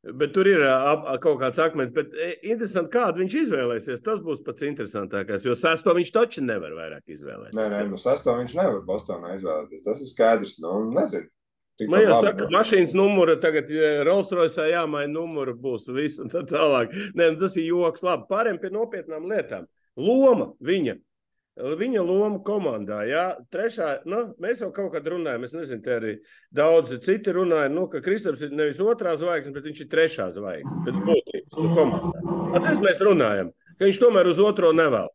Bet 0.05 0.35
tur 0.37 0.49
ir 0.49 0.61
ap, 0.69 1.07
kaut 1.25 1.39
kāds 1.41 1.61
akmens. 1.63 1.93
Bet 1.95 2.13
interesanti, 2.45 2.91
kādu 2.93 3.23
viņš 3.23 3.37
izvēlēsies. 3.41 4.03
Tas 4.05 4.21
būs 4.25 4.43
pats 4.45 4.67
interesantākais. 4.67 5.47
Jo 5.49 5.57
sesto 5.57 5.95
viņš 5.97 6.11
taču 6.13 6.45
nevar 6.45 6.75
vairāk 6.77 7.15
izvēlēties. 7.15 7.57
Nē, 7.57 7.69
nē, 7.73 7.85
nu 7.89 8.01
sesto 8.01 8.35
viņš 8.37 8.53
nevar 8.59 8.83
Bostonā 8.85 9.33
izvēlēties. 9.39 9.85
Tas 9.87 10.03
ir 10.05 10.11
skaidrs. 10.11 10.59
Nu, 10.65 10.77
nezinu. 10.93 11.31
Man 11.91 12.05
jau 12.05 12.21
saka, 12.23 12.45
ka 12.45 12.51
mašīnas 12.55 12.93
numura 12.95 13.35
tagad 13.43 13.73
Rolls 14.07 14.29
Royce 14.31 14.69
jāmaina 14.71 15.11
numuru 15.11 15.57
būs 15.59 15.89
viss 15.91 16.21
un 16.23 16.31
tā 16.31 16.45
tālāk. 16.47 16.93
Nē, 17.19 17.33
nu, 17.33 17.41
tas 17.41 17.57
ir 17.59 17.67
joks. 17.73 18.05
Labi, 18.07 18.29
pārējiem 18.31 18.61
pie 18.63 18.71
nopietnām 18.77 19.27
lietām. 19.31 19.67
Loma 19.99 20.53
viņa 20.63 20.99
Viņa 21.55 22.01
loma 22.03 22.41
komandā, 22.43 23.05
jā, 23.07 23.25
trešā, 23.55 24.01
nu, 24.11 24.25
mēs 24.43 24.65
jau 24.65 24.73
kaut 24.75 24.91
kad 24.91 25.05
runājam, 25.07 25.45
es 25.47 25.53
nezinu, 25.55 25.85
te 25.85 25.93
arī 25.95 26.15
daudzi 26.51 26.99
citi 27.05 27.31
runāja, 27.37 27.71
nu, 27.71 27.85
ka 27.93 28.01
Kristaps 28.03 28.43
ir 28.43 28.57
nevis 28.59 28.81
otrā 28.83 29.13
zvaigzne, 29.21 29.53
bet 29.55 29.69
viņš 29.69 29.85
ir 29.85 29.91
trešā 29.93 30.27
zvaigzne, 30.35 30.81
pēc 30.83 30.99
būtības, 31.07 31.59
nu, 31.61 31.69
komandā. 31.77 32.23
Atceries, 32.59 32.83
mēs 32.83 33.05
runājam, 33.07 33.53
ka 33.79 33.87
viņš 33.87 34.01
tomēr 34.03 34.33
uz 34.33 34.41
otro 34.43 34.73
nevelk. 34.75 35.15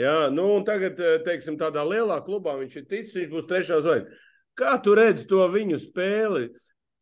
Jā, 0.00 0.16
nu, 0.32 0.46
un 0.56 0.64
tagad, 0.64 0.96
teiksim, 1.28 1.60
tādā 1.60 1.84
lielā 1.84 2.22
klubā 2.24 2.56
viņš 2.56 2.80
ir 2.80 2.88
ticis, 2.88 3.18
viņš 3.20 3.30
būs 3.36 3.50
trešā 3.52 3.82
zvaigzne. 3.84 4.16
Kā 4.56 4.78
tu 4.80 4.96
redzi 4.96 5.28
to 5.28 5.44
viņu 5.52 5.76
spēli, 5.80 6.46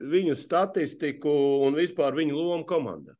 viņu 0.02 0.34
statistiku 0.34 1.30
un 1.62 1.78
vispār 1.78 2.18
viņu 2.18 2.34
lomu 2.34 2.66
komandā? 2.66 3.14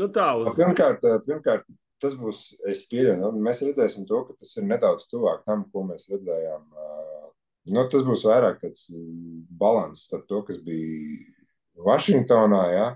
Nu, 0.00 0.08
tā 0.08 0.30
uz... 0.40 0.54
Pirmkārt, 0.56 1.04
pirmkārt, 1.26 1.68
tas 2.02 2.16
būs, 2.18 2.40
es 2.70 2.86
pieņemu, 2.90 3.20
nu, 3.22 3.42
mēs 3.44 3.62
redzēsim 3.66 4.06
to, 4.08 4.22
ka 4.26 4.36
tas 4.40 4.54
ir 4.58 4.66
nedaudz 4.68 5.06
tuvāk 5.10 5.44
tam, 5.46 5.66
ko 5.72 5.84
mēs 5.88 6.08
redzējām. 6.12 6.64
Nu, 7.70 7.84
tas 7.92 8.04
būs 8.06 8.24
vairāk 8.26 8.62
tāds 8.62 8.88
balans 9.60 10.06
starp 10.08 10.26
to, 10.30 10.40
kas 10.48 10.58
bija 10.64 11.20
Vašingtonā, 11.86 12.62
ja? 12.74 12.86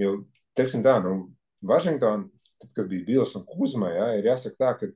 jo, 0.00 0.18
teiksim 0.56 0.84
tā, 0.84 0.98
nu, 1.04 1.32
Vašingtonā, 1.66 2.28
kad 2.76 2.88
bija 2.90 3.06
Bils 3.08 3.34
un 3.38 3.44
Kuzma, 3.48 3.90
ja, 3.92 4.06
ir 4.18 4.28
jāsaka 4.28 4.60
tā, 4.60 4.72
ka, 4.80 4.90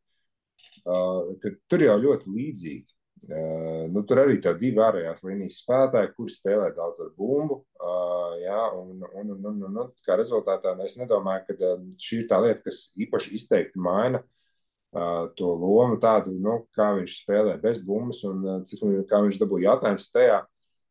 uh, 0.84 1.32
ka 1.42 1.52
tur 1.70 1.84
jau 1.84 1.96
ļoti 2.04 2.32
līdzīgi. 2.36 2.99
Uh, 3.28 3.84
nu, 3.92 4.00
tur 4.08 4.22
arī 4.22 4.38
ir 4.38 4.54
divi 4.56 4.80
ārējās 4.80 5.20
līnijas 5.26 5.58
spēlētāji, 5.60 6.12
kuriem 6.16 6.32
spēlē 6.32 6.68
daudz 6.72 7.02
ar 7.04 7.10
bumbu. 7.18 7.58
Uh, 7.76 8.38
jā, 8.40 8.60
un, 8.78 9.02
un, 9.04 9.32
un, 9.34 9.48
un, 9.50 9.80
un, 9.82 9.90
kā 10.06 10.16
rezultātā 10.16 10.72
es 10.86 10.96
nedomāju, 10.96 11.44
ka 11.50 11.56
uh, 11.74 11.82
šī 12.00 12.22
ir 12.22 12.30
tā 12.30 12.38
lieta, 12.40 12.64
kas 12.64 12.78
īpaši 12.96 13.34
izteikti 13.36 13.82
maina 13.82 14.22
uh, 14.22 15.28
to 15.36 15.52
lomu, 15.52 16.00
tādu, 16.00 16.32
nu, 16.32 16.62
kā 16.76 16.94
viņš 16.96 17.18
spēlē 17.20 17.58
bez 17.60 17.82
bumbas 17.84 18.22
un 18.24 18.64
cik, 18.64 18.88
kā 19.10 19.20
viņš 19.26 19.42
dabūja 19.42 19.74
jautājums 19.74 20.08
tajā. 20.16 20.40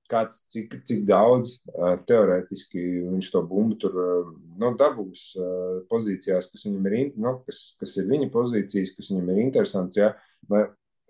Kāds, 0.10 0.44
cik, 0.50 0.80
cik 0.86 1.04
daudz 1.10 1.60
uh, 1.70 1.96
teorētiski 2.10 2.82
viņš 3.10 3.28
to 3.34 3.42
bumbu 3.46 3.78
tur 3.82 3.98
uh, 3.98 4.32
nu, 4.62 4.72
dabūs 4.78 5.32
uh, 5.38 5.82
pozīcijās, 5.90 6.54
kas 6.54 6.66
ir, 6.70 6.78
nu, 7.18 7.36
kas, 7.46 7.60
kas 7.82 7.98
ir 8.02 8.10
viņa 8.10 8.30
pozīcijas, 8.34 8.96
kas 8.98 9.12
viņam 9.14 9.30
ir 9.34 9.42
interesants. 9.44 9.98
Ja? 10.02 10.16
Lai, 10.50 10.64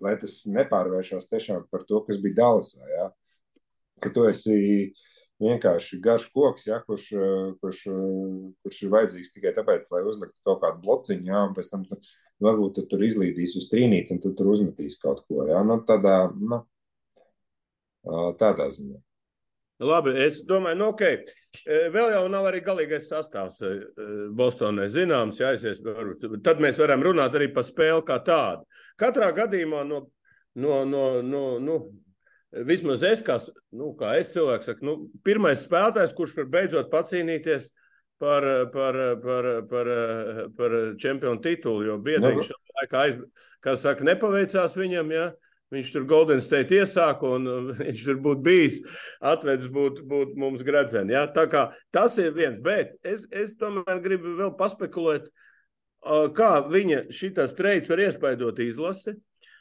lai 0.04 0.16
tas 0.20 0.40
nepārvēršas 0.50 1.28
tiešām 1.30 1.66
par 1.72 1.84
to, 1.88 2.02
kas 2.06 2.20
bija 2.22 2.38
Dallasā. 2.42 2.84
Ja? 2.90 3.06
Ka 4.00 4.12
tu 4.14 4.24
esi 4.28 4.56
vienkārši 5.40 6.00
garš 6.04 6.28
koks, 6.34 6.66
ja? 6.68 6.80
kurš, 6.86 7.10
kurš, 7.60 7.84
kurš 8.64 8.80
ir 8.84 8.94
vajadzīgs 8.94 9.34
tikai 9.34 9.54
tāpēc, 9.56 9.88
lai 9.94 10.02
uzliktu 10.08 10.40
kaut 10.46 10.60
kādu 10.64 10.82
blociņu, 10.86 11.30
ja? 11.32 11.44
un 11.48 11.54
pēc 11.56 11.70
tam 11.72 11.84
tu, 11.88 12.00
varbūt 12.44 12.78
tu 12.78 12.86
tur 12.90 13.04
izlīdīs 13.06 13.56
uz 13.60 13.68
trīnīti, 13.72 14.16
un 14.16 14.24
tu 14.24 14.34
tur 14.36 14.52
uzmetīs 14.54 15.00
kaut 15.02 15.24
ko. 15.28 15.44
Ja? 15.50 15.62
Nu, 15.66 15.80
tādā, 15.88 16.18
nu, 16.36 16.64
tādā 18.40 18.68
ziņā. 18.72 19.00
Labi, 19.80 20.12
es 20.26 20.42
domāju, 20.44 20.76
nu, 20.76 20.90
ok. 20.92 21.32
Vēl 21.94 22.12
jau 22.12 22.24
nav 22.30 22.46
arī 22.50 22.60
galīgais 22.62 23.08
sastāvs 23.08 23.62
Bostonai 24.36 24.90
zināms, 24.92 25.40
ja 25.40 25.54
aizies. 25.54 25.80
Tad 26.44 26.60
mēs 26.62 26.78
varam 26.80 27.02
runāt 27.06 27.34
arī 27.36 27.48
par 27.54 27.64
spēli 27.66 28.04
kā 28.06 28.20
tādu. 28.26 28.68
Katrā 29.00 29.32
gadījumā 29.36 29.82
no, 29.88 30.04
no, 30.60 30.84
no, 30.84 31.04
no, 31.24 31.44
no 31.64 31.80
vismaz 32.68 33.02
es, 33.06 33.22
kā, 33.24 33.38
nu, 33.76 33.92
kā 33.98 34.14
es 34.20 34.32
cilvēks, 34.34 34.70
saku, 34.70 34.86
nu, 34.86 34.96
pirmais 35.26 35.64
spēlētājs, 35.64 36.14
kurš 36.16 36.36
var 36.42 36.50
beidzot 36.54 36.90
pacīnīties 36.92 37.70
par, 38.20 38.46
par, 38.74 38.98
par, 39.22 39.50
par, 39.70 39.90
par 40.58 40.76
čempionu 41.00 41.40
titulu, 41.44 41.86
jo 41.88 41.98
biedriņš 42.04 42.50
nu. 42.52 42.58
laikā, 42.80 43.04
aiz, 43.06 43.46
kā 43.64 43.76
saka, 43.80 44.04
nepaveicās 44.10 44.76
viņam, 44.76 45.14
ja, 45.14 45.30
Viņš 45.70 45.92
tur 45.94 46.06
Golden 46.10 46.40
State 46.42 46.80
iesāka, 46.80 47.28
un 47.36 47.46
viņš 47.78 48.02
tur 48.08 48.18
būtu 48.22 48.42
bijis, 48.46 48.80
atvedis 49.22 49.70
būt, 49.70 50.02
būt 50.10 50.34
mums 50.40 50.64
gradzeni. 50.66 51.14
Ja? 51.14 51.26
Tā 51.30 51.46
kā 51.50 51.68
tas 51.94 52.18
ir 52.18 52.34
viens, 52.34 52.58
bet 52.62 52.96
es, 53.06 53.26
es 53.30 53.54
tomēr 53.60 54.02
gribu 54.02 54.34
vēl 54.40 54.56
paspekulēt, 54.58 55.30
kā 56.34 56.52
viņa 56.66 57.04
šitas 57.14 57.54
treids 57.58 57.90
var 57.90 58.02
iespaidot 58.06 58.58
izlasi. 58.64 59.14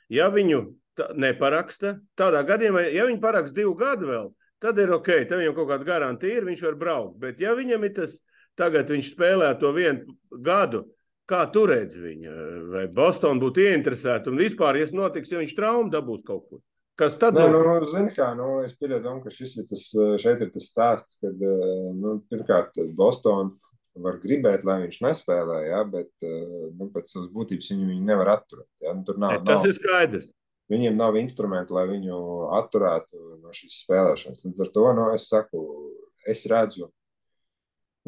Ja 0.09 0.31
viņu 0.33 0.63
tā, 0.97 1.11
neparaksta, 1.19 1.99
tādā 2.17 2.41
gadījumā, 2.47 2.87
ja 2.89 3.05
viņi 3.05 3.21
paraksta 3.21 3.59
divu 3.59 3.75
gadu 3.77 4.09
vēl, 4.09 4.31
tad 4.63 4.79
ir 4.81 4.95
ok, 4.95 5.11
tad 5.29 5.37
viņam 5.37 5.57
kaut 5.57 5.69
kāda 5.73 5.85
garantija 5.85 6.39
ir, 6.39 6.47
viņš 6.47 6.63
var 6.65 6.79
braukt. 6.79 7.19
Bet 7.21 7.43
ja 7.43 7.53
viņam 7.57 7.85
ir 7.85 7.93
tas, 7.99 8.17
tagad 8.57 8.89
viņš 8.89 9.13
spēlē 9.13 9.51
to 9.61 9.69
vienu 9.75 10.17
gadu, 10.31 10.87
Kā 11.29 11.43
tu 11.53 11.67
redzi 11.69 12.01
viņu? 12.01 12.33
Vai 12.73 12.87
Bostonā 12.89 13.37
būtu 13.43 13.61
ieinteresēta? 13.67 14.31
Un 14.31 14.41
vispār, 14.41 14.79
ja 14.79 14.87
tas 14.87 14.95
notiks, 14.97 15.29
ja 15.29 15.41
viņš 15.41 15.55
traumu 15.57 15.93
dabūs 15.93 16.25
kaut 16.25 16.47
ko? 16.49 16.61
Kas 16.99 17.15
tad 17.21 17.37
būs? 17.37 17.47
Nu, 17.53 17.61
nu, 17.63 17.87
zini, 17.87 18.11
kā, 18.15 18.31
nu, 18.35 18.47
es 18.65 18.73
pieļauju, 18.75 19.19
ka 19.23 19.31
šis 19.31 19.55
ir 19.61 19.67
tas, 19.69 19.85
šeit 20.19 20.41
ir 20.43 20.49
tas 20.55 20.67
stāsts, 20.71 21.19
kad 21.21 21.37
nu, 21.39 22.17
pirmkārt 22.31 22.81
Bostonā 22.97 23.53
var 23.99 24.19
gribēt, 24.23 24.65
lai 24.67 24.81
viņš 24.83 24.99
nespēlē, 25.05 25.61
ja, 25.69 25.79
bet 25.87 26.09
nu, 26.23 26.89
pēc 26.93 27.13
savas 27.13 27.31
būtības 27.33 27.71
viņu, 27.73 27.87
viņu 27.93 28.05
nevar 28.09 28.33
atturēt. 28.37 28.69
Ja. 28.83 28.93
Nu, 28.97 29.15
nav, 29.21 29.39
tas 29.47 29.61
nav, 29.61 29.69
ir 29.69 29.75
skaidrs. 29.77 30.29
viņiem 30.71 30.99
nav 30.99 31.17
instrumenti, 31.19 31.75
lai 31.75 31.85
viņu 31.93 32.19
atturētu 32.59 33.35
no 33.43 33.55
šīs 33.55 33.81
spēlēšanas. 33.85 34.45
Līdz 34.47 34.63
ar 34.65 34.71
to 34.75 34.85
nu, 34.97 35.09
es 35.15 35.27
saku, 35.31 35.65
es 36.27 36.45
redzu. 36.51 36.89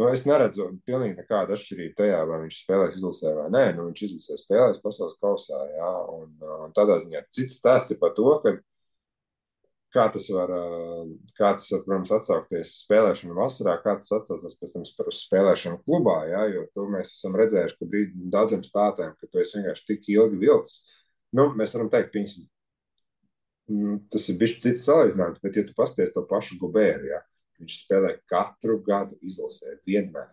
Nu, 0.02 0.08
es 0.10 0.24
neredzu 0.26 0.66
pilnīgi 0.88 1.20
nekādu 1.20 1.54
atšķirību 1.54 1.94
tajā, 2.00 2.22
vai 2.26 2.40
viņš 2.42 2.56
spēlēs 2.64 2.96
izlasē 2.98 3.36
vai 3.38 3.50
nē. 3.54 3.66
Nu, 3.78 3.84
viņš 3.92 4.00
izlasē 4.08 4.38
spēlēs 4.40 4.80
pasaules 4.82 5.20
kausā. 5.22 5.60
Jā, 5.76 5.92
un, 6.16 6.32
un 6.66 6.74
tādā 6.74 6.96
ziņā 7.04 7.22
cits 7.36 7.60
stāsts 7.62 7.94
ir 7.94 8.00
par 8.02 8.16
to, 8.18 8.32
ka 8.42 8.56
kā 9.94 10.08
tas 10.14 10.26
var, 10.34 10.52
kā 11.38 11.52
tas 11.60 11.68
var, 11.74 11.84
protams, 11.86 12.14
atsaukties 12.16 12.74
spēlēšanu 12.86 13.36
vasarā, 13.38 13.76
kā 13.84 13.98
tas 14.00 14.14
atsaucas 14.18 14.58
pēc 14.58 14.74
tam 14.74 14.86
uz 14.88 15.20
spēlēšanu 15.26 15.82
klubā, 15.84 16.18
jā, 16.32 16.46
jo 16.56 16.66
to 16.74 16.88
mēs 16.96 17.12
esam 17.18 17.36
redzējuši, 17.40 17.78
ka 17.78 17.90
brīdi 17.92 18.32
daudziem 18.34 18.64
spēlētājiem, 18.66 19.18
ka 19.20 19.30
tu 19.30 19.44
esi 19.44 19.60
vienkārši 19.60 19.88
tik 19.92 20.10
ilgi 20.16 20.40
vilcis, 20.46 20.78
nu, 21.38 21.50
mēs 21.60 21.76
varam 21.76 21.92
teikt, 21.92 22.16
viņas, 22.16 22.38
mm, 23.72 24.00
tas 24.16 24.30
ir 24.32 24.40
bijis 24.40 24.58
cits 24.64 24.88
salīdzinājums, 24.88 25.44
bet 25.44 25.60
ja 25.60 25.68
tu 25.68 25.76
pasties 25.78 26.16
to 26.16 26.24
pašu 26.30 26.60
Gubēru, 26.64 27.12
jā, 27.12 27.22
viņš 27.62 27.80
spēlē 27.86 28.16
katru 28.30 28.80
gadu 28.86 29.18
izlasē, 29.26 29.78
vienmēr. 29.88 30.30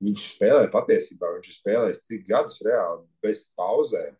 Viņš 0.00 0.26
spēlē 0.36 0.70
patiesībā, 0.72 1.34
viņš 1.36 1.50
ir 1.50 1.56
spēlējis 1.58 2.06
cik 2.08 2.28
gadus 2.30 2.62
reāli 2.64 3.04
bez 3.24 3.42
pauzēm, 3.58 4.14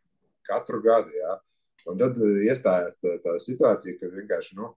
katru 0.45 0.83
gadu, 0.85 1.15
jā, 1.17 1.39
Un 1.89 2.01
tad 2.01 2.19
uh, 2.21 2.43
iestājās 2.45 2.99
tā, 3.01 3.17
tā 3.25 3.37
situācija, 3.43 3.97
kad 4.01 4.13
vienkārši, 4.15 4.57
nu, 4.59 4.69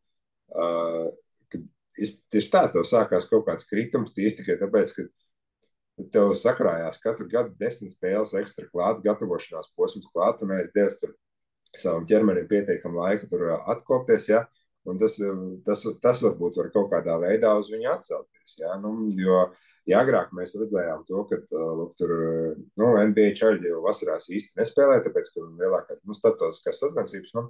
uh, 0.55 1.09
kad 1.51 1.65
tieši 2.33 2.51
tā, 2.53 2.63
tev 2.71 2.87
sākās 2.87 3.27
kaut 3.31 3.45
kāds 3.49 3.67
kritums 3.69 4.15
tieši 4.15 4.39
tikai 4.39 4.57
tāpēc, 4.61 4.95
ka 4.95 6.07
tev 6.13 6.33
sakrājās 6.39 7.01
katru 7.03 7.27
gadu 7.29 7.53
desmit 7.59 7.93
spēles 7.93 8.33
ekstra 8.39 8.69
klāt, 8.71 9.03
gatavošanās 9.05 9.73
posms 9.77 10.07
klāt, 10.13 10.41
un 10.45 10.55
es 10.57 10.71
devu 10.73 11.13
savam 11.77 12.07
ķermenim 12.09 12.47
pietiekam 12.49 12.95
laika 12.97 13.27
tur 13.29 13.49
atkopties, 13.57 14.29
ja, 14.31 14.45
un 14.89 15.01
tas, 15.01 15.19
tas, 15.67 15.83
tas 16.03 16.23
varbūt 16.25 16.59
var 16.59 16.71
kaut 16.75 16.89
kādā 16.91 17.19
veidā 17.21 17.53
uz 17.59 17.71
viņu 17.73 17.91
atcelties, 17.93 18.57
ja, 18.59 18.75
nu, 18.81 18.95
jo, 19.17 19.45
uh, 19.45 19.69
Ja 19.89 19.99
agrāk 19.99 20.31
mēs 20.35 20.53
redzējām 20.55 21.01
to, 21.09 21.25
ka 21.27 21.37
lūk, 21.51 21.95
tur 21.99 22.11
nu, 22.79 22.91
NBA 23.09 23.33
čaļi 23.35 23.67
jau 23.67 23.81
vasarās 23.83 24.29
īsti 24.31 24.55
nespēlē, 24.59 25.01
tāpēc, 25.03 25.31
ka 25.33 25.43
lielākā 25.59 25.97
nu, 26.07 26.15
starptautiskās 26.15 26.79
sacensības, 26.85 27.33
nu, 27.35 27.43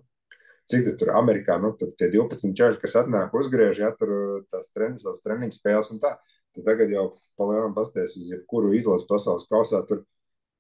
cik 0.72 0.90
tur 0.98 1.12
Amerikā, 1.20 1.60
nu, 1.62 1.76
tur 1.78 1.92
tie 2.00 2.10
12 2.16 2.56
čaļi, 2.58 2.80
kas 2.82 2.98
atnāk, 3.04 3.36
uzgriež, 3.38 3.84
ja 3.84 3.92
tur 4.00 4.16
tās 4.50 4.72
treniņas, 4.74 5.06
savas 5.06 5.22
treniņas 5.28 5.62
spēles 5.62 5.94
un 5.94 6.02
tā. 6.02 6.16
Tad 6.54 6.68
tagad 6.70 6.90
jau 6.94 7.06
palielam 7.38 7.74
pasties 7.74 8.18
uz 8.18 8.28
jebkuru 8.30 8.74
izlases 8.78 9.08
pasaules 9.10 9.48
kausā, 9.50 9.84
tur, 9.90 10.04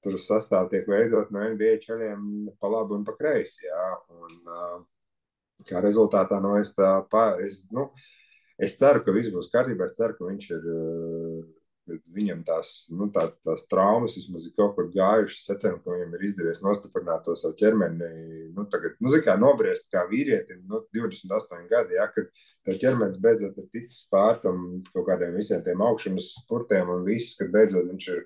tur 0.06 0.18
sastāv 0.22 0.72
tiek 0.72 0.88
veidot 0.90 1.34
no 1.34 1.42
NBA 1.54 1.76
čaļiem 1.82 2.24
pa 2.62 2.70
labi 2.70 2.98
un 3.00 3.06
pa 3.06 3.14
kreisi, 3.18 3.66
jā. 3.66 3.90
Un, 4.14 4.40
kā 5.67 5.82
rezultātā, 5.84 6.39
nu, 6.43 6.56
es 6.62 6.73
tā, 6.78 6.95
pa, 7.12 7.34
es, 7.43 7.65
nu, 7.73 7.89
es 8.62 8.78
ceru, 8.80 9.04
ka 9.06 9.15
viss 9.15 9.34
būs 9.34 9.52
kārtībā, 9.54 9.89
es 9.89 9.97
ceru, 9.99 10.17
ka 10.17 10.30
viņš 10.30 10.49
ir 10.58 10.71
viņam 11.86 12.43
tās, 12.47 12.69
nu, 12.95 13.10
tā, 13.12 13.26
tās 13.43 13.65
traumas 13.71 14.15
vismaz 14.15 14.45
ir 14.47 14.54
kaut 14.56 14.76
kur 14.78 14.88
gājušas. 14.93 15.49
Es 15.52 15.62
ceru, 15.63 15.82
ka 15.84 15.91
viņam 15.91 16.15
ir 16.15 16.26
izdevies 16.30 16.62
nostiprināt 16.63 17.26
to 17.26 17.36
savu 17.39 17.58
ķermeni. 17.60 18.10
Nu, 18.56 18.65
tagad, 18.71 18.95
nu, 19.04 19.12
kā 19.26 19.36
nobriest 19.39 19.89
kā 19.91 20.06
vīrietim, 20.12 20.63
nu, 20.69 20.84
28 20.95 21.67
gadi, 21.71 21.97
ja, 21.99 22.08
kad 22.13 22.32
tev 22.63 22.80
ķermenis 22.80 23.19
beidzot 23.23 23.60
ir 23.60 23.67
ticis 23.73 24.08
pār 24.12 24.39
tam 24.43 24.80
kaut 24.93 25.08
kādiem 25.10 25.36
visiem 25.36 25.63
tiem 25.65 25.84
augšanas 25.84 26.32
spurtiem 26.39 26.91
un 26.93 27.04
viss, 27.08 27.36
kad 27.39 27.52
beidzot 27.52 27.89
viņš 27.91 28.10
ir 28.15 28.23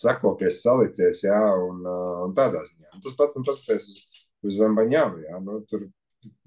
sakopies, 0.00 0.62
salicies, 0.64 1.24
jā, 1.26 1.40
un, 1.60 1.84
un 1.84 2.36
tādā 2.36 2.64
ziņā. 2.64 2.94
Un 2.96 3.04
tas 3.04 3.16
pats 3.18 3.36
un 3.36 3.44
paskaties 3.44 3.90
uz, 3.92 4.04
uz 4.48 4.60
Vembaņām, 4.62 5.20
jā, 5.26 5.40
nu, 5.44 5.60
tur 5.68 5.84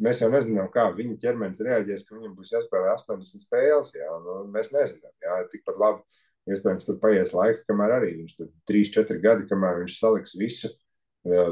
mēs 0.04 0.22
jau 0.22 0.30
nezinām, 0.34 0.68
kā 0.74 0.88
viņa 0.96 1.20
ķermenis 1.22 1.64
reaģēs, 1.66 2.08
ka 2.08 2.18
viņam 2.18 2.36
būs 2.38 2.54
jāspēlē 2.56 2.94
80 2.96 3.46
spēles. 3.46 3.94
Jā, 3.98 4.10
nu, 4.26 4.44
mēs 4.54 4.74
nezinām, 4.76 5.14
jā, 5.24 5.40
tikpat 5.54 5.80
labi 5.82 6.04
Iespējams, 6.44 6.88
tur 6.88 6.98
paies 7.00 7.32
laiks, 7.32 7.64
kamēr 7.70 7.98
arī 8.00 8.16
viņš 8.18 8.34
tur 8.36 8.50
3, 8.68 8.88
4 8.98 9.22
gadi, 9.24 9.46
kamēr 9.48 9.78
viņš 9.80 9.94
saliks 9.96 10.34
visu, 10.36 10.72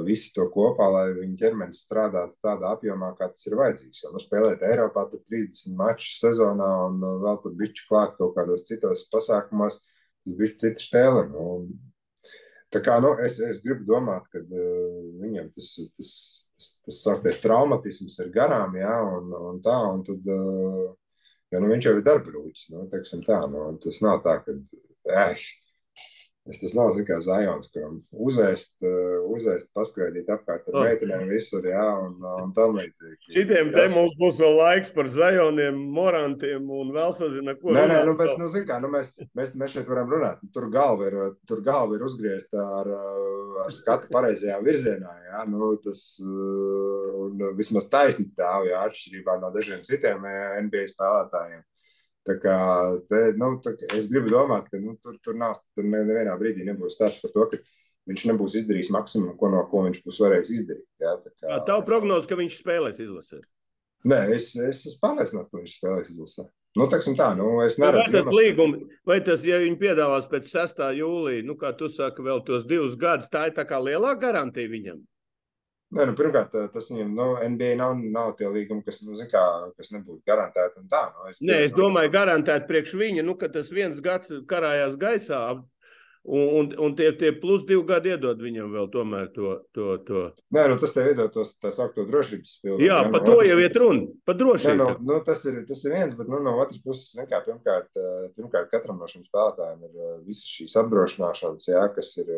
visu 0.03 0.33
to 0.35 0.49
kopā, 0.51 0.89
lai 0.91 1.05
viņa 1.15 1.37
ķermenis 1.39 1.85
strādātu 1.85 2.35
tādā 2.43 2.73
apjomā, 2.75 3.13
kā 3.15 3.29
tas 3.31 3.45
ir 3.47 3.55
vajadzīgs. 3.59 4.01
Jo 4.03 4.11
nu, 4.11 4.19
spēlēt 4.19 4.65
Eiropā 4.67 5.05
tur 5.13 5.23
30 5.31 5.77
maču 5.79 6.11
sezonā 6.19 6.67
un 6.89 6.99
vēl 7.23 7.39
tur 7.45 7.55
bišķi 7.61 7.87
klāt 7.87 8.17
kaut 8.17 8.35
kādos 8.35 8.67
citos 8.67 9.05
pasākumos, 9.13 9.79
tas 10.25 10.35
bišķi 10.41 10.59
cita 10.65 10.83
stēle. 10.83 11.23
Nu, 11.31 11.45
tā 12.75 12.83
kā, 12.83 12.99
nu, 13.05 13.13
es, 13.23 13.39
es 13.47 13.63
gribu 13.63 13.87
domāt, 13.87 14.27
ka 14.33 14.43
uh, 14.43 14.99
viņam 15.23 15.53
tas, 15.55 15.71
tas, 15.95 16.11
tas, 16.85 17.01
sakties, 17.03 17.41
traumatisms 17.43 18.17
ir 18.23 18.33
garām, 18.33 18.75
jā, 18.79 18.95
un, 19.17 19.31
un 19.51 19.61
tā, 19.65 19.77
un 19.91 20.03
tad 20.07 20.33
Jo 21.51 21.59
nu, 21.59 21.67
viņš 21.67 21.87
jau 21.87 21.97
ir 21.97 22.05
darbrūķis. 22.07 22.69
Nu, 22.71 22.85
tā, 23.27 23.39
nu, 23.51 23.65
tas 23.83 23.99
nav 24.03 24.21
tā, 24.23 24.37
ka 24.45 24.55
eh, 24.55 25.41
Es 26.49 26.57
tas 26.57 26.71
nav 26.73 26.95
kā 27.05 27.19
zajons, 27.21 27.67
kuram 27.69 27.99
uzēst, 28.25 28.71
uh, 28.81 29.27
uzēst 29.29 29.67
paskaidīt 29.77 30.29
apkārt 30.33 30.65
ar 30.71 30.77
oh. 30.79 30.85
meitenēm 30.87 31.27
visur, 31.29 31.67
jā, 31.69 31.83
un, 32.01 32.15
un 32.17 32.53
tam 32.55 32.73
līdzīgi. 32.79 33.35
Šitiem 33.35 33.69
te 33.75 33.83
mums 33.93 34.15
būs 34.17 34.39
vēl 34.41 34.57
laiks 34.57 34.89
par 34.95 35.09
zajoniem, 35.13 35.77
morantiem 35.93 36.65
un 36.79 36.89
vēl 36.95 37.13
sazina, 37.19 37.53
ko. 37.59 37.75
Nē, 37.77 37.85
nē, 37.93 38.01
nu, 38.09 38.17
bet, 38.17 38.33
nu, 38.41 38.49
zin 38.49 38.65
kā, 38.65 38.79
nu, 38.81 38.89
mēs, 38.89 39.13
mēs, 39.37 39.53
mēs 39.61 39.75
šeit 39.77 39.91
varam 39.91 40.09
runāt. 40.09 40.41
Tur 40.55 40.65
galva 40.73 41.11
ir, 41.11 41.19
tur 41.45 41.61
galva 41.65 41.99
ir 41.99 42.09
uzgriezta 42.09 42.65
ar, 42.81 42.89
ar 43.67 43.77
skatu 43.77 44.09
pareizajā 44.09 44.57
virzienā, 44.65 45.13
jā, 45.29 45.45
nu, 45.53 45.75
tas, 45.85 46.07
un 46.25 47.51
vismaz 47.59 47.85
taisnīgs 47.93 48.33
stāv, 48.33 48.65
jā, 48.71 48.81
atšķirībā 48.89 49.37
no 49.43 49.53
dažiem 49.53 49.85
citiem 49.85 50.25
NBA 50.65 50.89
spēlētājiem. 50.95 51.61
Tā 52.27 52.35
kā, 52.37 52.55
te, 53.09 53.19
nu, 53.39 53.55
tā, 53.63 53.73
es 53.97 54.07
gribu 54.11 54.29
domāt, 54.29 54.67
ka 54.69 54.77
nu, 54.77 54.93
tur, 55.01 55.15
tur, 55.25 55.37
nav, 55.37 55.55
tur 55.73 55.87
nevienā 55.89 56.35
brīdī 56.37 56.67
nebūs 56.67 56.99
stāsts 56.99 57.23
par 57.23 57.33
to, 57.33 57.47
ka 57.49 57.61
viņš 58.11 58.25
nebūs 58.29 58.57
izdarījis 58.61 58.91
maksimumu, 58.93 59.33
ko, 59.39 59.49
no 59.49 59.63
ko 59.71 59.87
viņš 59.87 60.03
būs 60.05 60.19
varējis 60.21 60.51
izdarīt. 60.59 60.85
Jā, 61.01 61.15
tā 61.23 61.33
kā, 61.33 61.57
tā 61.65 61.79
prognoze, 61.87 62.29
ka 62.29 62.37
viņš 62.37 62.59
spēlēs 62.61 63.01
izlasē? 63.01 63.41
Nē, 64.11 64.21
es, 64.35 64.51
es 64.57 64.83
esmu 64.85 65.01
pārliecināts, 65.01 65.49
ka 65.49 65.61
viņš 65.61 65.77
spēlēs 65.79 66.13
izlasē. 66.13 66.47
Nu, 66.77 66.87
tā, 66.87 67.01
nu, 67.35 67.47
es 67.65 67.75
neredzu. 67.81 68.13
Vai 68.13 68.21
tas 68.21 68.35
līgums, 68.37 68.83
vai 69.07 69.17
tas, 69.25 69.41
ja 69.43 69.57
viņi 69.59 69.75
piedāvās 69.81 70.29
pēc 70.31 70.47
6. 70.53 70.85
jūlija, 71.01 71.43
nu, 71.43 71.57
kā 71.59 71.73
tu 71.75 71.89
saki, 71.91 72.23
vēl 72.23 72.45
tos 72.47 72.63
divus 72.69 72.93
gadus, 72.99 73.27
tā 73.33 73.49
ir 73.49 73.57
tā 73.57 73.65
kā 73.67 73.81
lielāka 73.81 74.21
garantija 74.29 74.71
viņam? 74.71 75.01
Nē, 75.91 76.05
nu, 76.07 76.15
pirmkārt, 76.15 76.53
tas 76.71 76.87
viņam 76.87 77.09
nu, 77.17 77.25
NBA 77.51 77.73
nav, 77.79 77.97
nav 78.13 78.31
tie 78.39 78.47
līgumi, 78.47 78.83
kas, 78.85 79.01
nu, 79.03 79.17
kā, 79.31 79.43
kas 79.75 79.91
nebūtu 79.91 80.21
garantēti. 80.27 80.85
Tā, 80.91 81.01
nu, 81.11 81.27
es, 81.27 81.41
Nē, 81.43 81.57
es 81.67 81.75
domāju, 81.75 82.13
garantēti 82.13 82.69
priekš 82.69 82.95
viņa, 83.01 83.25
nu, 83.27 83.35
ka 83.39 83.51
tas 83.51 83.73
viens 83.75 83.99
gads 84.03 84.31
karājās 84.47 84.95
gaisā. 85.01 85.43
Un, 86.21 86.41
un, 86.53 86.67
un 86.77 86.91
tie, 86.93 87.07
tie 87.17 87.31
plus 87.33 87.63
divi 87.65 87.81
gadi 87.89 88.11
iedod 88.13 88.37
viņam 88.45 88.67
vēl 88.75 88.87
tomēr 88.93 89.31
to. 89.33 89.55
to, 89.73 89.95
to. 90.05 90.19
Nē, 90.53 90.67
nu, 90.69 90.75
tas 90.79 90.93
tev 90.93 91.09
iedod 91.09 91.31
tos, 91.33 91.55
tā 91.57 91.71
saucamo 91.73 92.05
drošības 92.11 92.51
pilnu. 92.61 92.77
Jā, 92.85 92.99
par 93.09 93.25
to 93.25 93.39
jau 93.41 93.55
iet 93.57 93.79
runa. 93.81 94.05
Par 94.29 94.37
drošību. 94.37 94.75
Nē, 94.77 94.77
nu, 95.01 95.07
nu, 95.09 95.17
tas, 95.25 95.41
ir, 95.49 95.57
tas 95.65 95.81
ir 95.81 95.95
viens, 95.97 96.13
bet 96.19 96.29
nu, 96.29 96.37
no 96.45 96.53
otras 96.61 96.77
puses, 96.85 97.09
kā, 97.25 97.41
pirmkārt, 97.47 97.89
pirmkārt, 98.37 98.69
katram 98.69 99.01
no 99.01 99.09
šiem 99.09 99.25
spēlētājiem 99.25 99.89
ir 99.89 100.21
visas 100.29 100.45
šīs 100.59 100.77
apdrošināšanas, 100.83 101.67
jā, 101.73 101.83
kas, 101.97 102.13
ir, 102.21 102.31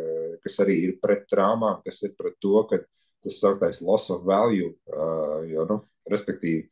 kas 0.48 0.58
arī 0.64 0.80
ir 0.88 0.98
pret 1.04 1.28
traumām, 1.28 1.84
kas 1.84 2.00
ir 2.08 2.16
pret 2.16 2.40
to, 2.40 2.56
ka 2.72 2.80
tas 3.24 3.40
sauktais 3.42 3.82
loss 3.82 4.12
of 4.14 4.26
value, 4.28 4.74
jo, 5.50 5.66
nu, 5.70 5.80
respektīvi, 6.12 6.68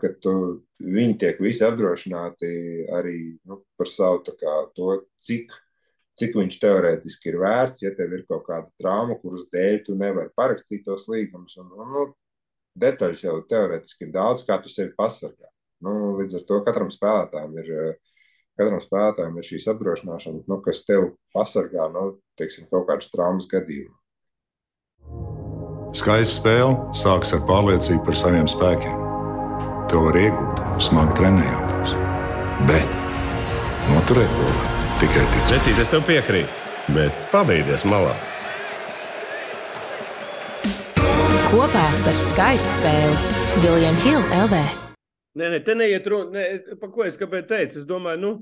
ka 0.00 0.10
tu, 0.22 0.32
viņi 0.82 1.16
tiek 1.20 1.40
visi 1.42 1.64
apdrošināti 1.66 2.50
arī 2.94 3.16
nu, 3.48 3.62
par 3.78 3.90
savu 3.90 4.22
kā, 4.28 4.54
to, 4.76 5.00
cik, 5.26 5.54
cik 6.16 6.36
viņš 6.38 6.60
teorētiski 6.62 7.32
ir 7.32 7.40
vērts, 7.42 7.82
ja 7.84 7.92
tev 7.96 8.14
ir 8.14 8.24
kaut 8.28 8.46
kāda 8.46 8.70
trauma, 8.80 9.18
kuras 9.20 9.48
dēļ 9.52 9.82
tu 9.88 9.98
nevari 9.98 10.32
parakstīt 10.38 10.86
tos 10.86 11.08
līgumus. 11.10 11.58
Un, 11.60 11.72
un, 11.74 11.92
nu, 11.96 12.06
detaļas 12.78 13.26
jau 13.26 13.36
teorētiski 13.50 14.06
ir 14.06 14.14
daudz, 14.14 14.46
kā 14.46 14.60
tu 14.62 14.72
sevi 14.72 14.94
pasargā. 14.96 15.50
Nu, 15.84 16.14
līdz 16.20 16.38
ar 16.38 16.46
to 16.48 16.62
katram 16.64 16.92
spēlētājam 16.92 17.58
ir, 17.60 17.70
katram 18.56 18.80
spēlētājam 18.80 19.36
ir 19.36 19.50
šīs 19.50 19.68
apdrošināšanas, 19.74 20.48
nu, 20.48 20.60
kas 20.64 20.86
tev 20.88 21.10
pasargā 21.36 21.90
nu, 21.92 22.08
teiksim, 22.40 22.68
kaut 22.70 22.88
kādas 22.88 23.10
traumas 23.12 23.48
gadījumā. 23.50 23.96
Skaista 25.94 26.40
spēle 26.40 26.94
sākas 26.96 27.30
ar 27.36 27.42
pārliecību 27.46 28.02
par 28.06 28.16
saviem 28.18 28.46
spēkiem. 28.50 28.94
To 29.92 30.00
var 30.08 30.16
iegūt, 30.18 30.62
smagi 30.82 31.14
trenējoties. 31.20 31.92
Bet 32.66 32.96
noturēt 33.92 34.32
var 34.40 34.56
tikai 35.02 35.22
ticēt. 35.34 35.52
Vecīt, 35.60 35.78
es 35.84 35.92
tev 35.92 36.02
piekrītu, 36.08 36.64
bet 36.96 37.20
pabeigties 37.30 37.86
malā. 37.86 38.16
Kopā 41.52 41.86
par 42.02 42.18
skaistu 42.18 42.72
spēli 42.80 43.62
Viljams 43.62 44.08
Hilde 44.08 44.42
LV. 44.42 44.64
Nē, 45.36 45.52
nē, 45.52 45.62
te 45.62 45.78
neiet 45.78 46.10
runa. 46.10 46.42
Par 46.80 46.90
ko 46.90 47.06
es 47.06 47.20
teicu? 47.20 47.78
Es 47.78 47.86
domāju, 47.86 48.18
nu, 48.24 48.32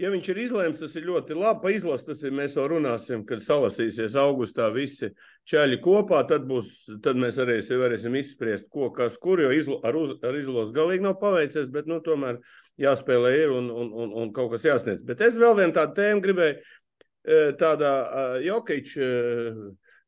ja 0.00 0.10
viņš 0.10 0.28
ir 0.32 0.40
izlēms, 0.44 0.80
tas 0.82 0.94
ir 0.98 1.06
ļoti 1.08 1.36
labi. 1.38 1.62
Pa 1.62 1.72
izlasu 1.74 2.08
tas 2.10 2.22
ir, 2.26 2.34
mēs 2.34 2.56
vēl 2.58 2.68
runāsim, 2.74 3.24
kad 3.28 3.42
salasīsies 3.44 4.16
augustā 4.18 4.68
visi 4.74 5.12
čaļi 5.50 5.80
kopā, 5.84 6.24
tad, 6.30 6.46
būs, 6.50 6.74
tad 7.04 7.20
mēs 7.20 7.38
arī 7.42 7.60
varēsim 7.62 8.18
izspriest, 8.18 8.70
ko, 8.72 8.90
kas, 8.94 9.18
kur, 9.20 9.42
jo 9.44 9.52
izlo, 9.54 9.80
ar, 9.86 9.98
uz, 9.98 10.16
ar 10.24 10.38
izlos 10.38 10.74
galīgi 10.74 11.06
nav 11.06 11.18
paveicies, 11.22 11.70
bet, 11.74 11.90
nu, 11.90 12.00
tomēr 12.04 12.40
jāspēlē 12.80 13.34
ir 13.44 13.54
un, 13.54 13.70
un, 13.70 13.92
un, 14.04 14.16
un 14.22 14.32
kaut 14.34 14.54
kas 14.54 14.66
jāsniedz. 14.66 15.04
Bet 15.06 15.22
es 15.22 15.38
vēl 15.38 15.54
vienu 15.60 15.76
tādu 15.76 15.98
tēmu 16.00 16.24
gribēju, 16.24 16.58
tādā 17.58 17.94
Jokiča, 18.44 19.08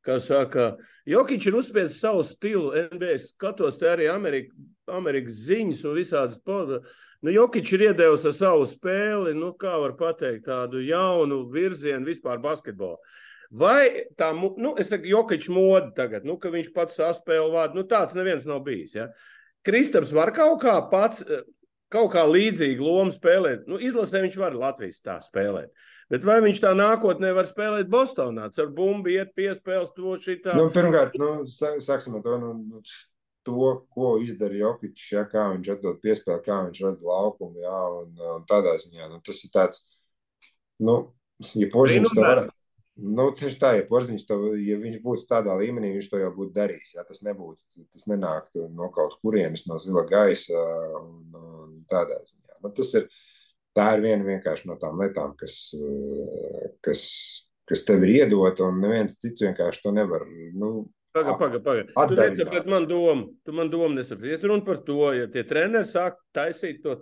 kā 0.07 0.19
saka, 0.23 0.77
Jokičs 1.09 1.49
ir 1.51 1.59
uzspiedis 1.59 2.01
savu 2.01 2.23
stilu 2.27 2.73
NBA, 2.93 3.17
skatos 3.23 3.79
te 3.81 3.89
arī 3.91 4.11
Amerika, 4.13 4.55
Amerikas 4.87 5.41
ziņas 5.49 5.83
un 5.89 5.97
visādas 5.97 6.43
Nu, 7.25 7.33
Jokic 7.33 7.71
ir 7.73 7.87
iedevis 7.89 8.27
ar 8.29 8.35
savu 8.37 8.67
spēli, 8.69 9.33
nu, 9.39 9.53
kā 9.59 9.77
var 9.81 9.97
pateikt, 9.99 10.45
tādu 10.49 10.83
jaunu 10.85 11.45
virzienu 11.53 12.09
vispār 12.09 12.43
basketbolā. 12.43 12.99
Vai 13.57 14.07
tā, 14.19 14.33
nu, 14.35 14.75
es 14.81 14.91
saku, 14.91 15.09
Jokic 15.09 15.47
moda 15.55 15.93
tagad, 15.97 16.27
nu, 16.27 16.37
ka 16.43 16.51
viņš 16.53 16.73
pats 16.75 16.99
saspēle 16.99 17.53
vārdu, 17.55 17.81
nu, 17.81 17.87
tāds 17.89 18.17
neviens 18.19 18.47
nav 18.49 18.65
bijis. 18.67 18.97
Ja? 18.99 19.11
Kristaps 19.67 20.13
var 20.15 20.33
kaut 20.35 20.61
kā 20.63 20.75
pats, 20.91 21.23
kaut 21.93 22.13
kā 22.15 22.25
līdzīgu 22.27 22.83
lomu 22.83 23.15
spēlēt. 23.15 23.67
Nu, 23.71 23.79
izlasē 23.83 24.23
viņš 24.25 24.39
var 24.41 24.57
Latvijas 24.59 25.03
tā 25.05 25.19
spēlēt. 25.25 25.71
Bet 26.11 26.23
vai 26.27 26.39
viņš 26.45 26.61
tā 26.63 26.71
nākotnē 26.79 27.33
var 27.35 27.49
spēlēt 27.49 27.91
Bostonā? 27.91 28.47
Ar 28.47 28.73
bumbu 28.75 29.11
iet 29.15 29.33
piespēles 29.39 29.95
to 29.97 30.15
šitā. 30.23 30.55
Nu, 30.59 30.69
pirmkārt, 30.75 31.17
nu, 31.19 31.31
sāksim 31.51 32.19
ar 32.19 32.27
to. 32.27 32.37
Nu, 32.43 32.83
to, 33.47 33.71
ko 33.95 34.17
izdarīja 34.23 34.67
Jokic, 34.67 35.07
ja, 35.13 35.25
kā 35.31 35.47
viņš 35.55 35.73
atdod 35.77 36.03
piespēli, 36.03 36.43
kā 36.45 36.61
viņš 36.67 36.83
redz 36.85 37.07
laukumu. 37.07 37.63
Ja, 37.63 37.79
un, 38.03 38.13
un 38.37 38.45
tādā 38.51 38.77
ziņā 38.83 39.09
nu, 39.13 39.23
tas 39.27 39.43
ir 39.47 39.53
tāds, 39.55 39.87
nu, 40.83 40.99
ja 41.55 41.71
Porziņš 41.73 42.13
to 42.13 42.25
varētu. 42.25 42.57
Nu, 42.97 43.27
tieši 43.37 43.59
tā, 43.61 43.75
ja 43.77 43.85
Porziņš 43.85 44.23
to, 44.25 44.37
ja 44.57 44.79
viņš 44.81 45.01
būtu 45.05 45.27
tādā 45.29 45.53
līmenī, 45.61 45.91
viņš 45.99 46.07
to 46.09 46.21
jau 46.23 46.31
būtu 46.33 46.55
darījis. 46.57 46.95
Ja, 46.97 47.05
tas 47.05 47.21
nebūtu, 47.27 47.85
tas 47.93 48.07
nenāktu 48.09 48.71
no 48.73 48.89
kaut 48.95 49.19
kurienes, 49.21 49.67
no 49.69 49.77
zila 49.83 50.07
gaisa 50.09 50.63
un, 51.03 51.19
un 51.37 51.75
tādā 51.91 52.17
ziņā. 52.25 52.61
Nu, 52.65 52.73
tas 52.79 52.95
ir, 52.97 53.11
tā 53.77 53.91
ir 53.99 54.05
viena 54.07 54.25
vienkārši 54.25 54.71
no 54.71 54.79
tām 54.81 55.03
lietām, 55.05 55.37
kas, 55.37 55.59
kas, 56.87 57.03
kas 57.69 57.85
tev 57.85 58.07
ir 58.09 58.23
iedota, 58.23 58.65
un 58.65 58.81
neviens 58.81 59.19
cits 59.21 59.45
vienkārši 59.45 59.85
to 59.85 59.93
nevar. 59.93 60.25
Nu, 60.57 60.73
Pagaid, 61.17 61.37
pagaid, 61.41 61.63
pagaid. 61.65 61.93
Tu 62.09 62.17
nesaprati 62.21 62.69
man 62.69 62.87
domu. 62.89 63.29
Tu 63.45 63.53
man 63.57 63.71
domu 63.73 63.95
nesaprati. 63.95 64.35
Ja 64.35 64.41
runa 64.43 64.65
par 64.65 64.83
to, 64.85 65.13
ja 65.17 65.29
tie 65.33 65.45
treneri 65.49 65.89
sāk 65.89 66.19
taisīt 66.37 66.83
to, 66.85 66.99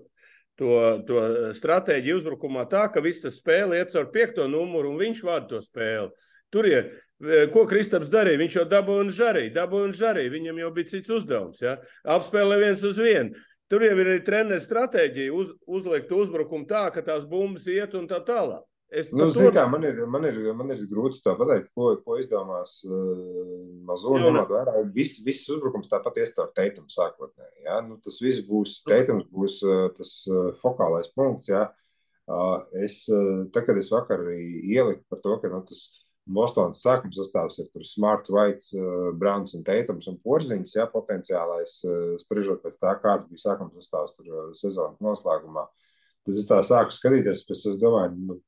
to, 0.60 0.74
to 1.08 1.22
stratēģiju 1.58 2.20
uzbrukumā 2.20 2.68
tā, 2.70 2.84
ka 2.94 3.02
viss 3.02 3.24
tas 3.24 3.40
spēle 3.40 3.80
iet 3.80 3.90
caur 3.94 4.06
piekto 4.14 4.46
numuru 4.50 4.92
un 4.92 5.00
viņš 5.02 5.24
vada 5.26 5.48
to 5.50 5.62
spēli. 5.64 6.12
Tur 6.54 6.68
ir, 6.70 6.92
ko 7.50 7.64
Kristaps 7.66 8.12
darīja? 8.12 8.38
Viņš 8.44 8.58
jau 8.60 8.66
dabūja 8.70 9.06
un 9.08 9.10
žarīja, 9.14 9.54
dabūja 9.56 9.88
un 9.88 9.96
žarīja. 9.98 10.34
Viņam 10.36 10.60
jau 10.62 10.70
bija 10.76 10.92
cits 10.92 11.16
uzdevums. 11.16 11.64
Ja? 11.64 11.80
Apspēlē 12.14 12.60
viens 12.62 12.84
uz 12.86 13.00
vienu. 13.02 13.34
Tur 13.72 13.82
jau 13.82 13.96
ir 13.96 14.12
arī 14.12 14.22
treneru 14.22 14.62
stratēģija 14.62 15.34
uz, 15.34 15.50
uzlikt 15.66 16.12
uzbrukumu 16.14 16.68
tā, 16.70 16.84
ka 16.94 17.02
tās 17.02 17.24
bumbas 17.26 17.66
iet 17.72 17.96
un 17.98 18.06
tā 18.06 18.20
tālāk. 18.22 18.62
Es 18.94 19.08
nu, 19.10 19.26
zinu, 19.32 19.50
kā, 19.54 19.64
man, 19.70 19.82
ir, 19.88 19.98
man, 20.10 20.26
ir, 20.28 20.36
man 20.54 20.70
ir 20.70 20.84
grūti 20.90 21.18
pateikt, 21.24 21.70
ko, 21.74 21.90
ko 22.04 22.18
izdomās 22.20 22.76
uh, 22.86 22.92
mazo 23.88 24.14
ņemot 24.22 24.52
vērā. 24.54 24.74
Viss, 24.94 25.18
viss 25.26 25.50
uzbrukums 25.50 25.90
tāpat 25.90 26.20
ies 26.22 26.34
caur 26.36 26.52
teikumu 26.54 26.92
sākotnēji. 26.92 27.64
Ja? 27.66 27.80
Nu, 27.86 27.98
tas 28.04 28.20
viss 28.22 28.44
būs 28.46 28.76
teikums, 28.86 29.26
būs 29.34 29.58
uh, 29.66 29.88
tas 29.96 30.12
uh, 30.30 30.52
fokālais 30.62 31.10
punkts. 31.16 31.50
Ja? 31.50 31.66
Uh, 32.30 32.62
es, 32.84 33.02
uh, 33.12 33.44
tā, 33.52 33.64
kad 33.66 33.80
es 33.80 33.90
vakar 33.92 34.22
ieliku 34.30 35.02
par 35.10 35.22
to, 35.26 35.36
ka 35.42 35.50
nu, 35.50 35.64
tas 35.66 35.84
Bostonas 36.24 36.80
sākuma 36.80 37.12
sastāvs 37.12 37.58
ir 37.60 37.84
Smart, 37.84 38.30
White, 38.32 38.70
uh, 38.78 39.10
Browns 39.18 39.52
un 39.58 39.66
Teitums 39.66 40.08
un 40.08 40.16
Porziņš, 40.24 40.78
ja 40.78 40.86
potenciālais, 40.92 41.76
uh, 41.84 42.14
spriežot 42.22 42.62
pēc 42.64 42.78
tā, 42.80 42.94
kāds 43.02 43.28
bija 43.28 43.42
sākuma 43.42 43.74
sastāvs 43.76 44.16
tur 44.16 44.30
uh, 44.30 44.48
sezonas 44.56 45.02
noslēgumā. 45.04 45.66
Tad 46.24 46.40
es 46.40 46.48
tā 46.48 46.62
sāku 46.64 46.96
skatīties, 46.96 47.44
pēc 47.44 47.66
es 47.74 47.80
domāju, 47.82 48.16
nu, 48.30 48.38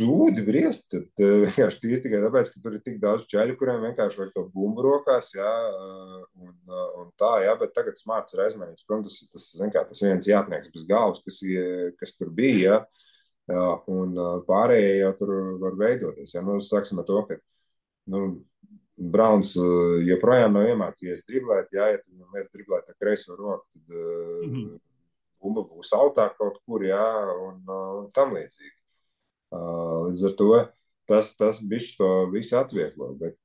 sūdi 0.00 0.44
briest. 0.46 0.88
Tad 0.92 1.22
uh, 1.24 1.42
vienkārši 1.46 1.80
tīri 1.82 2.00
tikai 2.04 2.22
tāpēc, 2.24 2.52
ka 2.52 2.62
tur 2.64 2.76
ir 2.76 2.82
tik 2.84 2.98
daudz 3.02 3.26
ceļu, 3.30 3.56
kuriem 3.60 3.84
vienkārši 3.88 4.20
vajag 4.20 4.32
to 4.36 4.46
bumbu 4.54 4.84
rokās. 4.86 5.30
Jā, 5.36 5.50
uh, 5.70 6.24
un, 6.40 6.54
uh, 6.68 6.86
un 7.02 7.10
tā, 7.20 7.32
jā, 7.44 7.54
bet 7.60 7.74
tagad 7.76 8.00
smarts 8.00 8.36
ir 8.36 8.44
aizmanīts. 8.46 8.86
Protams, 8.88 9.20
tas, 9.20 9.32
tas, 9.36 9.48
zin, 9.60 9.72
kā, 9.74 9.84
tas 9.88 10.02
viens 10.04 10.30
jātnieks 10.30 10.72
bez 10.74 10.88
galvas, 10.90 11.22
kas, 11.26 11.40
kas 12.00 12.16
tur 12.18 12.32
bija. 12.34 12.80
Jā, 12.80 13.56
jā, 13.56 13.66
un 13.94 14.14
pārējie 14.46 15.00
jau 15.00 15.14
tur 15.18 15.34
var 15.62 15.78
veidoties. 15.80 16.34
Jā, 16.36 16.44
nu, 16.46 16.60
sāksim 16.64 17.02
ar 17.02 17.08
to, 17.08 17.24
ka. 17.28 17.40
Nu, 18.10 18.24
Browns 19.00 19.54
joprojām 20.04 20.58
nav 20.58 20.66
iemācījies 20.68 21.24
driblēt. 21.28 21.70
Jā, 21.72 21.86
ja 21.94 22.00
tu 22.02 22.26
liec 22.34 22.50
driblēt 22.52 22.90
ar 22.90 22.96
kreiso 23.00 23.36
roku, 23.38 23.64
tad 23.72 23.94
mm 23.96 24.50
-hmm. 24.50 24.74
bumba 25.40 25.64
būs 25.64 25.94
autā 25.96 26.28
kaut 26.36 26.58
kur, 26.66 26.84
jā, 26.84 27.06
un 27.46 27.62
uh, 27.64 28.10
tam 28.12 28.36
līdzīgi. 28.36 28.79
Līdz 29.50 30.28
ar 30.28 30.36
to 30.38 30.50
tas, 31.10 31.32
tas 31.38 31.64
bišķi 31.66 31.98
to 31.98 32.10
visu 32.34 32.58
atvieglo. 32.60 33.10
Bet, 33.18 33.38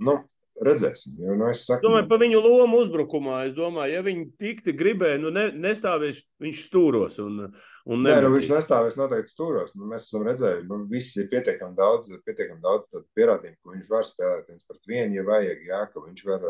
nu, 0.00 0.18
redzēsim. 0.64 1.16
Jo, 1.18 1.34
nu, 1.38 1.48
es 1.50 1.64
saku, 1.66 1.84
domāju, 1.88 2.06
par 2.10 2.20
viņu 2.22 2.40
lomu 2.44 2.80
uzbrukumā. 2.84 3.40
Es 3.48 3.54
domāju, 3.56 3.96
ja 3.96 4.02
viņi 4.06 4.26
tikti 4.40 4.74
gribēja, 4.76 5.18
nu, 5.22 5.32
ne, 5.34 5.48
nestāvēs 5.64 6.22
viņš 6.42 6.60
stūros. 6.68 7.18
Un, 7.24 7.48
un 7.84 8.04
Nē, 8.06 8.16
nu, 8.24 8.30
viņš 8.36 8.50
nestāvēs 8.52 8.98
noteikti 9.00 9.34
stūros. 9.34 9.74
Nu, 9.76 9.88
mēs 9.90 10.06
esam 10.08 10.26
redzējuši, 10.28 10.68
nu, 10.70 10.78
viss 10.90 11.18
ir 11.20 11.28
pietiekami 11.32 11.76
daudz, 11.78 12.12
pietiekami 12.26 12.62
daudz 12.64 12.88
pierādījumu, 13.18 13.58
ka 13.58 13.74
viņš 13.74 13.90
var 13.90 14.08
spēlēt 14.08 14.52
viens 14.52 14.68
pret 14.70 14.92
vienu, 14.92 15.18
ja 15.18 15.26
vajag. 15.28 15.66
Jā, 15.72 15.82
ka 15.90 16.06
viņš 16.06 16.24
var, 16.30 16.48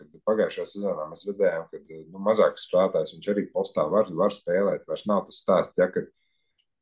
kad 0.00 0.18
pagājušajā 0.32 0.68
sezonā 0.74 1.08
mēs 1.12 1.24
redzējām, 1.30 1.70
ka 1.70 2.02
nu, 2.02 2.26
mazāks 2.26 2.68
spēlētājs 2.68 3.16
viņš 3.16 3.32
arī 3.34 3.48
postā 3.54 3.86
var, 3.92 4.10
var 4.24 4.34
spēlēt. 4.34 4.84
Vairs 4.90 5.08
nav 5.10 5.24
tas 5.30 5.40
stāsts, 5.46 5.80
ja, 5.80 5.88
kad 5.94 6.10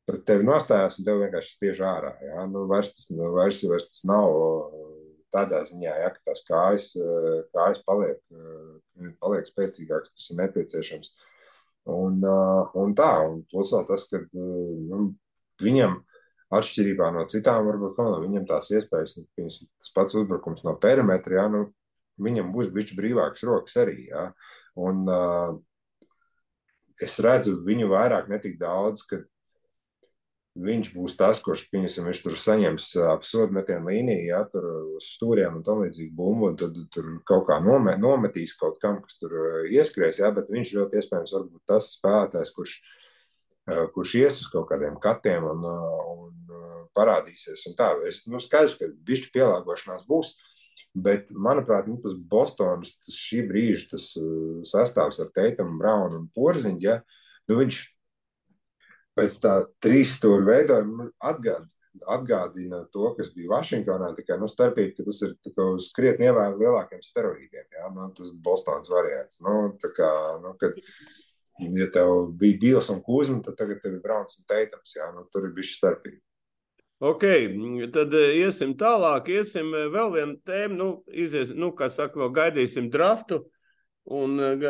pret 0.09 0.25
tevi 0.29 0.47
nostājās 0.47 0.99
un 0.99 1.07
tev 1.07 1.21
vienkārši 1.23 1.57
spiež 1.57 1.83
ārā. 1.87 2.12
Ja? 2.27 2.47
Nu, 2.51 2.67
vairs, 2.71 2.93
tas, 2.97 3.11
nu, 3.15 3.31
vairs, 3.37 3.62
vairs 3.69 3.91
tas 3.91 4.05
nav 4.11 4.37
tādā 5.33 5.62
ziņā, 5.69 5.93
ja, 6.03 6.11
ka 6.12 6.21
tās 6.29 6.45
kājas, 6.45 6.87
kājas 7.55 7.81
paliek, 7.88 8.19
paliek 9.23 9.47
spēcīgākas, 9.49 10.12
kas 10.12 10.31
ir 10.33 10.41
nepieciešams. 10.43 11.12
Un, 11.93 12.21
un 12.79 12.97
tā, 12.99 13.12
un 13.27 13.41
plus 13.51 13.73
vēl 13.75 13.87
tas, 13.88 14.05
ka 14.11 14.21
nu, 14.37 15.07
viņam 15.62 15.97
atšķirībā 16.53 17.09
no 17.17 17.25
citām, 17.33 17.65
varbūt 17.71 17.97
komandām, 17.97 18.27
viņam 18.27 18.45
tās 18.51 18.69
iespējas, 18.77 19.17
nu, 19.23 19.49
tas 19.49 19.95
pats 19.97 20.19
uzbrukums 20.21 20.67
no 20.67 20.77
perimetra, 20.83 21.41
ja, 21.41 21.47
nu, 21.51 21.65
viņam 22.23 22.53
būs 22.55 22.71
bišķi 22.75 22.99
brīvāks 22.99 23.45
rokas 23.49 23.79
arī. 23.81 24.07
Ja. 24.11 24.29
Un, 24.83 25.07
uh, 25.09 25.57
es 27.03 27.19
redzu 27.25 27.57
viņu 27.67 27.88
vairāk, 27.93 28.29
ne 28.31 28.38
tik 28.43 28.59
daudz, 28.61 29.07
kad 29.09 29.25
viņš 30.53 30.91
būs 30.93 31.15
tas, 31.17 31.41
kurš, 31.41 31.65
pieņasim, 31.73 32.05
viņš 32.09 32.19
tur 32.25 32.35
saņems 32.37 32.88
ap 33.09 33.25
sodu 33.25 33.57
metienu 33.57 33.88
līniju, 33.88 34.25
ja, 34.29 34.43
tur 34.53 34.67
uz 34.99 35.07
stūriem 35.15 35.57
un 35.59 35.65
tam 35.65 35.81
līdzīgi 35.81 36.12
bumbu, 36.17 36.51
un 36.51 36.59
tad 36.61 36.77
tur 36.93 37.09
kaut 37.29 37.47
kā 37.49 37.57
nomet, 37.65 38.01
nometīs 38.03 38.53
kaut 38.61 38.77
kam, 38.83 39.01
kas 39.05 39.17
tur 39.23 39.33
ieskries, 39.73 40.21
ja, 40.21 40.29
bet 40.37 40.53
viņš 40.53 40.75
ļoti 40.77 41.01
iespējams 41.01 41.33
varbūt 41.38 41.65
tas 41.73 41.88
spēlētājs, 41.97 42.53
kurš, 42.59 42.77
kurš 43.97 44.15
ies 44.21 44.43
uz 44.45 44.53
kaut 44.53 44.69
kādiem 44.69 45.01
katiem 45.01 45.49
un, 45.55 45.65
un 45.65 46.55
parādīsies. 46.93 47.65
Un 47.71 47.79
tā, 47.79 47.95
es, 48.09 48.21
nu, 48.29 48.43
skaidrs, 48.43 48.77
ka 48.77 48.91
bišķi 49.09 49.33
pielāgošanās 49.33 50.05
būs, 50.09 50.35
bet, 50.93 51.33
manuprāt, 51.33 51.88
nu, 51.88 51.97
tas 52.05 52.12
Bostonas, 52.12 52.99
tas 53.01 53.17
šī 53.17 53.47
brīža, 53.49 53.88
tas 53.95 54.12
sastāvs 54.69 55.23
ar 55.25 55.33
Teitamu, 55.33 55.79
Braunu 55.81 56.21
un 56.21 56.31
Porziņu, 56.37 56.85
ja, 56.85 57.01
nu, 57.49 57.62
viņš 57.62 57.83
pēc 59.18 59.38
tā 59.42 59.55
trīs 59.83 60.16
stūra 60.18 60.44
veidojuma 60.46 61.09
atgādina, 61.31 61.68
atgādina 62.14 62.83
to, 62.94 63.12
kas 63.18 63.33
bija 63.37 63.53
Vašingtonā. 63.53 64.12
Tikai 64.16 64.38
nu, 64.40 64.48
starpība, 64.51 64.96
ka 64.96 65.07
tas 65.09 65.22
ir 65.27 65.64
uz 65.66 65.90
krietni 65.96 66.29
ievēl 66.31 66.59
lielākiem 66.61 67.03
steroīdiem. 67.05 67.68
Jā, 67.77 67.92
nu, 67.94 68.09
tas 68.16 68.31
ir 68.31 68.40
Bostonas 68.44 68.90
variants. 68.92 69.42
Nu, 69.44 69.56
kā, 69.98 70.10
nu, 70.42 70.54
kad, 70.60 70.79
ja 71.63 71.88
tev 71.94 72.33
bija 72.40 72.60
Bils 72.65 72.90
un 72.94 73.02
Kūzma, 73.04 73.42
tad 73.46 73.60
tagad 73.60 73.83
tev 73.85 73.98
ir 73.98 74.04
Brauns 74.04 74.38
un 74.40 74.48
Teitams. 74.48 74.96
Jā, 74.96 75.13
nu, 75.17 75.27
tur 75.33 75.48
ir 75.48 75.56
bijusi 75.56 75.79
starpība. 75.81 76.23
Ok, 77.02 77.25
tad 77.90 78.13
iesim 78.15 78.77
tālāk, 78.79 79.27
iesim 79.35 79.73
eh, 79.75 79.88
vēl 79.90 80.13
vienu 80.15 80.37
tēmu, 80.46 80.77
nu, 80.79 80.87
izies, 81.10 81.48
nu, 81.50 81.73
kā 81.75 81.88
saka, 81.90 82.21
vēl 82.21 82.31
gaidīsim 82.37 82.92
draftu. 82.94 83.40
Un 84.11 84.40
eh, 84.42 84.65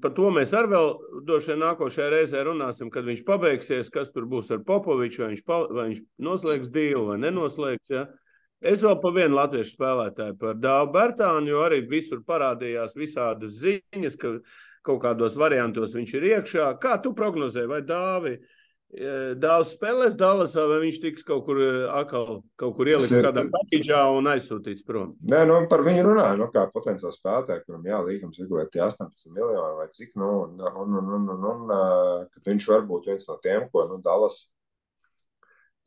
par 0.00 0.14
to 0.16 0.30
mēs 0.32 0.54
arī 0.56 0.72
vēl 0.72 0.94
droši 1.28 1.52
vien 1.52 1.60
nākošajā 1.60 2.08
reizē 2.12 2.44
runāsim, 2.46 2.88
kad 2.92 3.04
viņš 3.04 3.20
pabeigsies, 3.26 3.90
kas 3.92 4.14
tur 4.14 4.24
būs 4.30 4.48
ar 4.54 4.62
Popoviču, 4.64 5.22
vai 5.24 5.34
viņš, 5.34 5.42
pa, 5.44 5.58
vai 5.68 5.90
viņš 5.90 6.00
noslēgs 6.24 6.72
dīlu 6.72 7.04
vai 7.10 7.18
nenoslēgs. 7.20 7.92
Ja? 7.92 8.06
Es 8.64 8.80
vēl 8.82 8.96
par 9.02 9.12
vienu 9.18 9.36
latviešu 9.36 9.76
spēlētāju, 9.76 10.38
par 10.40 10.56
Dāvu 10.56 10.88
Bērtānu, 10.96 11.52
jo 11.52 11.60
arī 11.66 11.82
visur 11.90 12.24
parādījās 12.26 12.96
visādas 12.96 13.60
ziņas, 13.60 14.16
ka 14.18 14.38
kaut 14.88 15.02
kādos 15.04 15.36
variantos 15.36 15.92
viņš 15.94 16.14
ir 16.16 16.30
iekšā. 16.32 16.70
Kā 16.80 16.96
tu 17.04 17.12
prognozē, 17.14 17.68
vai 17.68 17.82
Dāvi 17.84 18.38
eh, 18.38 18.57
daudz 18.88 19.74
spēlēs 19.74 20.14
Dallasā, 20.16 20.62
vai 20.70 20.78
viņš 20.86 20.98
tiks 21.02 21.24
kaut 21.28 21.42
kur 21.44 21.58
eh, 21.60 21.86
atkal, 21.92 22.42
kaut 22.56 22.74
kur 22.78 22.88
ieliks 22.88 23.10
Tas 23.12 23.18
ir- 23.18 23.26
kādā 23.26 23.42
pakīģā 23.52 23.98
un 24.16 24.30
aizsūtīts 24.32 24.84
prom. 24.86 25.10
Nē, 25.28 25.42
nu, 25.46 25.58
par 25.68 25.82
viņu 25.84 26.06
runāju, 26.06 26.38
nu, 26.40 26.46
kā 26.54 26.64
potenciāli 26.72 27.12
spēlētāju, 27.12 27.64
kuram 27.66 27.84
jā, 27.84 27.98
līgums 28.06 28.38
ir 28.40 28.48
gūti 28.48 28.80
18 28.80 29.34
miljoni 29.36 29.76
vai 29.76 29.88
cik, 29.92 30.14
nu, 30.16 30.30
un, 30.46 30.56
un, 30.60 30.96
un, 31.02 31.10
un, 31.18 31.28
un, 31.36 31.44
un 31.52 31.74
ā, 31.76 31.82
ka 32.32 32.40
viņš 32.48 32.68
var 32.72 32.86
būt 32.88 33.10
viens 33.12 33.28
no 33.28 33.36
tiem, 33.44 33.68
ko, 33.68 33.84
nu, 33.92 34.00
Dallas 34.00 34.46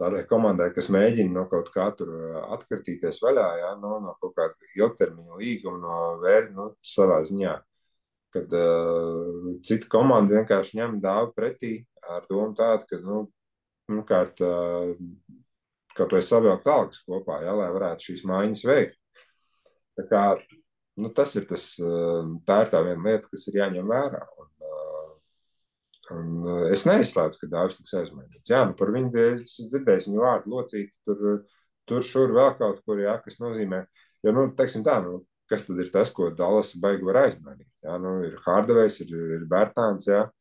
tādai 0.02 0.24
komandai, 0.30 0.72
kas 0.74 0.90
mēģina 0.94 1.34
no 1.34 1.48
kaut 1.50 1.74
kā 1.74 1.90
tur 1.98 2.14
atkritīties 2.54 3.20
vaļā, 3.22 3.50
jā, 3.66 3.76
no, 3.82 3.98
no 4.02 4.16
kaut 4.22 4.34
kāda 4.38 4.74
ilgtermiņa 4.78 5.42
līguma, 5.42 5.78
no 5.82 5.98
vēr, 6.22 6.52
nu, 6.54 6.72
savā 6.86 7.20
ziņā, 7.26 7.58
kad 8.34 8.54
uh, 8.56 9.58
cita 9.68 9.90
komanda 9.92 10.38
vienkārši 10.40 10.78
ņem 10.80 11.02
dāvu 11.04 11.34
pretī 11.36 11.80
ar 12.10 12.26
domu 12.30 12.56
tādu, 12.58 12.88
ka, 12.90 13.00
nu, 13.06 13.22
nu 13.92 14.04
kārt, 14.08 14.42
uh, 14.46 14.94
ka 15.98 16.08
tu 16.10 16.18
esi 16.20 16.32
savilkt 16.32 16.68
algas 16.72 17.04
kopā, 17.06 17.42
jā, 17.46 17.54
lai 17.58 17.70
varētu 17.76 18.10
šīs 18.10 18.26
mājiņas 18.30 18.66
veikt. 18.68 18.98
Tā 20.00 20.08
kā, 20.10 20.24
nu, 21.02 21.12
tas 21.16 21.36
ir 21.40 21.48
tas, 21.50 21.66
uh, 21.84 22.34
tā 22.48 22.62
ir 22.66 22.72
tā 22.74 22.84
viena 22.86 23.10
lieta, 23.10 23.30
kas 23.32 23.48
ir 23.52 23.62
jāņem 23.62 23.90
vērā. 23.92 24.22
Un, 24.42 24.52
uh, 24.68 25.10
un 26.18 26.30
uh, 26.46 26.68
es 26.76 26.86
neizslēdzu, 26.90 27.42
ka 27.42 27.52
dārsts 27.56 27.84
tiks 27.84 27.98
aizmainīts. 28.02 28.48
Jā, 28.50 28.64
nu 28.70 28.78
par 28.80 28.94
viņu 28.96 29.12
es 29.26 29.58
dzirdēju 29.62 30.08
viņu 30.10 30.24
vārdu 30.24 30.56
locīt, 30.56 30.94
tur, 31.08 31.44
tur, 31.90 32.08
šur 32.08 32.38
vēl 32.38 32.56
kaut 32.60 32.80
kur, 32.86 33.04
jā, 33.04 33.18
kas 33.26 33.42
nozīmē, 33.44 33.84
jo, 34.26 34.36
nu, 34.38 34.48
teiksim 34.58 34.86
tā, 34.88 35.02
nu, 35.06 35.24
kas 35.52 35.68
tad 35.68 35.82
ir 35.84 35.90
tas, 35.92 36.14
ko 36.16 36.30
Dallas 36.32 36.72
baigi 36.80 37.04
var 37.04 37.26
aizmainīt? 37.26 37.68
Jā, 37.84 37.98
nu, 38.00 38.22
ir 38.24 38.38
Hardavejs, 38.46 39.02
ir, 39.04 39.18
ir 39.36 39.50
Bērtāns, 39.52 40.08
jā, 40.08 40.22
Uh, 40.24 40.41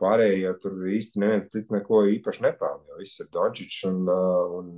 Pārējie 0.00 0.50
tur 0.58 0.80
īsti 0.90 1.20
neviens 1.22 1.50
cits 1.52 1.70
neko 1.70 2.02
īpaši 2.10 2.42
nepelna. 2.42 2.82
Jo 2.90 2.98
viss 2.98 3.20
ir 3.22 3.28
Dončičs 3.32 3.84
un, 3.86 4.00
un 4.58 4.72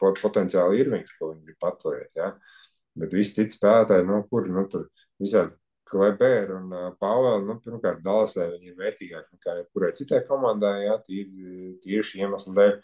po- 0.00 0.14
potenciāli 0.22 0.80
ir 0.80 0.90
viņš, 0.94 1.12
ko 1.18 1.34
viņi 1.34 1.44
grib 1.44 1.58
paturēt. 1.60 2.10
Ja? 2.16 2.30
Bet 2.96 3.12
viss 3.12 3.36
cits 3.36 3.58
spēlētāji, 3.60 4.08
no 4.08 4.22
kuri 4.30 4.54
nu, 4.56 4.64
tur 4.72 4.88
visādi 5.20 5.56
Klebēra 5.90 6.56
un 6.56 6.72
Pāvēla, 7.02 7.44
nu, 7.44 7.58
pirmkārt, 7.60 8.02
Dalasē 8.06 8.46
viņi 8.54 8.70
ir 8.70 8.76
vērtīgāki 8.78 9.36
nekā 9.36 9.56
jebkurai 9.60 9.92
citai 9.98 10.24
komandai. 10.28 10.74
Ja? 10.86 10.96
Tīri, 11.04 12.02
šī 12.06 12.24
iemesla 12.24 12.56
dēļ 12.56 12.76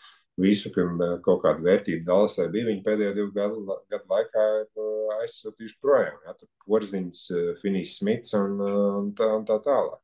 visu, 0.43 0.73
kam 0.75 1.01
kaut 1.25 1.45
kāda 1.47 1.65
vērtība 1.65 2.05
Dalasē 2.11 2.51
bija, 2.53 2.69
viņi 2.69 2.85
pēdējo 2.85 3.15
divu 3.17 3.31
gadu, 3.33 3.79
gadu 3.89 4.11
laikā 4.13 4.49
ir 4.61 4.89
aizsūtījuši 5.23 5.79
projām. 5.81 6.19
Ja? 6.27 6.37
Tur 6.37 6.51
Porziņš, 6.67 7.29
Finijs 7.63 7.97
Smits 8.03 8.37
un, 8.37 8.59
un, 8.61 9.15
tā, 9.17 9.33
un 9.39 9.49
tā 9.49 9.63
tālāk. 9.65 10.03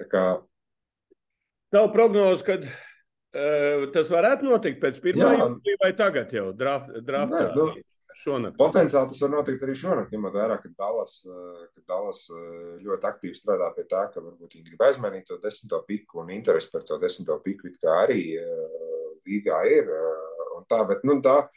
Tā 0.00 0.06
kā 0.08 0.24
Tavu 1.70 1.92
prognozi, 1.94 2.42
kad 2.42 2.64
uh, 2.66 3.84
tas 3.94 4.08
varētu 4.10 4.48
notikt 4.48 4.80
pēc 4.82 4.96
pirmā 5.04 5.28
jūnija 5.36 5.78
vai 5.84 5.90
tagad 5.94 6.32
jau 6.34 6.48
draft, 6.56 6.96
draftā? 7.06 7.44
Nē, 7.46 7.52
nu, 7.54 7.84
šonakt. 8.24 8.56
Potenciāli 8.58 9.12
tas 9.12 9.22
var 9.22 9.30
notikt 9.36 9.62
arī 9.64 9.76
šonakt, 9.78 10.10
ņemot 10.14 10.34
vērā, 10.34 10.56
ka 10.60 10.70
Dallas, 10.74 11.14
eh, 11.30 11.60
ka 11.70 11.84
Dallas 11.88 12.24
eh, 12.34 12.74
ļoti 12.84 13.08
aktīvi 13.08 13.38
strādā 13.38 13.70
pie 13.76 13.86
tā, 13.88 14.02
ka 14.12 14.20
varbūt 14.20 14.58
viņi 14.58 14.66
grib 14.66 14.84
aizmainīt 14.88 15.28
to 15.30 15.38
desmito 15.40 15.80
piku 15.86 16.20
un 16.24 16.34
interesi 16.34 16.68
par 16.74 16.84
to 16.88 16.98
desmito 17.00 17.38
piku 17.44 17.70
arī 17.94 18.20
līgā 19.24 19.62
ir. 19.70 19.94
un 20.56 20.66
Tā, 20.70 20.82
bet, 20.86 21.06
nu, 21.08 21.16
tā, 21.24 21.48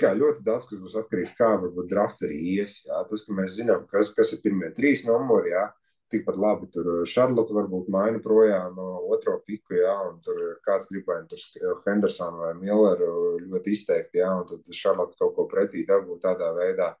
kā, 0.00 0.10
ļoti 0.16 0.42
daudz, 0.44 0.66
kas 0.68 0.80
būs 0.80 0.96
atkarīgs, 0.98 1.36
kā 1.38 1.54
varbūt 1.62 1.86
drafts 1.88 2.26
arī 2.26 2.40
ies. 2.56 2.80
Jā. 2.88 3.04
Tas, 3.08 3.22
ka 3.24 3.36
mēs 3.36 3.54
zinām, 3.60 3.86
kas, 3.88 4.10
kas 4.16 4.34
ir 4.34 4.42
pirmie 4.42 4.72
trīs 4.74 5.06
numuri, 5.06 5.54
jā, 5.54 5.68
tikpat 6.14 6.38
labi 6.40 6.70
tur 6.72 6.88
Šarlota 7.08 7.56
varbūt 7.56 7.90
maina 7.92 8.22
projām 8.22 8.78
no 8.78 8.88
otro 9.14 9.36
piku, 9.46 9.76
jā, 9.78 9.94
un 10.08 10.20
tur 10.24 10.40
kāds 10.66 10.88
grib 10.90 11.08
vai 11.10 11.20
nu 11.22 11.30
tur 11.30 11.82
Hendersonu 11.84 12.44
vai 12.46 12.52
Milleru 12.58 13.10
ļoti 13.42 13.74
izteikti, 13.76 14.22
jā, 14.22 14.30
un 14.40 14.48
tad 14.48 14.70
Šarlota 14.80 15.18
kaut 15.20 15.34
ko 15.36 15.48
pretī 15.50 15.84
dabūt 15.88 16.22
tādā 16.24 16.52
veidā. 16.56 16.94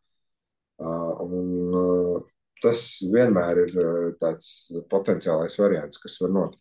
Un 0.82 2.24
tas 2.64 2.80
vienmēr 3.12 3.62
ir 3.66 3.74
tāds 4.20 4.50
potenciālais 4.90 5.56
variants, 5.60 6.00
kas 6.02 6.18
var 6.22 6.32
notikt. 6.34 6.60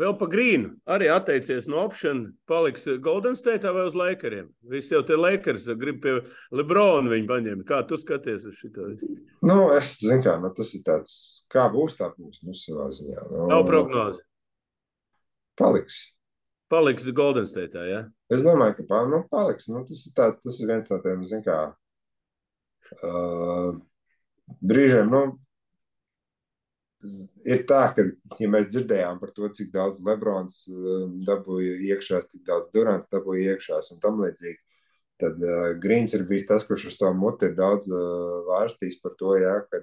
Vēl 0.00 0.14
pa 0.16 0.26
grīnu 0.32 0.70
arī 0.88 1.10
atteicies 1.12 1.66
no 1.68 1.82
opšana. 1.82 2.30
Paliks 2.48 2.86
Golden 3.04 3.34
State 3.36 3.68
vai 3.74 3.84
uz 3.88 3.96
Lakeriem? 3.98 4.46
Visi 4.72 4.94
jau 4.94 5.02
te 5.04 5.18
Lakers 5.18 5.66
grib 5.80 5.98
pie 6.04 6.14
Lebrona 6.56 7.12
viņu 7.12 7.28
paņemt. 7.28 7.66
Kā 7.68 7.82
tu 7.88 7.98
skaties 8.00 8.46
uz 8.48 8.56
šo? 8.56 8.70
Nu, 9.44 9.58
es 9.76 9.98
zinu, 10.00 10.22
kā 10.24 10.38
nu, 10.40 10.52
tas 10.56 10.72
ir 10.78 10.86
tāds, 10.86 11.12
kā 11.52 11.66
būs, 11.72 11.98
tā 11.98 12.08
būs. 12.14 12.40
Nu, 12.46 12.56
savā 12.56 12.88
ziņā. 12.96 13.26
Nu, 13.28 13.50
Nav 13.52 13.66
prognoze. 13.68 14.24
Paliks. 15.60 16.00
Paliks 16.72 17.04
Golden 17.12 17.50
State, 17.50 17.84
ja? 17.90 18.04
Es 18.32 18.44
domāju, 18.46 18.78
ka 18.78 18.88
pa, 18.88 19.02
nu, 19.10 19.24
paliks. 19.28 19.68
Nu, 19.68 19.82
tas, 19.84 20.06
ir 20.06 20.16
tā, 20.16 20.30
tas 20.38 20.60
ir 20.62 20.70
viens 20.70 20.88
no 20.88 21.00
tiem, 21.04 21.24
zin 21.28 21.44
kā, 21.44 21.58
uh, 23.02 23.70
brīžiem, 24.64 25.10
nu, 25.10 25.24
ir 27.48 27.62
tā, 27.68 27.84
ka, 27.96 28.04
ja 28.40 28.48
mēs 28.52 28.70
dzirdējām 28.72 29.20
par 29.20 29.32
to, 29.36 29.48
cik 29.56 29.70
daudz 29.74 30.02
Lebrons 30.04 30.62
uh, 30.72 31.06
dabūja 31.26 31.78
iekšā, 31.94 32.20
cik 32.28 32.44
daudz 32.48 32.68
Durants 32.74 33.08
dabūja 33.12 33.54
iekšā 33.54 33.80
un 33.94 34.02
tam 34.02 34.20
līdzīgi, 34.24 34.60
tad 35.22 35.40
uh, 35.44 35.70
Grīns 35.80 36.14
ir 36.16 36.26
bijis 36.28 36.48
tas, 36.50 36.66
kurš 36.68 36.90
ar 36.90 36.96
savu 36.96 37.18
muti 37.22 37.48
ir 37.48 37.56
daudz 37.56 37.88
uh, 37.92 38.42
vārstījis 38.50 39.00
par 39.04 39.16
to, 39.20 39.34
jā, 39.40 39.56
ka, 39.70 39.82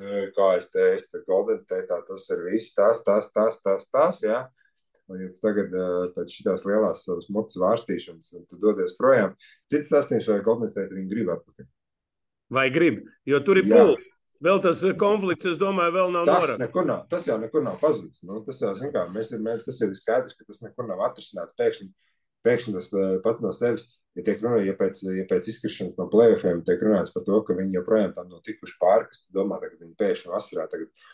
nē, 0.00 0.28
kā 0.36 0.50
es 0.58 0.68
teicu, 0.74 1.08
tad 1.14 1.24
Golden 1.30 1.62
State 1.64 2.00
tas 2.10 2.28
ir 2.36 2.44
viss, 2.50 2.76
tas, 2.76 3.02
tas, 3.06 3.32
tas, 3.32 3.60
tas, 3.64 3.88
tas, 3.92 4.22
jā. 4.24 4.44
Un 5.08 5.22
ja 5.24 5.30
tagad 5.40 5.72
uh, 5.72 6.10
pēc 6.12 6.34
šīs 6.36 6.66
lielās 6.68 7.06
savas 7.06 7.30
mutes 7.32 7.56
vārstīšanas, 7.56 8.28
un 8.36 8.44
tu 8.44 8.60
dodies 8.60 8.92
projām, 8.98 9.32
cits 9.72 9.88
sasniegums 9.88 10.28
vai 10.34 10.42
Golden 10.44 10.68
State 10.68 10.92
viņi 10.92 11.08
grib 11.14 11.32
atpakaļ. 11.32 11.68
Vai 12.52 12.68
grib? 12.72 13.00
Jo 13.28 13.40
tur 13.44 13.60
ir 13.60 13.68
pūlis. 13.68 14.12
Vēl 14.44 14.60
tas 14.62 14.82
eh, 14.86 14.94
konflikts, 14.98 15.48
es 15.50 15.56
domāju, 15.58 15.94
vēl 15.96 16.12
nav 16.14 16.28
nav, 16.86 17.06
tas 17.10 17.26
jau 17.26 17.38
nekur 17.42 17.64
nav 17.66 17.78
pazudis. 17.82 18.22
Nu, 18.26 18.38
tas 18.46 18.60
jau 18.62 18.74
kā, 18.94 19.08
mēs, 19.14 19.32
mēs, 19.42 19.64
tas 19.66 19.80
ir 19.82 19.94
skaidrs, 19.98 20.36
ka 20.38 20.46
tas 20.46 20.62
nekur 20.62 20.86
nav 20.86 21.02
atrisināts. 21.08 21.56
Pēkšņi, 21.58 21.88
pēkšņi 22.46 22.74
tas 22.76 22.90
eh, 22.94 23.16
pats 23.24 23.42
no 23.42 23.50
sevis, 23.56 23.88
ja 24.18 24.24
tiek 24.26 24.42
runāts, 24.44 24.68
ja 24.68 24.76
pēc, 24.78 25.02
ja 25.18 25.26
pēc 25.30 25.50
izkrišanas 25.54 25.98
no 25.98 26.06
playoffiem 26.12 26.62
tiek 26.66 26.86
runāts 26.86 27.14
par 27.14 27.26
to, 27.26 27.40
ka 27.46 27.58
viņi 27.58 27.80
joprojām 27.80 28.14
tam 28.14 28.30
nav 28.30 28.44
tikuši 28.46 28.78
pāri, 28.78 29.08
kas 29.10 29.26
domā, 29.34 29.58
ka 29.62 29.72
viņi 29.74 29.96
pēkšņi 29.98 30.34
vasarā 30.34 30.68
tagad 30.70 31.08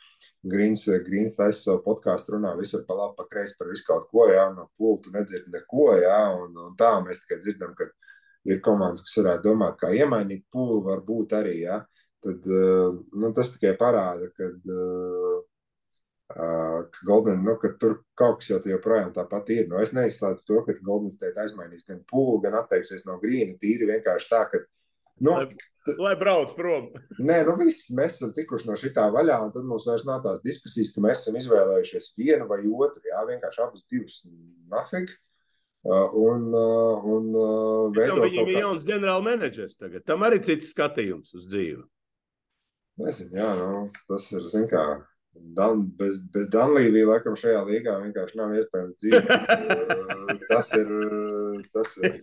Grīns, 0.44 0.84
Grīns 1.06 1.32
taisa 1.38 1.58
savu 1.62 1.80
podkāstu, 1.86 2.34
runā 2.36 2.52
visur 2.58 2.84
pa 2.84 2.96
labi, 2.98 3.16
pa 3.16 3.24
kreisi 3.30 3.56
par 3.56 3.70
visu 3.72 3.86
kaut 3.88 4.06
ko, 4.12 4.26
jā, 4.28 4.44
no 4.52 4.68
pultu 4.76 5.12
nedzird 5.14 5.48
neko, 5.52 5.88
jā, 6.00 6.20
un, 6.36 6.52
un 6.66 6.76
tā 6.80 6.90
mēs 7.04 7.24
tikai 7.24 7.40
dzirdam, 7.40 7.72
ka 7.78 7.88
ir 8.52 8.60
komandas, 8.64 9.06
kas 9.06 9.16
varētu 9.22 9.48
domāt, 9.48 9.78
kā 9.80 9.92
iemainīt 9.96 10.44
pūli, 10.52 10.82
varbūt 10.84 11.32
arī, 11.40 11.54
jā, 11.64 11.80
tad 12.24 12.46
uh, 12.50 12.96
nu, 13.12 13.32
tas 13.36 13.52
tikai 13.54 13.74
parāda, 13.80 14.30
ka, 14.36 14.48
uh, 14.48 15.36
uh, 16.32 16.80
ka 16.94 17.06
Golden, 17.08 17.44
nu, 17.46 17.56
ka 17.60 17.74
tur 17.80 18.00
kaut 18.18 18.40
kas 18.40 18.50
jau 18.52 18.60
joprojām 18.68 19.12
tāpat 19.16 19.52
ir. 19.54 19.68
Nu, 19.70 19.78
es 19.84 19.94
neizslēdzu 19.96 20.48
to, 20.48 20.62
ka 20.66 20.78
Golden 20.82 21.12
State 21.14 21.40
aizmainīs 21.44 21.86
gan 21.88 22.02
pūli, 22.10 22.42
gan 22.46 22.58
atteiksies 22.62 23.06
no 23.08 23.20
grīna, 23.22 23.58
tīri 23.60 23.90
vienkārši 23.92 24.30
tā, 24.32 24.44
ka, 24.52 24.64
nu, 25.24 25.36
Lai, 25.36 25.96
lai 25.98 26.14
brauc 26.16 26.54
prom. 26.56 26.88
Nē, 27.28 27.42
nu 27.48 27.56
viss, 27.60 27.90
mēs 27.96 28.16
esam 28.16 28.32
tikuši 28.36 28.70
no 28.70 28.78
šitā 28.80 29.04
vaļā, 29.12 29.36
un 29.46 29.52
tad 29.54 29.68
mums 29.68 29.84
vairs 29.88 30.06
nav 30.08 30.24
tās 30.24 30.40
diskusijas, 30.44 30.94
ka 30.94 31.04
mēs 31.04 31.22
esam 31.22 31.36
izvēlējušies 31.40 32.14
vienu 32.18 32.48
vai 32.50 32.62
otru. 32.64 33.04
Jā, 33.04 33.24
vienkārši 33.28 33.62
abus 33.66 33.84
divus 33.92 34.22
nafig. 34.72 35.12
Uh, 35.84 36.08
un 36.16 36.46
un 36.56 37.26
veidot 37.92 38.22
viņam 38.24 38.46
ir 38.48 38.60
jauns 38.62 38.86
ģenerālmenedžers 38.88 39.76
tagad. 39.76 40.00
Tam 40.08 40.24
arī 40.24 40.38
cits 40.46 40.70
skatījums 40.72 41.34
uz 41.36 41.44
dzīvi. 41.50 41.82
Nezinu, 43.00 43.34
jā, 43.34 43.50
nu, 43.58 43.88
tas 44.08 44.30
ir, 44.32 44.46
zin 44.52 44.68
kā, 44.70 44.84
Dan, 45.34 45.80
bez, 45.98 46.20
bez 46.30 46.46
Danlīvija, 46.52 47.08
laikam, 47.08 47.34
šajā 47.38 47.64
līgā 47.66 47.96
vienkārši 48.04 48.38
nav 48.38 48.52
iespējams 48.54 49.00
dzīvot. 49.00 50.44
tas 50.50 50.70
ir, 50.78 50.92
tas 51.74 51.96
ir, 51.98 52.20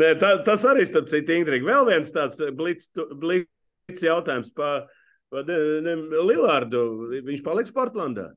Nē, 0.00 0.10
tā, 0.20 0.34
tas 0.46 0.64
arī, 0.70 0.84
starp 0.86 1.08
citu, 1.10 1.34
Indrīgi, 1.34 1.66
vēl 1.66 1.88
viens 1.88 2.12
tāds 2.14 2.38
blīts 2.56 2.90
blīts 2.94 4.04
jautājums 4.04 4.52
par 4.54 4.84
pa, 5.32 5.42
Lilārdu. 5.42 6.82
Viņš 7.26 7.42
paliks 7.46 7.74
Portlandā. 7.74 8.28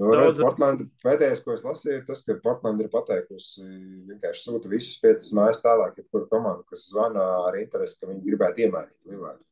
Nu, 0.00 0.10
Daudz- 0.10 0.38
redz, 0.38 0.42
Portland, 0.44 0.82
pēdējais, 1.04 1.40
ko 1.44 1.54
es 1.54 1.64
lasīju, 1.66 2.02
tas, 2.08 2.20
ka 2.26 2.36
Portland 2.42 2.82
ir 2.82 2.90
pateikusi, 2.92 3.64
vienkārši 4.10 4.44
sūta 4.44 4.70
visus 4.70 5.00
piecus 5.02 5.30
mājas 5.36 5.62
tālāk, 5.64 5.96
jebkuru 5.98 6.28
komandu, 6.30 6.66
kas 6.70 6.88
zvana 6.92 7.24
ar 7.48 7.58
interesi, 7.60 7.98
ka 8.00 8.10
viņi 8.10 8.22
gribētu 8.26 8.66
iemainīt 8.66 9.08
Lilārdu. 9.10 9.44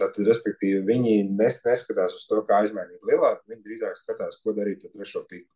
Tad, 0.00 0.16
respektīvi, 0.24 0.80
viņi 0.86 1.14
nes, 1.28 1.58
neskatās 1.64 2.14
uz 2.16 2.24
to, 2.28 2.40
kā 2.48 2.62
aizmainīt 2.64 3.04
Lilārdu, 3.06 3.44
viņi 3.52 3.64
drīzāk 3.66 3.98
skatās, 3.98 4.40
ko 4.40 4.54
darīt 4.56 4.86
ar 4.86 4.94
trešo 4.94 5.22
piku. 5.28 5.50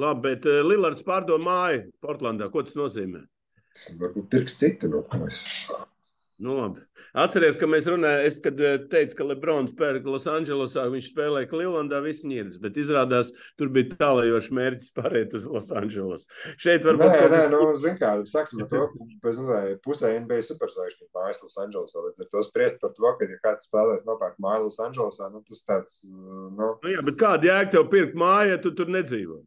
Labi, 0.00 0.22
bet 0.30 0.46
Lillards 0.64 1.04
pārdod 1.04 1.42
māju 1.44 1.88
Portlandā. 2.00 2.48
Ko 2.52 2.62
tas 2.64 2.78
nozīmē? 2.78 3.26
Varbūt 4.00 4.30
pirks 4.32 4.56
citu 4.60 4.88
no 4.92 5.02
ko 5.08 5.24
mēs. 5.24 5.42
Nu, 6.42 6.56
labi. 6.58 6.80
Atcerieties, 7.22 7.58
ka 7.60 7.68
mēs 7.70 7.86
runājām, 7.86 8.24
es 8.26 8.38
kad 8.42 8.60
eh, 8.64 8.78
teicu, 8.90 9.14
ka 9.18 9.26
Lebrons 9.28 9.74
pērk 9.78 10.06
Losandželosā, 10.10 10.88
viņš 10.90 11.10
spēlēja 11.12 11.48
Clevelandā, 11.50 12.00
viss 12.02 12.24
ņirds, 12.26 12.58
bet 12.62 12.80
izrādās, 12.82 13.30
tur 13.60 13.70
bija 13.74 13.94
tālajošs 14.00 14.48
mērķis 14.58 14.90
pārēt 14.96 15.36
uz 15.38 15.46
Losandželos. 15.46 16.24
Šeit 16.62 16.82
varbūt. 16.88 17.14
Nē, 17.14 17.28
nē, 17.30 17.44
nu, 17.52 17.60
zin 17.78 17.94
kā, 18.00 18.16
sāksim 18.26 18.64
to, 18.66 18.88
pēc 19.22 19.38
tam 19.38 19.52
pusē 19.86 20.10
NBA 20.24 20.40
superzvaigžņu 20.48 21.08
mājas 21.14 21.44
Losandželosā, 21.46 22.04
līdz 22.08 22.26
ar 22.26 22.32
to 22.34 22.44
spriest 22.48 22.82
par 22.82 22.96
to, 22.98 23.14
ka, 23.20 23.30
ja 23.30 23.38
kāds 23.46 23.68
spēlēs 23.68 24.02
nopērk 24.08 24.42
māju 24.42 24.66
Losandželosā, 24.66 25.30
nu, 25.30 25.44
tas 25.46 25.62
tāds, 25.68 25.96
nu. 26.10 26.74
Nu, 26.74 26.74
jā, 26.90 27.06
bet 27.06 27.22
kāda 27.22 27.52
jēga 27.52 27.76
tev 27.76 27.86
pirkt 27.92 28.18
māju, 28.18 28.56
ja 28.56 28.62
tu 28.66 28.74
tur 28.74 28.90
nedzīvo? 28.90 29.44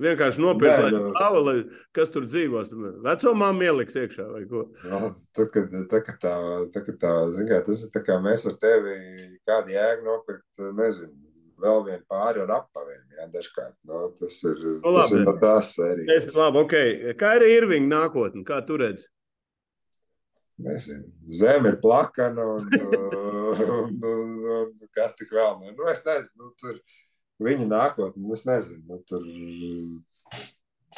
Vienkārši 0.00 0.40
nopirkt, 0.40 0.86
nu- 0.94 1.12
stāvu, 1.12 1.40
lai 1.44 1.56
kas 1.96 2.08
tur 2.14 2.24
dzīvos. 2.24 2.70
Vecumā 3.04 3.50
ieliks 3.66 3.98
iekšā 4.00 4.24
vai 4.32 4.44
ko. 4.48 4.62
No, 4.88 5.10
tā, 5.36 5.44
kad, 5.52 5.74
tā, 5.90 6.00
kad 6.06 6.16
tā, 6.22 6.34
tā, 6.72 6.84
kad 6.86 6.96
tā, 7.02 7.10
kā, 7.50 7.58
tas 7.66 7.82
ir 7.84 7.90
tā 7.96 8.02
kā 8.06 8.16
mēs 8.24 8.46
ar 8.48 8.56
tevi 8.62 8.94
kādu 9.48 9.74
jēgu 9.76 10.06
nopirkt, 10.06 10.46
nezinu, 10.78 11.12
vēl 11.60 11.82
vienu 11.90 12.04
pāri 12.08 12.40
ar 12.46 12.54
apaviem, 12.56 13.02
jā, 13.18 13.26
dažkārt. 13.34 13.74
No, 13.84 14.06
tas 14.16 14.38
ir, 14.48 14.56
Nu, 14.80 14.94
tas 14.96 15.10
labi. 15.12 15.18
ir 15.20 15.26
no 15.28 15.34
tās 15.42 15.74
sērijas. 15.76 16.16
Es, 16.16 16.30
labi, 16.34 16.62
ok. 16.64 16.76
Kā 17.20 17.34
ir 17.36 17.44
Irvinga 17.50 17.92
nākotne? 17.98 18.44
Kā 18.48 18.62
tu 18.64 18.80
redzi? 18.80 19.04
Nezinu, 20.60 21.06
zeme 21.32 21.70
ir 21.72 21.76
plakana 21.80 22.44
un, 22.56 22.66
un, 22.68 23.94
un, 24.04 24.32
un 24.56 24.88
kas 24.96 25.14
tik 25.16 25.30
vēl. 25.32 25.60
Nu, 25.76 25.86
es 25.92 26.02
nezinu, 26.04 26.34
nu, 26.36 26.50
tur 26.60 26.80
viņa 27.44 27.66
nākotnē, 27.70 28.20
nu, 28.22 28.34
es 28.36 28.44
nezinu, 28.48 28.82
nu, 28.88 28.98
tur. 29.08 29.24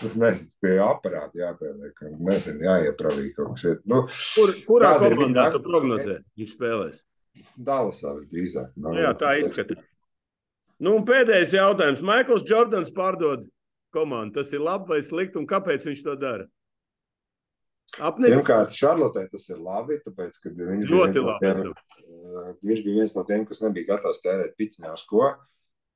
Tas 0.00 0.14
nezinu, 0.16 0.54
pie 0.64 0.76
aparāta 0.80 1.36
jāpieliek. 1.36 1.98
Nezinu, 2.24 2.64
jāiepravī 2.64 3.26
kaut 3.36 3.58
kas. 3.60 3.82
Nu, 3.84 4.06
Kur, 4.08 4.52
kurā 4.66 4.94
komandā 4.98 5.50
tu 5.52 5.60
nākotne? 5.60 5.66
prognozē? 5.66 6.16
Viņš 6.40 6.54
spēlēs. 6.56 7.02
Dalasā 7.56 8.14
visdrīzāk. 8.16 8.72
Nu, 8.76 8.94
Nu, 8.94 9.02
jā, 9.04 9.12
tā 9.20 9.34
izskatās. 9.40 9.84
Nu, 10.82 10.96
un 10.96 11.04
pēdējais 11.06 11.52
jautājums. 11.54 12.00
Maikls 12.02 12.46
Jordans 12.48 12.90
pārdod 12.96 13.44
komandu. 13.94 14.40
Tas 14.40 14.50
ir 14.56 14.64
labi 14.64 14.88
vai 14.94 15.02
slikti, 15.04 15.38
un 15.38 15.46
kāpēc 15.46 15.84
viņš 15.86 16.02
to 16.08 16.16
dara? 16.18 16.48
Apnicis. 18.00 18.38
Pirmkārt, 18.40 18.72
Šarlotē 18.72 19.26
tas 19.30 19.44
ir 19.52 19.60
labi, 19.60 20.00
tāpēc, 20.00 20.40
ka 20.40 20.50
viņš 20.56 20.86
bija, 20.88 20.90
Ļoti 20.96 21.20
no 21.20 21.28
labi. 21.28 21.44
tiem, 21.44 21.58
uh, 21.68 22.52
viņš 22.64 22.84
bija 22.86 22.98
viens 23.02 23.14
no 23.18 23.24
tiem, 23.28 23.44
kas 23.46 23.60
nebija 23.60 23.90
gatavs 23.92 24.24
tērēt 24.24 24.56
piķiņā 24.56 24.92
uz 24.96 25.04
ko. 25.10 25.26
Uh, 25.28 25.48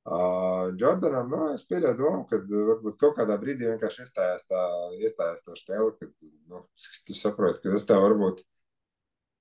Jordanam, 0.06 1.30
nu, 1.32 1.38
es 1.54 1.64
pieļauju 1.66 1.98
domu, 1.98 2.26
ka 2.30 2.38
uh, 2.38 2.60
varbūt 2.68 2.98
kaut 3.00 3.16
kādā 3.16 3.34
brīdī 3.42 3.66
vienkārši 3.66 4.04
iestājās 4.04 4.46
tā, 4.46 4.60
iestājās 5.02 5.42
tā 5.42 5.56
stēle, 5.58 5.88
ka 5.98 6.06
nu, 6.52 6.60
tu 7.08 7.16
saproti, 7.18 7.64
ka 7.64 7.72
tas 7.74 7.86
tev 7.88 8.04
varbūt 8.04 8.44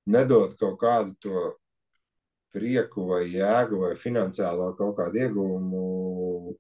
nedod 0.10 0.56
kaut 0.58 0.80
kādu 0.82 1.14
to 1.22 1.44
prieku 2.56 3.06
vai 3.12 3.28
jēgu 3.30 3.84
vai 3.84 3.94
finansiālo 4.00 4.72
kaut 4.80 4.98
kādu 4.98 5.22
ieguvumu, 5.22 6.56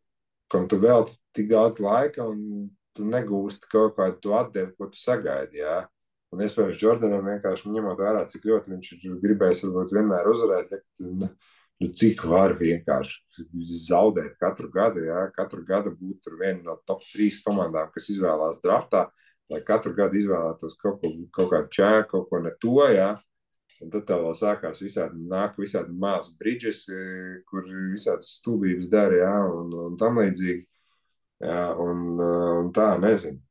kam 0.53 0.67
tu 0.69 0.77
velti 0.83 1.17
tik 1.33 1.49
daudz 1.49 1.81
laika 1.81 2.27
un 2.29 2.69
tu 2.95 3.07
negūsti 3.09 3.71
kaut 3.71 3.97
kādu 3.97 4.21
to 4.21 4.37
atdevi, 4.37 4.75
ko 4.77 4.91
tu 4.91 5.01
sagaidi. 5.01 5.63
Jā. 5.63 5.81
Un 6.35 6.45
iespējams, 6.45 6.77
Jordanam 6.81 7.25
vienkārši 7.25 7.73
ņemot 7.73 7.99
vērā, 8.05 8.25
cik 8.29 8.45
ļoti 8.51 8.73
viņš 8.75 8.93
ir 8.95 9.19
gribējis 9.23 9.65
varbūt 9.65 9.97
vienmēr 9.97 10.29
uzvarēt, 10.29 10.77
ja, 10.77 11.29
nu, 11.83 11.91
cik 11.99 12.23
var 12.29 12.55
vienkārši 12.59 13.45
zaudēt 13.85 14.37
katru 14.41 14.69
gadu, 14.73 15.03
jā, 15.09 15.25
katru 15.35 15.63
gadu 15.67 15.93
būt 15.99 16.31
viena 16.39 16.61
no 16.63 16.77
top 16.87 17.03
trīs 17.07 17.41
komandām, 17.43 17.91
kas 17.93 18.09
izvēlās 18.13 18.61
draftā, 18.63 19.05
lai 19.51 19.61
katru 19.65 19.93
gadu 19.97 20.19
izvēlētos 20.21 20.77
kaut, 20.81 21.01
ko, 21.01 21.11
kaut 21.35 21.51
kādu 21.51 21.71
čēku, 21.77 22.09
kaut 22.13 22.29
ko 22.31 22.43
ne 22.45 22.53
to, 22.61 22.77
jā. 22.93 23.13
Un 23.83 23.89
tad 23.91 24.05
tev 24.07 24.21
vēl 24.23 24.35
sākās 24.39 24.79
visādi, 24.79 25.19
nāk 25.27 25.57
visādi 25.59 25.91
mazs 25.99 26.31
bridžes, 26.39 26.85
eh, 26.95 27.41
kur 27.49 27.65
visādas 27.91 28.29
stulbības 28.37 28.87
dara, 28.87 29.17
jā, 29.19 29.33
un, 29.51 29.73
un 29.89 29.97
tam 29.99 30.21
līdzīgi. 30.21 30.63
Jā, 31.43 31.65
un, 31.83 32.05
eh, 32.23 32.53
un 32.61 32.71
tā, 32.75 32.93
nezinu. 33.03 33.41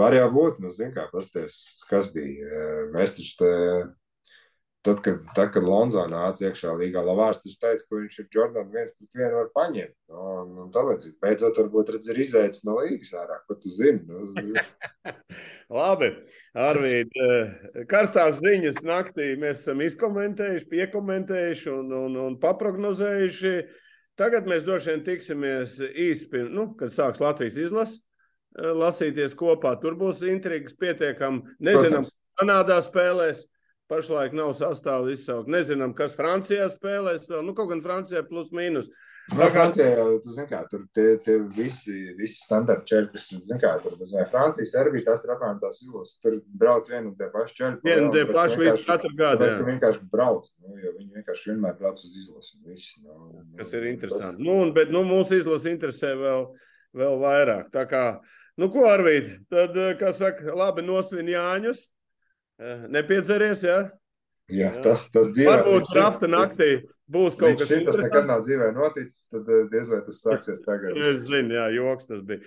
Var 0.00 0.14
jau 0.16 0.28
būt, 0.32 0.60
nu, 0.62 0.70
zin 0.72 0.94
kā, 0.94 1.04
pasties, 1.10 1.82
kas 1.90 2.08
bija. 2.14 2.64
Mēs 2.94 3.16
taču 3.18 3.36
te, 3.42 3.50
tad, 4.86 5.00
kad, 5.04 5.20
tad, 5.36 5.50
kad 5.54 5.64
Lonzo 5.66 6.02
nāca 6.08 6.46
iekšā 6.48 6.72
līgā, 6.78 7.02
Lavārs 7.04 7.42
taču 7.42 7.58
teica, 7.60 7.84
ka 7.88 7.98
viņš 8.00 8.18
ir 8.22 8.28
Jordan 8.34 8.70
viens 8.72 8.94
pret 8.96 9.20
vienu 9.20 9.36
var 9.36 9.50
paņemt. 9.56 9.94
Nu, 10.10 10.22
un, 10.42 10.54
un 10.64 10.70
tā 10.74 10.84
līdzīgi. 10.88 11.16
Beidzot, 11.22 11.60
varbūt 11.60 11.92
redz 11.94 12.08
ir 12.12 12.20
izējas 12.24 12.62
no 12.68 12.78
līgas 12.80 13.12
ārā, 13.20 13.36
ko 13.46 13.58
tu 13.60 13.72
zini. 13.72 14.00
Nu, 14.08 14.24
z- 14.30 15.12
Labi, 15.80 16.08
Arvīd, 16.58 17.12
eh, 17.14 17.84
karstās 17.90 18.40
ziņas 18.40 18.80
naktī 18.86 19.28
mēs 19.38 19.60
esam 19.62 19.84
izkomentējuši, 19.84 20.66
piekomentējuši 20.72 21.70
un, 21.76 21.92
un, 22.00 22.16
un 22.24 22.38
paprognozējuši. 22.42 23.54
Tagad 24.18 24.48
mēs 24.50 24.64
droši 24.66 24.90
vien 24.90 25.04
tiksimies 25.06 25.76
īsi, 25.88 26.26
pirms, 26.32 26.50
nu, 26.56 26.66
kad 26.80 26.90
sāks 26.92 27.22
Latvijas 27.22 27.60
izlase, 27.68 28.00
eh, 28.58 28.72
lasīties 28.80 29.36
kopā. 29.38 29.76
Tur 29.80 29.94
būs 30.00 30.24
intrigas 30.26 30.74
pietiekami. 30.80 31.44
Nezinām, 31.62 32.08
Kanādā 32.40 32.80
spēlēs. 32.82 33.44
Pašlaik 33.90 34.34
nav 34.38 34.54
sastāvā 34.54 35.10
izsaukt. 35.10 35.50
Nezinām, 35.50 35.94
kas 35.98 36.14
Francijā 36.14 36.68
spēlēs. 36.70 37.26
Vēl. 37.30 37.42
Nu, 37.46 37.54
kaut 37.58 37.72
gan 37.72 37.82
Francijā 37.82 38.22
plus 38.26 38.52
mīnus. 38.54 38.90
No 39.30 39.46
Francijā 39.52 39.86
jau, 39.92 40.06
tu 40.24 40.32
zini, 40.34 40.46
kā 40.50 40.60
tur 40.70 40.86
tie, 40.96 41.04
tie 41.22 41.36
visi, 41.54 41.94
visi 42.18 42.40
standarta 42.40 43.02
kas, 43.12 43.28
zini, 43.30 43.58
kā 43.62 43.76
tur, 43.82 43.94
zini, 44.00 44.24
Francija, 44.32 44.66
Serbija, 44.66 45.04
tas 45.06 45.22
ir 45.22 45.32
apmēram 45.36 45.60
tās 45.62 45.78
izlases, 45.84 46.16
tur 46.22 46.40
brauc 46.62 46.88
vienu 46.90 47.12
un 47.12 47.14
tie 47.18 47.28
paši 47.30 47.56
čeļi. 47.60 47.78
Vienu 47.84 48.08
un 48.08 48.16
tie 48.16 48.24
paši 48.26 48.58
visu 48.58 48.82
katru 48.88 49.12
gadu, 49.14 49.44
Tāpēc, 49.44 49.60
ka 49.60 49.68
vienkārši 49.68 50.02
brauc, 50.16 50.50
nu, 50.64 50.74
jo 50.82 50.94
viņi 50.96 51.20
vienkārši 51.20 51.52
vienmēr 51.52 51.78
brauc 51.78 52.02
uz 52.02 52.16
izlasi. 52.24 52.58
Viss, 52.66 52.98
nu, 53.04 53.14
nu, 53.36 53.44
kas 53.60 53.76
ir 53.78 53.86
interesanti. 53.92 54.42
Nu, 54.48 54.58
un, 54.64 54.74
bet 54.74 54.90
nu, 54.90 55.04
mūsu 55.06 55.38
izlase 55.38 55.70
interesē 55.76 56.12
vēl, 56.18 56.50
vēl 56.98 57.22
vairāk. 57.22 57.70
Tā 57.76 57.86
kā, 57.92 58.04
nu, 58.58 58.70
ko 58.74 58.88
Arvīd, 58.90 59.36
tad, 59.52 59.78
eh, 59.78 59.94
kā 60.00 60.10
saka, 60.16 60.50
labi 60.58 60.86
nosvin 60.86 61.30
Jāņus. 61.30 61.86
Eh, 62.60 62.86
Nepiedzeries, 62.92 63.62
jā? 63.64 63.78
Jā, 64.50 64.70
Jā. 64.74 64.82
tas, 64.82 65.06
tas 65.14 65.30
dzīvē. 65.32 65.52
Varbūt 65.62 65.92
drafta 65.94 66.26
naktī 66.28 66.70
būs 67.10 67.36
kaut 67.38 67.52
līdz 67.54 67.60
kas 67.62 67.70
šim 67.70 67.84
Tas 67.86 67.98
nekad 68.02 68.26
nav 68.26 68.40
dzīvē 68.44 68.70
noticis, 68.74 69.28
tad 69.30 69.46
eh, 69.48 69.62
diez 69.72 69.88
vai 69.92 70.00
tas 70.06 70.18
sāksies 70.24 70.60
tagad. 70.66 70.98
Es 71.10 71.22
zinu, 71.28 71.54
jā, 71.54 71.68
joks 71.76 72.10
tas 72.10 72.20
bija. 72.26 72.42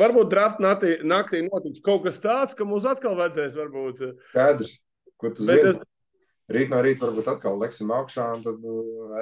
Varbūt 0.00 0.30
drafta 0.32 0.64
naktī, 0.64 0.94
naktī 1.04 1.42
notiks 1.46 1.84
kaut 1.84 2.02
kas 2.08 2.18
tāds, 2.24 2.56
ka 2.56 2.64
mums 2.64 2.88
atkal 2.88 3.14
vajadzēs 3.20 3.54
varbūt. 3.60 4.00
eh, 4.08 4.16
Skaidrs, 4.32 4.72
ko 5.20 5.30
tu 5.36 5.44
Bet 5.46 5.60
zini. 5.62 5.76
es- 5.76 5.92
Rīt 6.46 6.70
no 6.70 6.78
rīta 6.78 7.02
varbūt 7.08 7.26
atkal 7.26 7.56
leksim 7.58 7.88
augšā 7.90 8.24
un 8.36 8.42
tad 8.44 8.60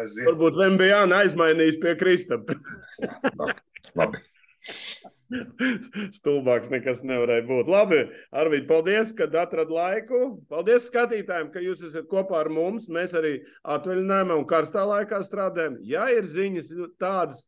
aiziet. 0.03 0.27
Varbūt 0.29 0.59
Vembijāna 0.61 1.22
aizmainīs 1.25 1.79
pie 1.81 1.95
Kristapa. 1.97 2.53
Labi. 3.97 4.20
Stulbāks 6.18 6.70
nekas 6.72 7.03
nevarēja 7.07 7.47
būt. 7.49 7.70
Labi, 7.70 8.01
Arvīd, 8.35 8.68
paldies, 8.70 9.14
ka 9.16 9.28
atradāt 9.28 9.72
laiku. 9.74 10.20
Paldies 10.53 10.89
skatītājiem, 10.91 11.51
ka 11.55 11.62
jūs 11.64 11.85
esat 11.89 12.09
kopā 12.11 12.41
ar 12.43 12.53
mums. 12.53 12.89
Mēs 12.93 13.16
arī 13.18 13.37
atvaļinājumā 13.76 14.39
un 14.41 14.49
karstā 14.51 14.87
laikā 14.89 15.22
strādājam. 15.26 15.78
Ja 15.87 16.07
ir 16.12 16.28
ziņas 16.28 16.72
tādas, 17.01 17.45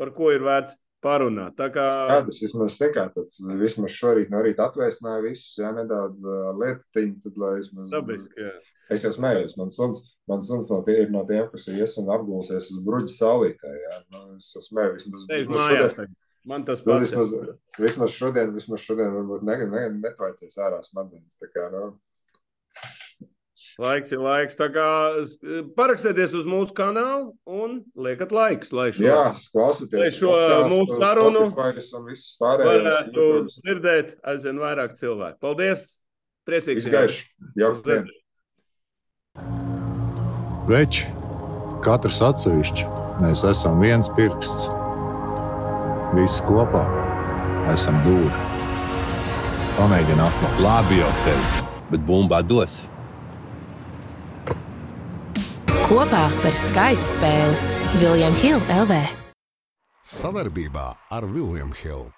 par 0.00 0.12
ko 0.16 0.32
ir 0.34 0.44
vērts 0.46 0.78
parunāt. 1.04 1.56
Tā 1.58 1.68
kā 1.74 1.84
Skaidrs, 2.08 2.40
vismaz, 2.42 2.78
tāds, 2.80 3.40
vismaz 3.60 3.94
šorīt 3.94 4.32
no 4.32 4.40
rīta 4.44 4.70
atvēsināja 4.70 5.24
visus, 5.26 5.52
jā, 5.60 5.70
nedaudz 5.76 6.24
uh, 6.24 6.50
lietiņu, 6.56 7.20
tad 7.24 7.40
lai 7.42 7.52
vismaz. 7.60 7.92
dabiski. 7.92 8.48
jā. 8.48 8.54
Es 8.94 9.02
jau 9.02 9.10
smējos, 9.14 9.56
man 9.58 9.72
suns, 9.74 10.02
man 10.30 10.42
suns 10.46 10.68
no 10.70 10.78
tie 10.86 11.00
ir 11.02 11.08
no 11.10 11.24
tiem, 11.26 11.48
kas 11.50 11.66
ies 11.72 11.96
un 11.98 12.10
apgulsies 12.14 12.68
uz 12.70 12.82
bruģa 12.86 13.10
saulītē, 13.16 13.72
jā. 13.82 13.96
Nu, 14.14 14.22
es 14.38 14.52
jau 14.54 14.62
smēju, 14.62 14.94
vismaz, 15.00 15.26
vismaz 15.32 15.62
mājās. 15.62 15.96
šodien. 15.96 16.14
Man 16.46 16.64
tas 16.66 16.82
nu, 16.84 16.92
pats. 16.92 17.10
vismaz, 17.10 17.32
vismaz 17.82 18.12
šodien, 18.14 18.52
vismaz 18.54 18.82
šodien 18.86 19.10
varbūt 19.16 19.46
ne, 19.46 19.56
ne, 19.66 19.86
netvaicies 19.98 20.58
ārā 20.62 20.78
smadzenes, 20.86 21.40
nu, 21.74 21.88
Laiks 23.76 24.12
ir 24.14 24.22
laiks. 24.24 24.56
Tā 24.56 24.70
kā 24.72 24.86
parakstieties 25.76 26.32
uz 26.38 26.46
mūsu 26.48 26.72
kanālu 26.76 27.34
un 27.44 27.82
liekat 27.92 28.32
laiks, 28.32 28.72
lai 28.72 28.88
šo 28.96 29.04
jā, 29.04 29.24
klausieties. 29.52 29.98
Lai 30.00 30.08
šo 30.16 30.30
podcastu, 30.32 30.70
mūsu 30.72 30.96
sarunu 31.02 31.42
varētu 32.70 33.26
dzirdēt 33.50 34.16
aizvien 34.32 34.62
vairāk 34.62 34.96
cilvēku. 34.96 35.36
Paldies! 35.44 35.98
Priecīgs! 36.48 36.86
Izgaiši, 36.86 37.28
jauks 37.60 37.84
dienu. 37.84 38.16
Veči, 40.70 41.04
katrs 41.84 42.22
atsevišķi, 42.24 42.88
mēs 43.20 43.44
esam 43.50 43.84
viens 43.84 44.08
pirksts. 44.16 44.85
Visi 46.16 46.40
kopā 46.46 46.80
esam 47.68 47.98
dūri. 48.00 48.30
Pamēģini 49.76 50.22
atklāt. 50.24 50.62
Labi 50.64 51.02
jau 51.02 51.10
tev, 51.26 51.58
bet 51.90 52.06
bumbā 52.08 52.40
dos. 52.40 52.78
Kopā 55.84 56.24
par 56.40 56.56
skaistu 56.56 57.18
spēli 57.18 58.00
Viljams 58.00 58.40
Hilde 58.40 58.82
LV. 58.86 59.00
Savarbībā 60.16 60.88
ar 61.12 61.28
Vilnius 61.28 61.84
Hilu. 61.84 62.15